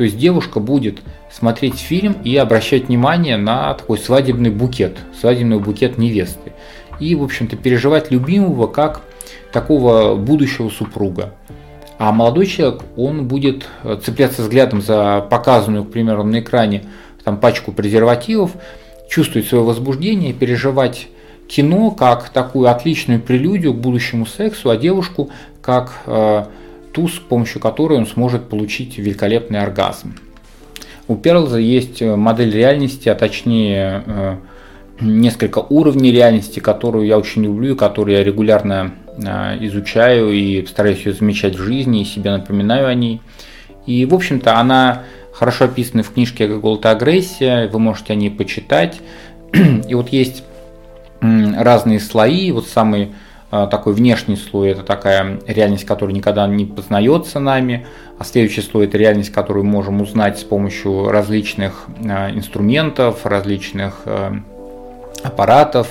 То 0.00 0.04
есть 0.04 0.16
девушка 0.16 0.60
будет 0.60 1.00
смотреть 1.30 1.78
фильм 1.78 2.16
и 2.24 2.34
обращать 2.34 2.88
внимание 2.88 3.36
на 3.36 3.74
такой 3.74 3.98
свадебный 3.98 4.48
букет, 4.48 4.96
свадебный 5.20 5.58
букет 5.58 5.98
невесты. 5.98 6.54
И, 7.00 7.14
в 7.14 7.22
общем-то, 7.22 7.56
переживать 7.56 8.10
любимого 8.10 8.66
как 8.66 9.02
такого 9.52 10.14
будущего 10.14 10.70
супруга. 10.70 11.34
А 11.98 12.12
молодой 12.12 12.46
человек, 12.46 12.80
он 12.96 13.28
будет 13.28 13.66
цепляться 14.02 14.40
взглядом 14.40 14.80
за 14.80 15.20
показанную, 15.20 15.84
к 15.84 15.90
примеру, 15.90 16.24
на 16.24 16.40
экране 16.40 16.84
там, 17.22 17.36
пачку 17.36 17.70
презервативов, 17.70 18.52
чувствовать 19.10 19.48
свое 19.48 19.64
возбуждение, 19.64 20.32
переживать 20.32 21.08
кино 21.46 21.90
как 21.90 22.30
такую 22.30 22.70
отличную 22.70 23.20
прелюдию 23.20 23.74
к 23.74 23.76
будущему 23.76 24.24
сексу, 24.24 24.70
а 24.70 24.78
девушку 24.78 25.28
как 25.60 25.92
э, 26.06 26.44
ту, 26.92 27.08
с 27.08 27.18
помощью 27.18 27.60
которой 27.60 27.98
он 27.98 28.06
сможет 28.06 28.48
получить 28.48 28.98
великолепный 28.98 29.60
оргазм. 29.60 30.14
У 31.08 31.16
Перлза 31.16 31.58
есть 31.58 32.02
э, 32.02 32.14
модель 32.16 32.52
реальности, 32.52 33.08
а 33.08 33.14
точнее 33.14 34.04
э, 34.06 34.36
несколько 35.00 35.58
уровней 35.58 36.12
реальности, 36.12 36.60
которую 36.60 37.06
я 37.06 37.18
очень 37.18 37.44
люблю 37.44 37.74
и 37.74 37.76
которую 37.76 38.16
я 38.16 38.24
регулярно 38.24 38.94
э, 39.16 39.56
изучаю 39.66 40.30
и 40.30 40.64
стараюсь 40.66 41.04
ее 41.04 41.12
замечать 41.12 41.56
в 41.56 41.62
жизни 41.62 42.02
и 42.02 42.04
себе 42.04 42.30
напоминаю 42.30 42.86
о 42.86 42.94
ней. 42.94 43.20
И, 43.86 44.06
в 44.06 44.14
общем-то, 44.14 44.58
она 44.58 45.02
хорошо 45.32 45.64
описана 45.64 46.02
в 46.02 46.12
книжке 46.12 46.46
«Голод 46.46 46.84
и 46.84 46.88
агрессия», 46.88 47.68
вы 47.68 47.78
можете 47.78 48.12
о 48.12 48.16
ней 48.16 48.30
почитать. 48.30 49.00
И 49.88 49.94
вот 49.94 50.10
есть 50.10 50.44
разные 51.20 51.98
слои, 51.98 52.52
вот 52.52 52.68
самый 52.68 53.10
такой 53.50 53.94
внешний 53.94 54.36
слой– 54.36 54.70
это 54.70 54.82
такая 54.82 55.40
реальность, 55.46 55.84
которая 55.84 56.14
никогда 56.14 56.46
не 56.46 56.66
познается 56.66 57.40
нами, 57.40 57.86
а 58.18 58.24
следующий 58.24 58.60
слой– 58.60 58.84
это 58.86 58.96
реальность, 58.96 59.32
которую 59.32 59.64
мы 59.64 59.72
можем 59.72 60.00
узнать 60.00 60.38
с 60.38 60.44
помощью 60.44 61.08
различных 61.08 61.86
а, 62.08 62.30
инструментов, 62.30 63.26
различных 63.26 64.02
а, 64.04 64.36
аппаратов. 65.24 65.88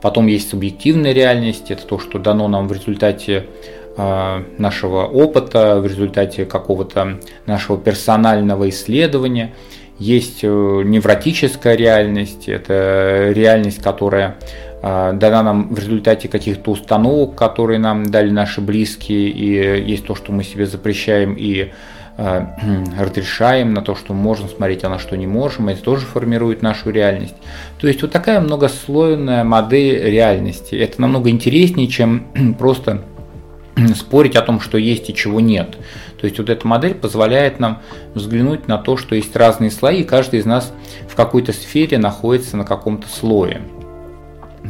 Потом 0.00 0.28
есть 0.28 0.50
субъективная 0.50 1.12
реальность, 1.12 1.70
это 1.70 1.84
то, 1.84 1.98
что 1.98 2.18
дано 2.18 2.48
нам 2.48 2.68
в 2.68 2.72
результате 2.72 3.46
нашего 4.56 5.04
опыта, 5.04 5.78
в 5.80 5.86
результате 5.86 6.46
какого-то 6.46 7.18
нашего 7.44 7.76
персонального 7.76 8.68
исследования. 8.70 9.52
Есть 9.98 10.38
э, 10.42 10.46
невротическая 10.46 11.74
реальность, 11.74 12.48
это 12.48 13.32
реальность, 13.34 13.82
которая 13.82 14.38
а, 14.38 14.69
дана 14.82 15.42
нам 15.42 15.74
в 15.74 15.78
результате 15.78 16.28
каких-то 16.28 16.70
установок, 16.70 17.34
которые 17.34 17.78
нам 17.78 18.10
дали 18.10 18.30
наши 18.30 18.60
близкие, 18.60 19.28
и 19.28 19.90
есть 19.90 20.06
то, 20.06 20.14
что 20.14 20.32
мы 20.32 20.42
себе 20.42 20.66
запрещаем 20.66 21.34
и 21.34 21.72
а, 22.22 22.54
разрешаем 22.98 23.72
на 23.72 23.80
то, 23.80 23.94
что 23.94 24.12
можем 24.12 24.50
смотреть, 24.50 24.84
а 24.84 24.90
на 24.90 24.98
что 24.98 25.16
не 25.16 25.26
можем, 25.26 25.68
это 25.68 25.82
тоже 25.82 26.04
формирует 26.04 26.60
нашу 26.60 26.90
реальность. 26.90 27.34
То 27.80 27.88
есть 27.88 28.02
вот 28.02 28.12
такая 28.12 28.40
многослойная 28.40 29.42
модель 29.42 30.04
реальности. 30.04 30.74
Это 30.74 31.00
намного 31.00 31.30
интереснее, 31.30 31.88
чем 31.88 32.26
просто 32.58 33.04
спорить 33.96 34.36
о 34.36 34.42
том, 34.42 34.60
что 34.60 34.76
есть 34.76 35.08
и 35.08 35.14
чего 35.14 35.40
нет. 35.40 35.78
То 36.20 36.26
есть 36.26 36.38
вот 36.38 36.50
эта 36.50 36.66
модель 36.66 36.94
позволяет 36.94 37.58
нам 37.58 37.80
взглянуть 38.14 38.68
на 38.68 38.76
то, 38.76 38.98
что 38.98 39.14
есть 39.14 39.34
разные 39.34 39.70
слои, 39.70 40.02
и 40.02 40.04
каждый 40.04 40.40
из 40.40 40.44
нас 40.44 40.74
в 41.08 41.16
какой-то 41.16 41.54
сфере 41.54 41.96
находится 41.96 42.58
на 42.58 42.64
каком-то 42.64 43.08
слое. 43.08 43.62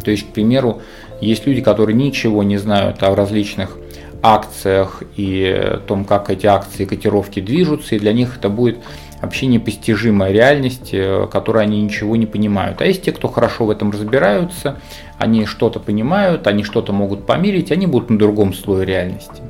То 0.05 0.11
есть, 0.11 0.29
к 0.29 0.33
примеру, 0.33 0.81
есть 1.21 1.47
люди, 1.47 1.61
которые 1.61 1.97
ничего 1.97 2.43
не 2.43 2.57
знают 2.57 3.03
о 3.03 3.15
различных 3.15 3.77
акциях 4.23 5.03
и 5.17 5.45
о 5.45 5.79
том, 5.79 6.05
как 6.05 6.31
эти 6.31 6.47
акции 6.47 6.85
котировки 6.85 7.41
движутся, 7.41 7.95
и 7.95 7.99
для 7.99 8.13
них 8.13 8.37
это 8.37 8.49
будет 8.49 8.79
вообще 9.21 9.47
непостижимая 9.47 10.33
реальность, 10.33 10.91
э, 10.93 11.27
которой 11.31 11.65
они 11.65 11.83
ничего 11.83 12.17
не 12.17 12.27
понимают. 12.27 12.81
А 12.81 12.87
есть 12.87 13.03
те, 13.03 13.13
кто 13.13 13.29
хорошо 13.29 13.67
в 13.67 13.71
этом 13.71 13.91
разбираются, 13.91 14.81
они 15.19 15.45
что-то 15.45 15.79
понимают, 15.79 16.47
они 16.47 16.65
что-то 16.65 16.93
могут 16.93 17.27
померить, 17.27 17.71
они 17.71 17.87
будут 17.87 18.11
на 18.11 18.19
другом 18.19 18.55
слое 18.55 18.87
реальности. 18.87 19.43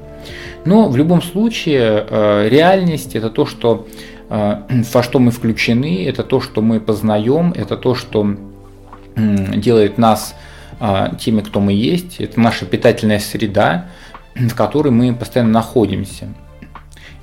Но 0.64 0.88
в 0.88 0.96
любом 0.96 1.22
случае 1.22 2.04
э, 2.08 2.48
реальность 2.48 3.14
это 3.14 3.30
то, 3.30 3.46
что, 3.46 3.86
э, 4.28 4.56
во 4.92 5.02
что 5.02 5.18
мы 5.18 5.30
включены, 5.30 6.04
это 6.04 6.24
то, 6.24 6.40
что 6.40 6.62
мы 6.62 6.80
познаем, 6.80 7.52
это 7.56 7.76
то, 7.76 7.94
что 7.94 8.36
делает 9.16 9.98
нас 9.98 10.34
теми, 11.18 11.40
кто 11.40 11.60
мы 11.60 11.72
есть, 11.72 12.20
это 12.20 12.40
наша 12.40 12.64
питательная 12.66 13.18
среда, 13.18 13.88
в 14.34 14.54
которой 14.54 14.90
мы 14.90 15.14
постоянно 15.14 15.52
находимся. 15.52 16.28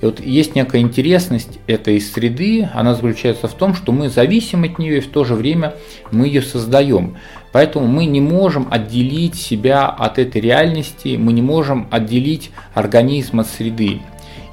И 0.00 0.04
вот 0.04 0.20
есть 0.20 0.54
некая 0.54 0.80
интересность 0.80 1.58
этой 1.66 2.00
среды, 2.00 2.68
она 2.72 2.94
заключается 2.94 3.48
в 3.48 3.54
том, 3.54 3.74
что 3.74 3.90
мы 3.90 4.08
зависим 4.08 4.62
от 4.62 4.78
нее 4.78 4.98
и 4.98 5.00
в 5.00 5.08
то 5.08 5.24
же 5.24 5.34
время 5.34 5.74
мы 6.12 6.28
ее 6.28 6.40
создаем. 6.40 7.16
Поэтому 7.50 7.88
мы 7.88 8.04
не 8.04 8.20
можем 8.20 8.68
отделить 8.70 9.34
себя 9.34 9.88
от 9.88 10.20
этой 10.20 10.40
реальности, 10.40 11.16
мы 11.18 11.32
не 11.32 11.42
можем 11.42 11.88
отделить 11.90 12.52
организм 12.74 13.40
от 13.40 13.48
среды. 13.48 14.00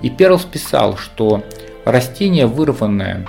И 0.01 0.09
Перлс 0.09 0.45
писал, 0.45 0.97
что 0.97 1.43
растение, 1.83 2.47
вырванное 2.47 3.27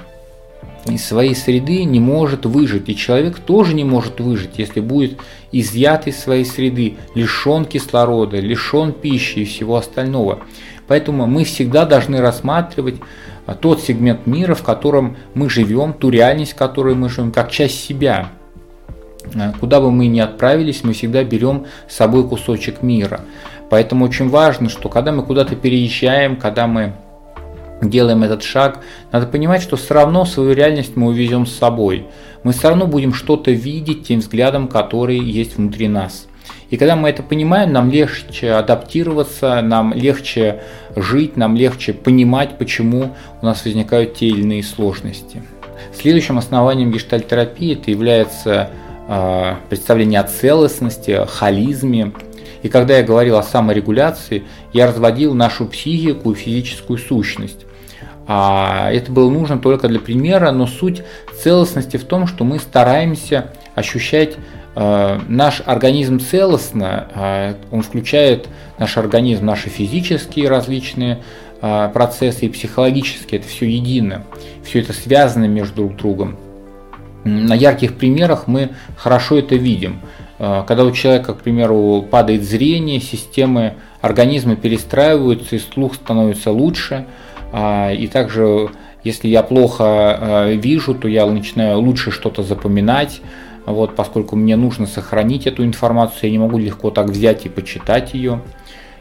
из 0.89 1.05
своей 1.05 1.35
среды, 1.35 1.85
не 1.85 2.01
может 2.01 2.47
выжить. 2.47 2.89
И 2.89 2.97
человек 2.97 3.39
тоже 3.39 3.75
не 3.75 3.85
может 3.85 4.21
выжить, 4.21 4.59
если 4.59 4.81
будет 4.81 5.19
изъят 5.53 6.07
из 6.07 6.19
своей 6.19 6.45
среды, 6.45 6.97
лишен 7.15 7.65
кислорода, 7.65 8.39
лишен 8.39 8.93
пищи 8.93 9.41
и 9.41 9.45
всего 9.45 9.77
остального. 9.77 10.41
Поэтому 10.87 11.27
мы 11.27 11.45
всегда 11.45 11.85
должны 11.85 12.21
рассматривать 12.21 12.97
а, 13.47 13.55
тот 13.55 13.81
сегмент 13.81 14.27
мира, 14.27 14.55
в 14.55 14.63
котором 14.63 15.17
мы 15.35 15.51
живем, 15.51 15.93
ту 15.93 16.11
реальность, 16.11 16.53
в 16.53 16.57
которой 16.57 16.95
мы 16.95 17.09
живем, 17.09 17.33
как 17.33 17.51
часть 17.51 17.85
себя. 17.85 18.31
А, 19.35 19.53
куда 19.59 19.81
бы 19.81 19.91
мы 19.91 20.07
ни 20.07 20.21
отправились, 20.21 20.85
мы 20.85 20.93
всегда 20.93 21.25
берем 21.25 21.67
с 21.89 21.97
собой 21.97 22.29
кусочек 22.29 22.83
мира. 22.83 23.21
Поэтому 23.69 24.05
очень 24.05 24.29
важно, 24.29 24.69
что 24.69 24.89
когда 24.89 25.11
мы 25.11 25.25
куда-то 25.25 25.57
переезжаем, 25.57 26.37
когда 26.37 26.69
мы 26.69 26.93
делаем 27.83 28.23
этот 28.23 28.43
шаг, 28.43 28.81
надо 29.13 29.27
понимать, 29.27 29.63
что 29.63 29.77
все 29.77 29.95
равно 29.95 30.25
свою 30.25 30.53
реальность 30.53 30.97
мы 30.97 31.09
увезем 31.09 31.47
с 31.47 31.53
собой. 31.53 32.07
Мы 32.43 32.53
все 32.53 32.69
равно 32.69 32.87
будем 32.87 33.13
что-то 33.13 33.51
видеть 33.51 34.07
тем 34.07 34.21
взглядом, 34.21 34.69
который 34.69 35.19
есть 35.19 35.57
внутри 35.57 35.89
нас. 35.89 36.27
И 36.71 36.77
когда 36.77 36.97
мы 36.97 37.09
это 37.09 37.23
понимаем, 37.23 37.73
нам 37.73 37.91
легче 37.91 38.53
адаптироваться, 38.53 39.61
нам 39.63 39.93
легче 39.93 40.63
жить, 40.97 41.37
нам 41.37 41.57
легче 41.57 41.93
понимать, 41.93 42.59
почему 42.59 43.15
у 43.41 43.47
нас 43.47 43.65
возникают 43.65 44.15
те 44.15 44.27
или 44.27 44.41
иные 44.41 44.63
сложности. 44.63 45.43
Следующим 45.95 46.39
основанием 46.39 46.91
гештальтерапии 46.91 47.75
это 47.75 47.91
является 47.91 48.71
э, 49.09 49.55
представление 49.69 50.21
о 50.21 50.25
целостности, 50.25 51.25
холизме. 51.29 52.13
И 52.63 52.69
когда 52.69 52.99
я 52.99 53.03
говорил 53.03 53.37
о 53.37 53.43
саморегуляции, 53.43 54.45
я 54.73 54.87
разводил 54.87 55.35
нашу 55.35 55.67
психику 55.67 56.33
и 56.33 56.35
физическую 56.35 56.99
сущность. 56.99 57.67
А 58.29 58.91
это 58.91 59.13
было 59.13 59.31
нужно 59.31 59.59
только 59.59 59.89
для 59.89 60.01
примера, 60.01 60.51
но 60.51 60.67
суть 60.67 61.03
целостности 61.43 61.97
в 61.97 62.05
том, 62.05 62.27
что 62.27 62.45
мы 62.45 62.59
стараемся 62.59 63.53
ощущать 63.75 64.37
Э, 64.79 65.19
наш 65.27 65.63
организм 65.65 66.21
целостно, 66.21 67.09
э, 67.15 67.55
он 67.71 67.81
включает 67.81 68.47
наш 68.79 68.99
организм, 68.99 69.47
наши 69.47 69.71
физические 69.71 70.51
различные 70.51 71.23
э, 71.63 71.91
процессы 71.95 72.45
и 72.45 72.49
психологические, 72.51 73.41
это 73.41 73.49
все 73.49 73.67
едино, 73.67 74.25
все 74.65 74.81
это 74.81 74.93
связано 74.93 75.47
между 75.47 75.77
друг 75.77 75.97
другом. 75.97 76.37
На 77.25 77.55
ярких 77.55 77.97
примерах 77.97 78.47
мы 78.47 78.73
хорошо 78.99 79.39
это 79.39 79.57
видим. 79.57 80.03
Когда 80.39 80.85
у 80.85 80.91
человека, 80.91 81.35
к 81.35 81.43
примеру, 81.43 82.07
падает 82.11 82.43
зрение, 82.43 83.01
системы 83.01 83.75
организма 84.01 84.57
перестраиваются, 84.57 85.57
и 85.57 85.59
слух 85.59 85.95
становится 85.95 86.51
лучше. 86.51 87.07
И 87.55 88.09
также, 88.13 88.69
если 89.03 89.29
я 89.29 89.43
плохо 89.43 90.51
вижу, 90.53 90.95
то 90.95 91.09
я 91.09 91.25
начинаю 91.27 91.81
лучше 91.81 92.11
что-то 92.11 92.43
запоминать, 92.43 93.23
вот, 93.65 93.97
поскольку 93.97 94.37
мне 94.37 94.57
нужно 94.57 94.87
сохранить 94.87 95.47
эту 95.47 95.65
информацию, 95.65 96.25
я 96.25 96.31
не 96.31 96.39
могу 96.39 96.59
легко 96.59 96.91
так 96.91 97.09
взять 97.09 97.47
и 97.47 97.49
почитать 97.49 98.13
ее. 98.13 98.43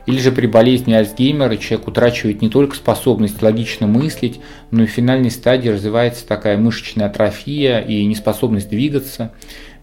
Или 0.06 0.20
же 0.20 0.32
при 0.32 0.46
болезни 0.46 0.94
Альцгеймера 0.94 1.58
человек 1.58 1.88
утрачивает 1.88 2.42
не 2.42 2.50
только 2.50 2.76
способность 2.76 3.42
логично 3.42 3.88
мыслить, 3.88 4.40
но 4.72 4.84
и 4.84 4.86
в 4.86 4.92
финальной 4.92 5.32
стадии 5.32 5.70
развивается 5.70 6.28
такая 6.28 6.58
мышечная 6.58 7.08
атрофия 7.08 7.80
и 7.80 8.06
неспособность 8.06 8.70
двигаться. 8.70 9.32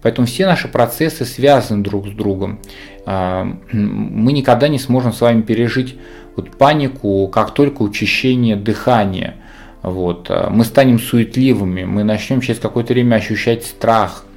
Поэтому 0.02 0.26
все 0.26 0.46
наши 0.46 0.68
процессы 0.68 1.24
связаны 1.24 1.82
друг 1.82 2.08
с 2.08 2.10
другом. 2.10 2.58
А, 3.06 3.46
мы 3.72 4.32
никогда 4.32 4.68
не 4.68 4.78
сможем 4.78 5.12
с 5.12 5.20
вами 5.20 5.42
пережить 5.42 5.96
вот 6.36 6.50
панику, 6.56 7.28
как 7.28 7.54
только 7.54 7.82
учащение 7.82 8.56
дыхания. 8.56 9.36
Вот. 9.82 10.26
А, 10.28 10.50
мы 10.50 10.64
станем 10.64 10.98
суетливыми, 10.98 11.84
мы 11.84 12.04
начнем 12.04 12.40
через 12.40 12.60
какое-то 12.60 12.92
время 12.92 13.16
ощущать 13.16 13.64
страх– 13.64 14.24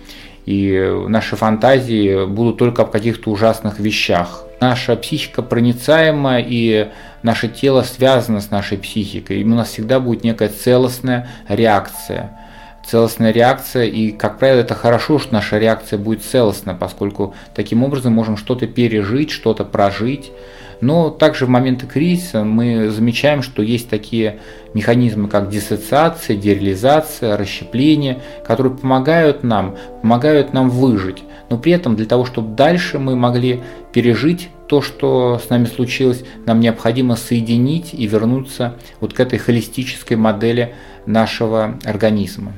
и 0.46 0.94
наши 1.08 1.36
фантазии 1.36 2.26
будут 2.26 2.58
только 2.58 2.84
об 2.84 2.92
каких-то 2.92 3.32
ужасных 3.32 3.80
вещах. 3.80 4.44
Наша 4.62 4.96
психика 4.96 5.42
проницаема, 5.42 6.40
и 6.40 6.90
наше 7.24 7.48
тело 7.48 7.82
связано 7.82 8.42
с 8.42 8.52
нашей 8.52 8.78
психикой, 8.78 9.42
и 9.42 9.44
у 9.44 9.56
нас 9.56 9.70
всегда 9.70 10.00
будет 10.00 10.24
некая 10.24 10.50
целостная 10.50 11.28
реакция. 11.50 12.40
Целостная 12.86 13.32
реакция, 13.32 13.86
и, 13.86 14.12
как 14.12 14.38
правило, 14.38 14.60
это 14.60 14.76
хорошо, 14.76 15.18
что 15.18 15.34
наша 15.34 15.58
реакция 15.58 15.98
будет 15.98 16.24
целостна, 16.24 16.76
поскольку 16.76 17.34
таким 17.56 17.84
образом 17.84 18.14
можем 18.14 18.38
что-то 18.38 18.68
пережить, 18.68 19.32
что-то 19.32 19.66
прожить, 19.66 20.32
но 20.82 21.10
также 21.10 21.46
в 21.46 21.50
моменты 21.50 21.88
кризиса 21.88 22.44
мы 22.44 22.90
замечаем, 22.90 23.42
что 23.42 23.64
есть 23.64 23.90
такие 23.90 24.40
механизмы, 24.74 25.28
как 25.30 25.50
диссоциация, 25.50 26.36
дереализация, 26.36 27.38
расщепление, 27.38 28.22
которые 28.46 28.76
помогают 28.76 29.44
нам, 29.44 29.78
помогают 30.02 30.54
нам 30.54 30.70
выжить. 30.70 31.24
Но 31.50 31.58
при 31.58 31.72
этом 31.72 31.96
для 31.96 32.06
того, 32.06 32.26
чтобы 32.26 32.56
дальше 32.56 33.00
мы 33.00 33.16
могли 33.16 33.62
пережить 33.94 34.50
то, 34.68 34.82
что 34.82 35.40
с 35.44 35.50
нами 35.50 35.66
случилось, 35.66 36.24
нам 36.46 36.60
необходимо 36.60 37.16
соединить 37.16 37.94
и 37.94 38.06
вернуться 38.08 38.76
вот 39.00 39.14
к 39.14 39.20
этой 39.20 39.40
холистической 39.40 40.18
модели 40.18 40.76
нашего 41.06 41.80
организма. 41.84 42.54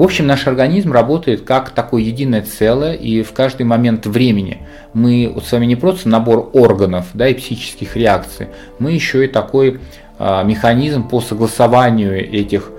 В 0.00 0.02
общем, 0.02 0.26
наш 0.26 0.46
организм 0.46 0.92
работает 0.92 1.42
как 1.42 1.72
такое 1.72 2.00
единое 2.00 2.40
целое, 2.40 2.94
и 2.94 3.22
в 3.22 3.32
каждый 3.32 3.64
момент 3.64 4.06
времени 4.06 4.62
мы 4.94 5.30
вот 5.34 5.44
с 5.44 5.52
вами 5.52 5.66
не 5.66 5.76
просто 5.76 6.08
набор 6.08 6.48
органов 6.54 7.08
да, 7.12 7.28
и 7.28 7.34
психических 7.34 7.96
реакций, 7.96 8.46
мы 8.78 8.92
еще 8.92 9.26
и 9.26 9.28
такой 9.28 9.78
а, 10.18 10.42
механизм 10.42 11.06
по 11.06 11.20
согласованию 11.20 12.18
этих 12.18 12.70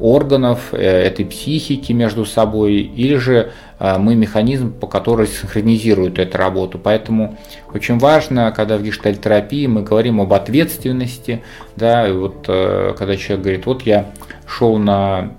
органов, 0.00 0.72
э, 0.72 0.78
этой 0.78 1.26
психики 1.26 1.92
между 1.92 2.24
собой, 2.24 2.76
или 2.76 3.16
же 3.16 3.52
а, 3.78 3.98
мы 3.98 4.14
механизм, 4.14 4.72
по 4.72 4.86
который 4.86 5.26
синхронизирует 5.26 6.18
эту 6.18 6.38
работу. 6.38 6.80
Поэтому 6.82 7.36
очень 7.74 7.98
важно, 7.98 8.54
когда 8.56 8.78
в 8.78 8.82
гештальтерапии 8.82 9.66
мы 9.66 9.82
говорим 9.82 10.18
об 10.22 10.32
ответственности, 10.32 11.42
да, 11.76 12.08
и 12.08 12.12
вот 12.12 12.46
э, 12.48 12.94
когда 12.96 13.18
человек 13.18 13.42
говорит, 13.42 13.66
вот 13.66 13.82
я 13.82 14.06
шел 14.46 14.78
на 14.78 15.32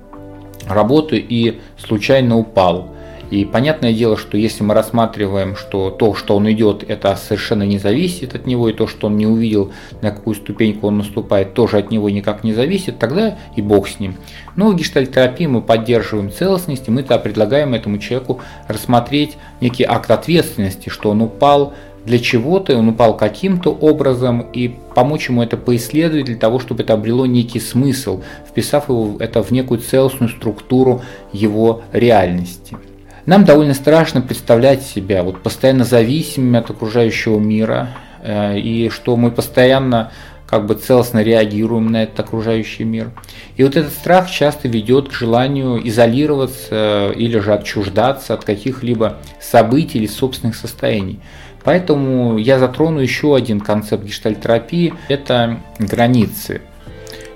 работу 0.67 1.15
и 1.15 1.59
случайно 1.77 2.37
упал. 2.37 2.89
И 3.31 3.45
понятное 3.45 3.93
дело, 3.93 4.17
что 4.17 4.37
если 4.37 4.61
мы 4.61 4.73
рассматриваем, 4.73 5.55
что 5.55 5.89
то, 5.89 6.13
что 6.15 6.35
он 6.35 6.51
идет, 6.51 6.83
это 6.85 7.15
совершенно 7.15 7.63
не 7.63 7.79
зависит 7.79 8.35
от 8.35 8.45
него, 8.45 8.67
и 8.67 8.73
то, 8.73 8.87
что 8.87 9.07
он 9.07 9.15
не 9.15 9.25
увидел, 9.25 9.71
на 10.01 10.11
какую 10.11 10.35
ступеньку 10.35 10.87
он 10.87 10.97
наступает, 10.97 11.53
тоже 11.53 11.77
от 11.77 11.91
него 11.91 12.09
никак 12.09 12.43
не 12.43 12.53
зависит, 12.53 12.99
тогда 12.99 13.37
и 13.55 13.61
бог 13.61 13.87
с 13.87 14.01
ним. 14.01 14.17
Но 14.57 14.69
в 14.69 14.75
гештальтерапии 14.75 15.45
мы 15.45 15.61
поддерживаем 15.61 16.29
целостность, 16.29 16.89
и 16.89 16.91
мы 16.91 17.01
-то 17.01 17.17
предлагаем 17.19 17.73
этому 17.73 17.99
человеку 17.99 18.41
рассмотреть 18.67 19.37
некий 19.61 19.85
акт 19.85 20.11
ответственности, 20.11 20.89
что 20.89 21.11
он 21.11 21.21
упал, 21.21 21.73
для 22.05 22.19
чего-то, 22.19 22.77
он 22.77 22.89
упал 22.89 23.15
каким-то 23.15 23.71
образом, 23.71 24.41
и 24.53 24.75
помочь 24.95 25.29
ему 25.29 25.43
это 25.43 25.57
поисследовать 25.57 26.25
для 26.25 26.35
того, 26.35 26.59
чтобы 26.59 26.83
это 26.83 26.93
обрело 26.93 27.25
некий 27.25 27.59
смысл, 27.59 28.21
вписав 28.47 28.89
его 28.89 29.17
это 29.19 29.43
в 29.43 29.51
некую 29.51 29.79
целостную 29.79 30.29
структуру 30.29 31.01
его 31.31 31.83
реальности. 31.91 32.77
Нам 33.25 33.45
довольно 33.45 33.75
страшно 33.75 34.21
представлять 34.21 34.81
себя 34.81 35.23
вот 35.23 35.43
постоянно 35.43 35.83
зависимыми 35.83 36.57
от 36.57 36.71
окружающего 36.71 37.37
мира, 37.37 37.89
э, 38.23 38.57
и 38.57 38.89
что 38.89 39.15
мы 39.15 39.29
постоянно 39.29 40.11
как 40.51 40.65
бы 40.65 40.73
целостно 40.73 41.23
реагируем 41.23 41.91
на 41.91 42.03
этот 42.03 42.19
окружающий 42.19 42.83
мир. 42.83 43.11
И 43.55 43.63
вот 43.63 43.77
этот 43.77 43.93
страх 43.93 44.29
часто 44.29 44.67
ведет 44.67 45.07
к 45.07 45.13
желанию 45.13 45.79
изолироваться 45.87 47.13
или 47.15 47.39
же 47.39 47.53
отчуждаться 47.53 48.33
от 48.33 48.43
каких-либо 48.43 49.19
событий 49.39 49.99
или 49.99 50.07
собственных 50.07 50.57
состояний. 50.57 51.21
Поэтому 51.63 52.37
я 52.37 52.59
затрону 52.59 52.99
еще 52.99 53.35
один 53.35 53.59
концепт 53.59 54.03
гештальтерапии– 54.03 54.93
это 55.09 55.59
границы. 55.79 56.61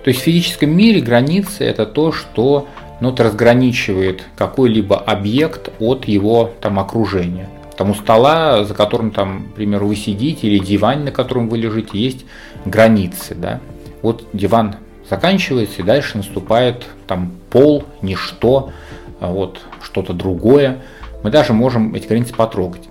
То 0.04 0.10
есть 0.10 0.22
в 0.22 0.24
физическом 0.24 0.76
мире 0.76 1.02
границы– 1.02 1.64
это 1.66 1.86
то, 1.86 2.12
что 2.12 2.68
ну, 3.02 3.10
вот 3.10 3.20
разграничивает 3.20 4.24
какой-либо 4.38 4.98
объект 4.98 5.70
от 5.80 6.06
его 6.06 6.52
там, 6.62 6.80
окружения. 6.80 7.50
Там 7.78 7.92
у 7.92 7.94
стола, 7.94 8.64
за 8.64 8.74
которым, 8.74 9.12
там, 9.12 9.48
примеру, 9.54 9.88
вы 9.88 9.96
сидите, 9.96 10.48
или 10.48 10.60
диван, 10.60 11.04
на 11.04 11.12
котором 11.12 11.50
вы 11.50 11.58
лежите, 11.58 11.98
есть 11.98 12.26
границы. 12.64 13.36
Да? 13.36 13.60
Вот 14.02 14.26
диван 14.32 14.78
заканчивается, 15.10 15.82
и 15.82 15.86
дальше 15.86 16.18
наступает 16.18 16.86
там 17.06 17.32
пол, 17.50 17.84
ничто, 18.02 18.72
а 19.20 19.28
вот 19.28 19.60
что-то 19.82 20.14
другое. 20.14 20.80
Мы 21.24 21.32
даже 21.32 21.54
можем 21.54 21.94
эти 21.96 22.08
границы 22.08 22.34
потрогать. 22.34 22.84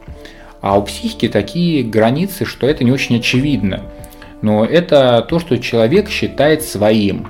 А 0.65 0.79
у 0.79 0.83
психики 0.83 1.29
такие 1.29 1.85
границы, 1.85 2.47
что 2.47 2.67
это 2.67 2.85
не 2.85 2.91
очень 2.91 3.19
очевидно. 3.19 3.83
Но 4.41 4.65
это 4.65 5.21
то, 5.29 5.39
что 5.39 5.59
человек 5.59 6.09
считает 6.09 6.63
своим. 6.63 7.29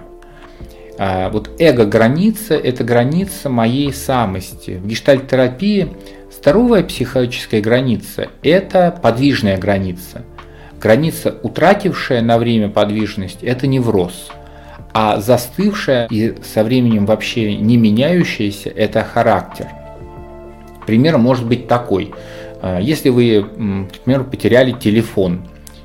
А 0.98 1.30
вот 1.30 1.50
эго-граница– 1.58 2.54
это 2.54 2.84
граница 2.84 3.50
моей 3.50 3.92
самости. 3.92 4.80
В 4.80 4.86
гештальт-терапии 4.86 5.88
здоровая 6.30 6.84
психологическая 6.84 7.60
граница– 7.60 8.28
это 8.44 8.96
подвижная 9.02 9.58
граница. 9.58 10.24
Граница, 10.80 11.34
утратившая 11.42 12.22
на 12.22 12.38
время 12.38 12.68
подвижность– 12.68 13.38
это 13.42 13.66
невроз. 13.66 14.28
А 14.92 15.18
застывшая 15.20 16.06
и 16.08 16.36
со 16.44 16.62
временем 16.62 17.04
вообще 17.04 17.56
не 17.56 17.78
меняющаяся– 17.78 18.70
это 18.76 19.02
характер. 19.02 19.66
Пример 20.86 21.18
может 21.18 21.44
быть 21.46 21.66
такой– 21.66 22.14
если 22.80 23.10
вы, 23.10 23.44
например, 23.56 24.24
потеряли 24.24 24.72
телефон 24.72 25.42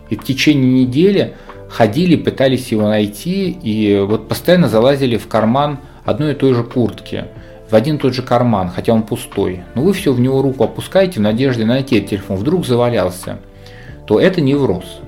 и 0.10 0.16
в 0.16 0.24
течение 0.24 0.86
недели 0.86 1.36
ходили, 1.70 2.16
пытались 2.16 2.72
его 2.72 2.88
найти 2.88 3.50
и 3.50 4.00
вот 4.00 4.30
постоянно 4.30 4.70
залазили 4.70 5.18
в 5.18 5.28
карман 5.28 5.80
одной 6.06 6.32
и 6.32 6.36
той 6.36 6.54
же 6.54 6.64
куртки, 6.64 7.26
в 7.70 7.76
один 7.76 7.98
и 7.98 8.00
тот 8.00 8.14
же 8.14 8.22
карман, 8.22 8.70
хотя 8.70 8.94
он 8.94 9.04
пустой, 9.04 9.64
но 9.76 9.82
вы 9.82 9.94
все 9.94 10.14
в 10.14 10.22
него 10.22 10.42
руку 10.42 10.64
опускаете 10.64 11.20
в 11.20 11.24
надежде 11.24 11.66
найти 11.66 11.98
этот 11.98 12.12
телефон, 12.12 12.38
вдруг 12.38 12.66
завалялся, 12.66 13.40
то 14.08 14.20
это 14.20 14.40
невроз. 14.40 15.02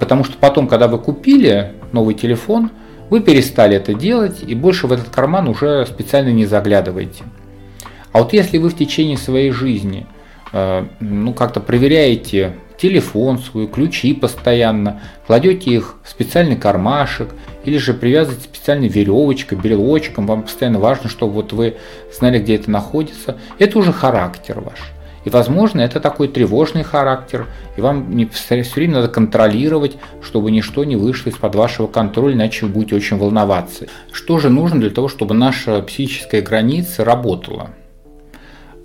Потому 0.00 0.24
что 0.24 0.36
потом, 0.38 0.66
когда 0.66 0.88
вы 0.88 0.98
купили 0.98 1.72
новый 1.92 2.14
телефон, 2.14 2.70
вы 3.08 3.20
перестали 3.20 3.76
это 3.76 3.94
делать 3.94 4.42
и 4.46 4.54
больше 4.54 4.88
в 4.88 4.92
этот 4.92 5.08
карман 5.08 5.48
уже 5.48 5.86
специально 5.86 6.30
не 6.30 6.44
заглядываете. 6.44 7.22
А 8.12 8.18
вот 8.18 8.32
если 8.32 8.58
вы 8.58 8.68
в 8.68 8.76
течение 8.76 9.16
своей 9.16 9.52
жизни– 9.52 10.04
ну, 10.52 11.32
как-то 11.34 11.60
проверяете 11.60 12.54
телефон 12.78 13.38
свой, 13.38 13.66
ключи 13.66 14.14
постоянно, 14.14 15.00
кладете 15.26 15.70
их 15.70 15.96
в 16.04 16.08
специальный 16.08 16.56
кармашек 16.56 17.34
или 17.64 17.76
же 17.76 17.92
привязываете 17.92 18.44
специальной 18.44 18.88
веревочкой, 18.88 19.58
брелочком, 19.58 20.26
вам 20.26 20.42
постоянно 20.42 20.78
важно, 20.78 21.10
чтобы 21.10 21.34
вот 21.34 21.52
вы 21.52 21.76
знали, 22.16 22.38
где 22.38 22.54
это 22.54 22.70
находится, 22.70 23.36
это 23.58 23.78
уже 23.78 23.92
характер 23.92 24.60
ваш. 24.60 24.78
И, 25.24 25.30
возможно, 25.30 25.80
это 25.80 26.00
такой 26.00 26.28
тревожный 26.28 26.84
характер, 26.84 27.46
и 27.76 27.80
вам 27.80 28.28
все 28.32 28.64
время 28.74 28.94
надо 28.94 29.08
контролировать, 29.08 29.96
чтобы 30.22 30.50
ничто 30.50 30.84
не 30.84 30.96
вышло 30.96 31.28
из-под 31.28 31.54
вашего 31.56 31.86
контроля, 31.86 32.34
иначе 32.34 32.64
вы 32.64 32.72
будете 32.72 32.94
очень 32.94 33.18
волноваться. 33.18 33.88
Что 34.12 34.38
же 34.38 34.48
нужно 34.48 34.80
для 34.80 34.90
того, 34.90 35.08
чтобы 35.08 35.34
наша 35.34 35.82
психическая 35.82 36.40
граница 36.40 37.04
работала? 37.04 37.70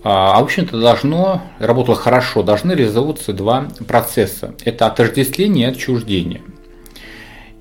А, 0.03 0.37
а 0.37 0.41
в 0.41 0.43
общем-то 0.43 0.79
должно, 0.79 1.41
работало 1.59 1.95
хорошо, 1.95 2.43
должны 2.43 2.73
реализовываться 2.73 3.33
два 3.33 3.67
процесса. 3.87 4.53
Это 4.65 4.87
отождествление 4.87 5.67
и 5.67 5.71
отчуждение. 5.71 6.41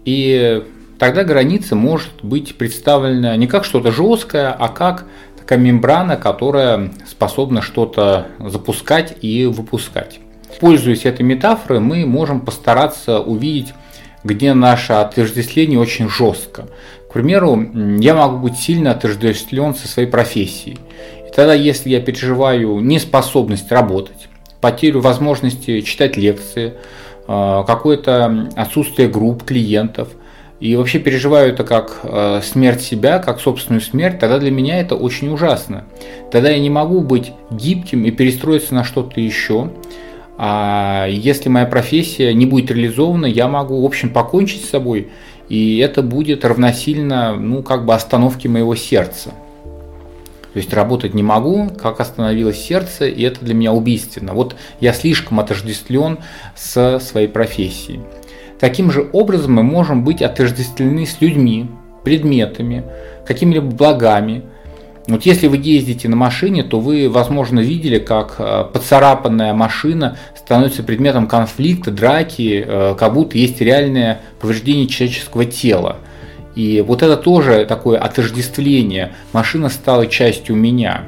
И 0.04 0.64
тогда 0.98 1.22
граница 1.22 1.76
может 1.76 2.12
быть 2.22 2.56
представлена 2.58 3.36
не 3.36 3.46
как 3.46 3.64
что-то 3.64 3.92
жесткое, 3.92 4.50
а 4.52 4.68
как 4.68 5.06
такая 5.38 5.58
мембрана, 5.58 6.16
которая 6.16 6.92
способна 7.08 7.62
что-то 7.62 8.28
запускать 8.40 9.16
и 9.22 9.46
выпускать. 9.46 10.20
Пользуясь 10.60 11.04
этой 11.04 11.22
метафорой, 11.22 11.80
мы 11.80 12.06
можем 12.06 12.40
постараться 12.40 13.20
увидеть, 13.20 13.72
где 14.24 14.54
наше 14.54 14.92
отождествление 14.92 15.78
очень 15.78 16.08
жестко. 16.08 16.66
К 17.08 17.12
примеру, 17.12 17.60
я 18.00 18.14
могу 18.14 18.48
быть 18.48 18.56
сильно 18.56 18.92
отождествлен 18.92 19.74
со 19.74 19.88
своей 19.88 20.08
профессией. 20.08 20.78
Тогда, 21.34 21.54
если 21.54 21.90
я 21.90 22.00
переживаю 22.00 22.80
неспособность 22.80 23.72
работать, 23.72 24.28
потерю 24.60 25.00
возможности 25.00 25.80
читать 25.80 26.16
лекции, 26.16 26.74
э, 27.26 27.62
какое-то 27.66 28.50
отсутствие 28.54 29.08
групп 29.08 29.44
клиентов, 29.44 30.08
и 30.60 30.76
вообще 30.76 31.00
переживаю 31.00 31.52
это 31.52 31.64
как 31.64 32.00
э, 32.04 32.40
смерть 32.44 32.82
себя, 32.82 33.18
как 33.18 33.40
собственную 33.40 33.80
смерть, 33.80 34.20
тогда 34.20 34.38
для 34.38 34.52
меня 34.52 34.80
это 34.80 34.94
очень 34.94 35.28
ужасно. 35.28 35.84
Тогда 36.30 36.50
я 36.50 36.60
не 36.60 36.70
могу 36.70 37.00
быть 37.00 37.32
гибким 37.50 38.04
и 38.04 38.12
перестроиться 38.12 38.72
на 38.74 38.84
что-то 38.84 39.20
еще. 39.20 39.70
А 40.38 41.06
если 41.08 41.48
моя 41.48 41.66
профессия 41.66 42.32
не 42.32 42.46
будет 42.46 42.70
реализована, 42.70 43.26
я 43.26 43.48
могу, 43.48 43.82
в 43.82 43.84
общем, 43.84 44.10
покончить 44.10 44.64
с 44.64 44.70
собой, 44.70 45.08
и 45.48 45.78
это 45.78 46.02
будет 46.02 46.44
равносильно, 46.44 47.34
ну, 47.34 47.62
как 47.62 47.84
бы 47.84 47.94
остановке 47.94 48.48
моего 48.48 48.76
сердца. 48.76 49.32
То 50.52 50.58
есть 50.58 50.72
работать 50.74 51.14
не 51.14 51.22
могу, 51.22 51.70
как 51.70 52.00
остановилось 52.00 52.62
сердце, 52.62 53.06
и 53.06 53.22
это 53.22 53.44
для 53.44 53.54
меня 53.54 53.72
убийственно. 53.72 54.34
Вот 54.34 54.54
я 54.80 54.92
слишком 54.92 55.40
отождествлен 55.40 56.18
со 56.54 56.98
своей 56.98 57.28
профессией. 57.28 58.00
Таким 58.60 58.90
же 58.90 59.08
образом 59.12 59.54
мы 59.54 59.62
можем 59.62 60.04
быть 60.04 60.22
отождествлены 60.22 61.06
с 61.06 61.20
людьми, 61.20 61.68
предметами, 62.04 62.84
какими-либо 63.26 63.66
благами. 63.66 64.42
Вот 65.08 65.26
если 65.26 65.48
вы 65.48 65.56
ездите 65.56 66.08
на 66.08 66.16
машине, 66.16 66.62
то 66.62 66.78
вы, 66.78 67.08
возможно, 67.08 67.58
видели, 67.58 67.98
как 67.98 68.36
э, 68.38 68.64
поцарапанная 68.72 69.52
машина 69.52 70.16
становится 70.36 70.84
предметом 70.84 71.26
конфликта, 71.26 71.90
драки, 71.90 72.64
э, 72.64 72.94
как 72.96 73.14
будто 73.14 73.36
есть 73.36 73.60
реальное 73.60 74.20
повреждение 74.40 74.86
человеческого 74.86 75.44
тела. 75.44 75.96
И 76.54 76.80
вот 76.80 77.02
это 77.02 77.16
тоже 77.16 77.64
такое 77.66 77.98
отождествление. 77.98 79.14
Машина 79.32 79.68
стала 79.68 80.06
частью 80.06 80.56
меня. 80.56 81.04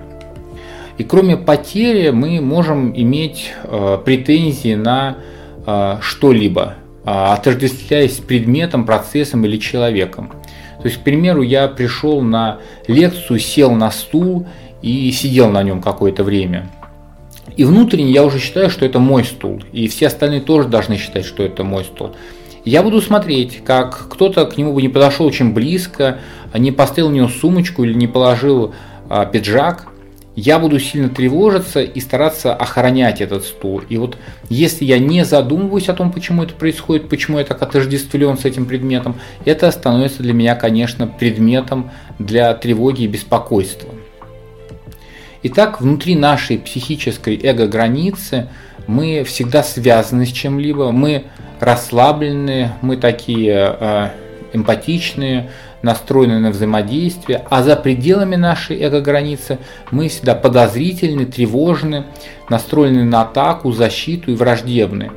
И 0.96 1.04
кроме 1.04 1.36
потери 1.36 2.10
мы 2.10 2.40
можем 2.40 2.92
иметь 2.94 3.52
э, 3.64 3.98
претензии 4.04 4.74
на 4.74 5.16
э, 5.66 5.96
что-либо, 6.00 6.74
э, 7.04 7.10
отождествляясь 7.10 8.16
с 8.16 8.20
предметом, 8.20 8.86
процессом 8.86 9.44
или 9.44 9.58
человеком. 9.58 10.30
То 10.80 10.88
есть, 10.88 11.00
к 11.00 11.02
примеру, 11.02 11.42
я 11.42 11.66
пришел 11.66 12.20
на 12.20 12.58
лекцию, 12.86 13.38
сел 13.38 13.72
на 13.72 13.90
стул 13.90 14.46
и 14.82 15.10
сидел 15.10 15.50
на 15.50 15.62
нем 15.62 15.82
какое-то 15.82 16.22
время. 16.22 16.70
И 17.56 17.64
внутренне 17.64 18.12
я 18.12 18.24
уже 18.24 18.38
считаю, 18.38 18.70
что 18.70 18.84
это 18.84 18.98
мой 18.98 19.24
стул. 19.24 19.62
И 19.72 19.88
все 19.88 20.08
остальные 20.08 20.42
тоже 20.42 20.68
должны 20.68 20.96
считать, 20.96 21.24
что 21.24 21.42
это 21.42 21.64
мой 21.64 21.84
стул. 21.84 22.14
Я 22.64 22.82
буду 22.82 23.02
смотреть, 23.02 23.62
как 23.64 24.08
кто-то 24.08 24.46
к 24.46 24.56
нему 24.56 24.72
бы 24.72 24.80
не 24.80 24.88
подошел 24.88 25.26
очень 25.26 25.52
близко, 25.52 26.20
не 26.54 26.72
поставил 26.72 27.08
у 27.08 27.12
него 27.12 27.28
сумочку 27.28 27.84
или 27.84 27.92
не 27.92 28.06
положил 28.06 28.74
а, 29.10 29.26
пиджак. 29.26 29.88
Я 30.34 30.58
буду 30.58 30.80
сильно 30.80 31.10
тревожиться 31.10 31.82
и 31.82 32.00
стараться 32.00 32.54
охранять 32.54 33.20
этот 33.20 33.44
стул. 33.44 33.82
И 33.88 33.98
вот 33.98 34.16
если 34.48 34.84
я 34.84 34.98
не 34.98 35.24
задумываюсь 35.24 35.88
о 35.88 35.94
том, 35.94 36.10
почему 36.10 36.42
это 36.42 36.54
происходит, 36.54 37.08
почему 37.08 37.38
я 37.38 37.44
так 37.44 37.62
отождествлен 37.62 38.38
с 38.38 38.44
этим 38.46 38.64
предметом, 38.64 39.16
это 39.44 39.70
становится 39.70 40.22
для 40.22 40.32
меня, 40.32 40.56
конечно, 40.56 41.06
предметом 41.06 41.90
для 42.18 42.52
тревоги 42.54 43.02
и 43.02 43.08
беспокойства. 43.08 43.90
Итак, 45.44 45.82
внутри 45.82 46.16
нашей 46.16 46.58
психической 46.58 47.38
эго-границы 47.40 48.48
мы 48.86 49.24
всегда 49.24 49.62
связаны 49.62 50.26
с 50.26 50.30
чем-либо, 50.30 50.92
мы 50.92 51.24
расслабленные, 51.60 52.74
мы 52.82 52.96
такие 52.96 53.76
э, 53.78 54.08
эмпатичные, 54.52 55.50
настроены 55.82 56.40
на 56.40 56.50
взаимодействие, 56.50 57.44
а 57.50 57.62
за 57.62 57.76
пределами 57.76 58.36
нашей 58.36 58.80
эго-границы 58.80 59.58
мы 59.90 60.08
всегда 60.08 60.34
подозрительны, 60.34 61.26
тревожны, 61.26 62.04
настроены 62.48 63.04
на 63.04 63.22
атаку, 63.22 63.70
защиту 63.70 64.32
и 64.32 64.34
враждебны. 64.34 65.10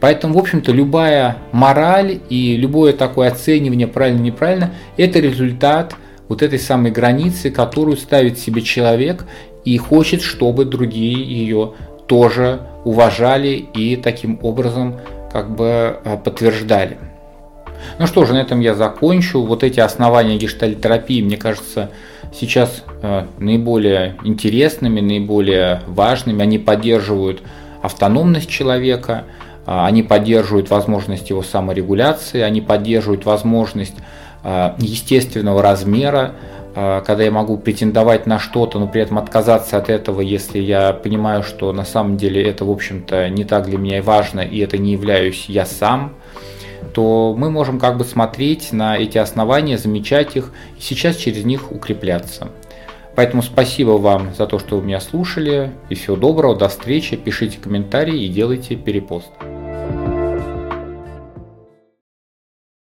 Поэтому, 0.00 0.34
в 0.34 0.38
общем-то, 0.38 0.72
любая 0.72 1.36
мораль 1.52 2.20
и 2.28 2.56
любое 2.56 2.92
такое 2.92 3.28
оценивание 3.28 3.86
правильно-неправильно– 3.86 4.72
это 4.96 5.20
результат 5.20 5.94
вот 6.28 6.42
этой 6.42 6.58
самой 6.58 6.90
границы, 6.90 7.50
которую 7.50 7.96
ставит 7.96 8.38
себе 8.38 8.62
человек 8.62 9.24
и 9.64 9.76
хочет, 9.78 10.22
чтобы 10.22 10.64
другие 10.64 11.22
ее 11.22 11.72
тоже 12.06 12.60
уважали 12.84 13.50
и 13.50 13.96
таким 13.96 14.38
образом 14.42 14.96
как 15.32 15.50
бы 15.54 15.98
э, 16.04 16.16
подтверждали. 16.22 16.98
Ну 17.98 18.06
что 18.06 18.24
же, 18.24 18.32
на 18.32 18.38
этом 18.38 18.60
я 18.60 18.74
закончу. 18.74 19.42
Вот 19.42 19.62
эти 19.62 19.80
основания 19.80 20.36
гештальтерапии, 20.38 21.22
мне 21.22 21.36
кажется, 21.36 21.90
сейчас 22.32 22.84
э, 23.02 23.26
наиболее 23.38 24.16
интересными, 24.24 25.00
наиболее 25.00 25.82
важными. 25.86 26.42
Они 26.42 26.58
поддерживают 26.58 27.42
автономность 27.82 28.48
человека, 28.48 29.24
а, 29.66 29.86
они 29.86 30.02
поддерживают 30.02 30.70
возможность 30.70 31.30
его 31.30 31.42
саморегуляции, 31.42 32.40
они 32.40 32.60
поддерживают 32.60 33.24
возможность 33.24 33.96
естественного 34.78 35.60
размера, 35.60 36.36
когда 36.76 37.22
я 37.22 37.30
могу 37.30 37.56
претендовать 37.56 38.26
на 38.26 38.38
что-то, 38.38 38.78
но 38.78 38.86
при 38.86 39.00
этом 39.00 39.18
отказаться 39.18 39.78
от 39.78 39.88
этого, 39.88 40.20
если 40.20 40.58
я 40.58 40.92
понимаю, 40.92 41.42
что 41.42 41.72
на 41.72 41.86
самом 41.86 42.18
деле 42.18 42.46
это, 42.46 42.66
в 42.66 42.70
общем-то, 42.70 43.30
не 43.30 43.44
так 43.44 43.64
для 43.64 43.78
меня 43.78 43.98
и 43.98 44.02
важно, 44.02 44.40
и 44.40 44.58
это 44.58 44.76
не 44.76 44.92
являюсь 44.92 45.46
я 45.48 45.64
сам, 45.64 46.12
то 46.92 47.34
мы 47.36 47.50
можем 47.50 47.78
как 47.78 47.96
бы 47.96 48.04
смотреть 48.04 48.72
на 48.72 48.98
эти 48.98 49.16
основания, 49.16 49.78
замечать 49.78 50.36
их 50.36 50.52
и 50.78 50.82
сейчас 50.82 51.16
через 51.16 51.46
них 51.46 51.72
укрепляться. 51.72 52.48
Поэтому 53.14 53.42
спасибо 53.42 53.92
вам 53.92 54.34
за 54.34 54.46
то, 54.46 54.58
что 54.58 54.76
вы 54.76 54.84
меня 54.84 55.00
слушали. 55.00 55.72
И 55.88 55.94
всего 55.94 56.16
доброго, 56.16 56.54
до 56.54 56.68
встречи. 56.68 57.16
Пишите 57.16 57.56
комментарии 57.58 58.22
и 58.22 58.28
делайте 58.28 58.76
перепост. 58.76 59.30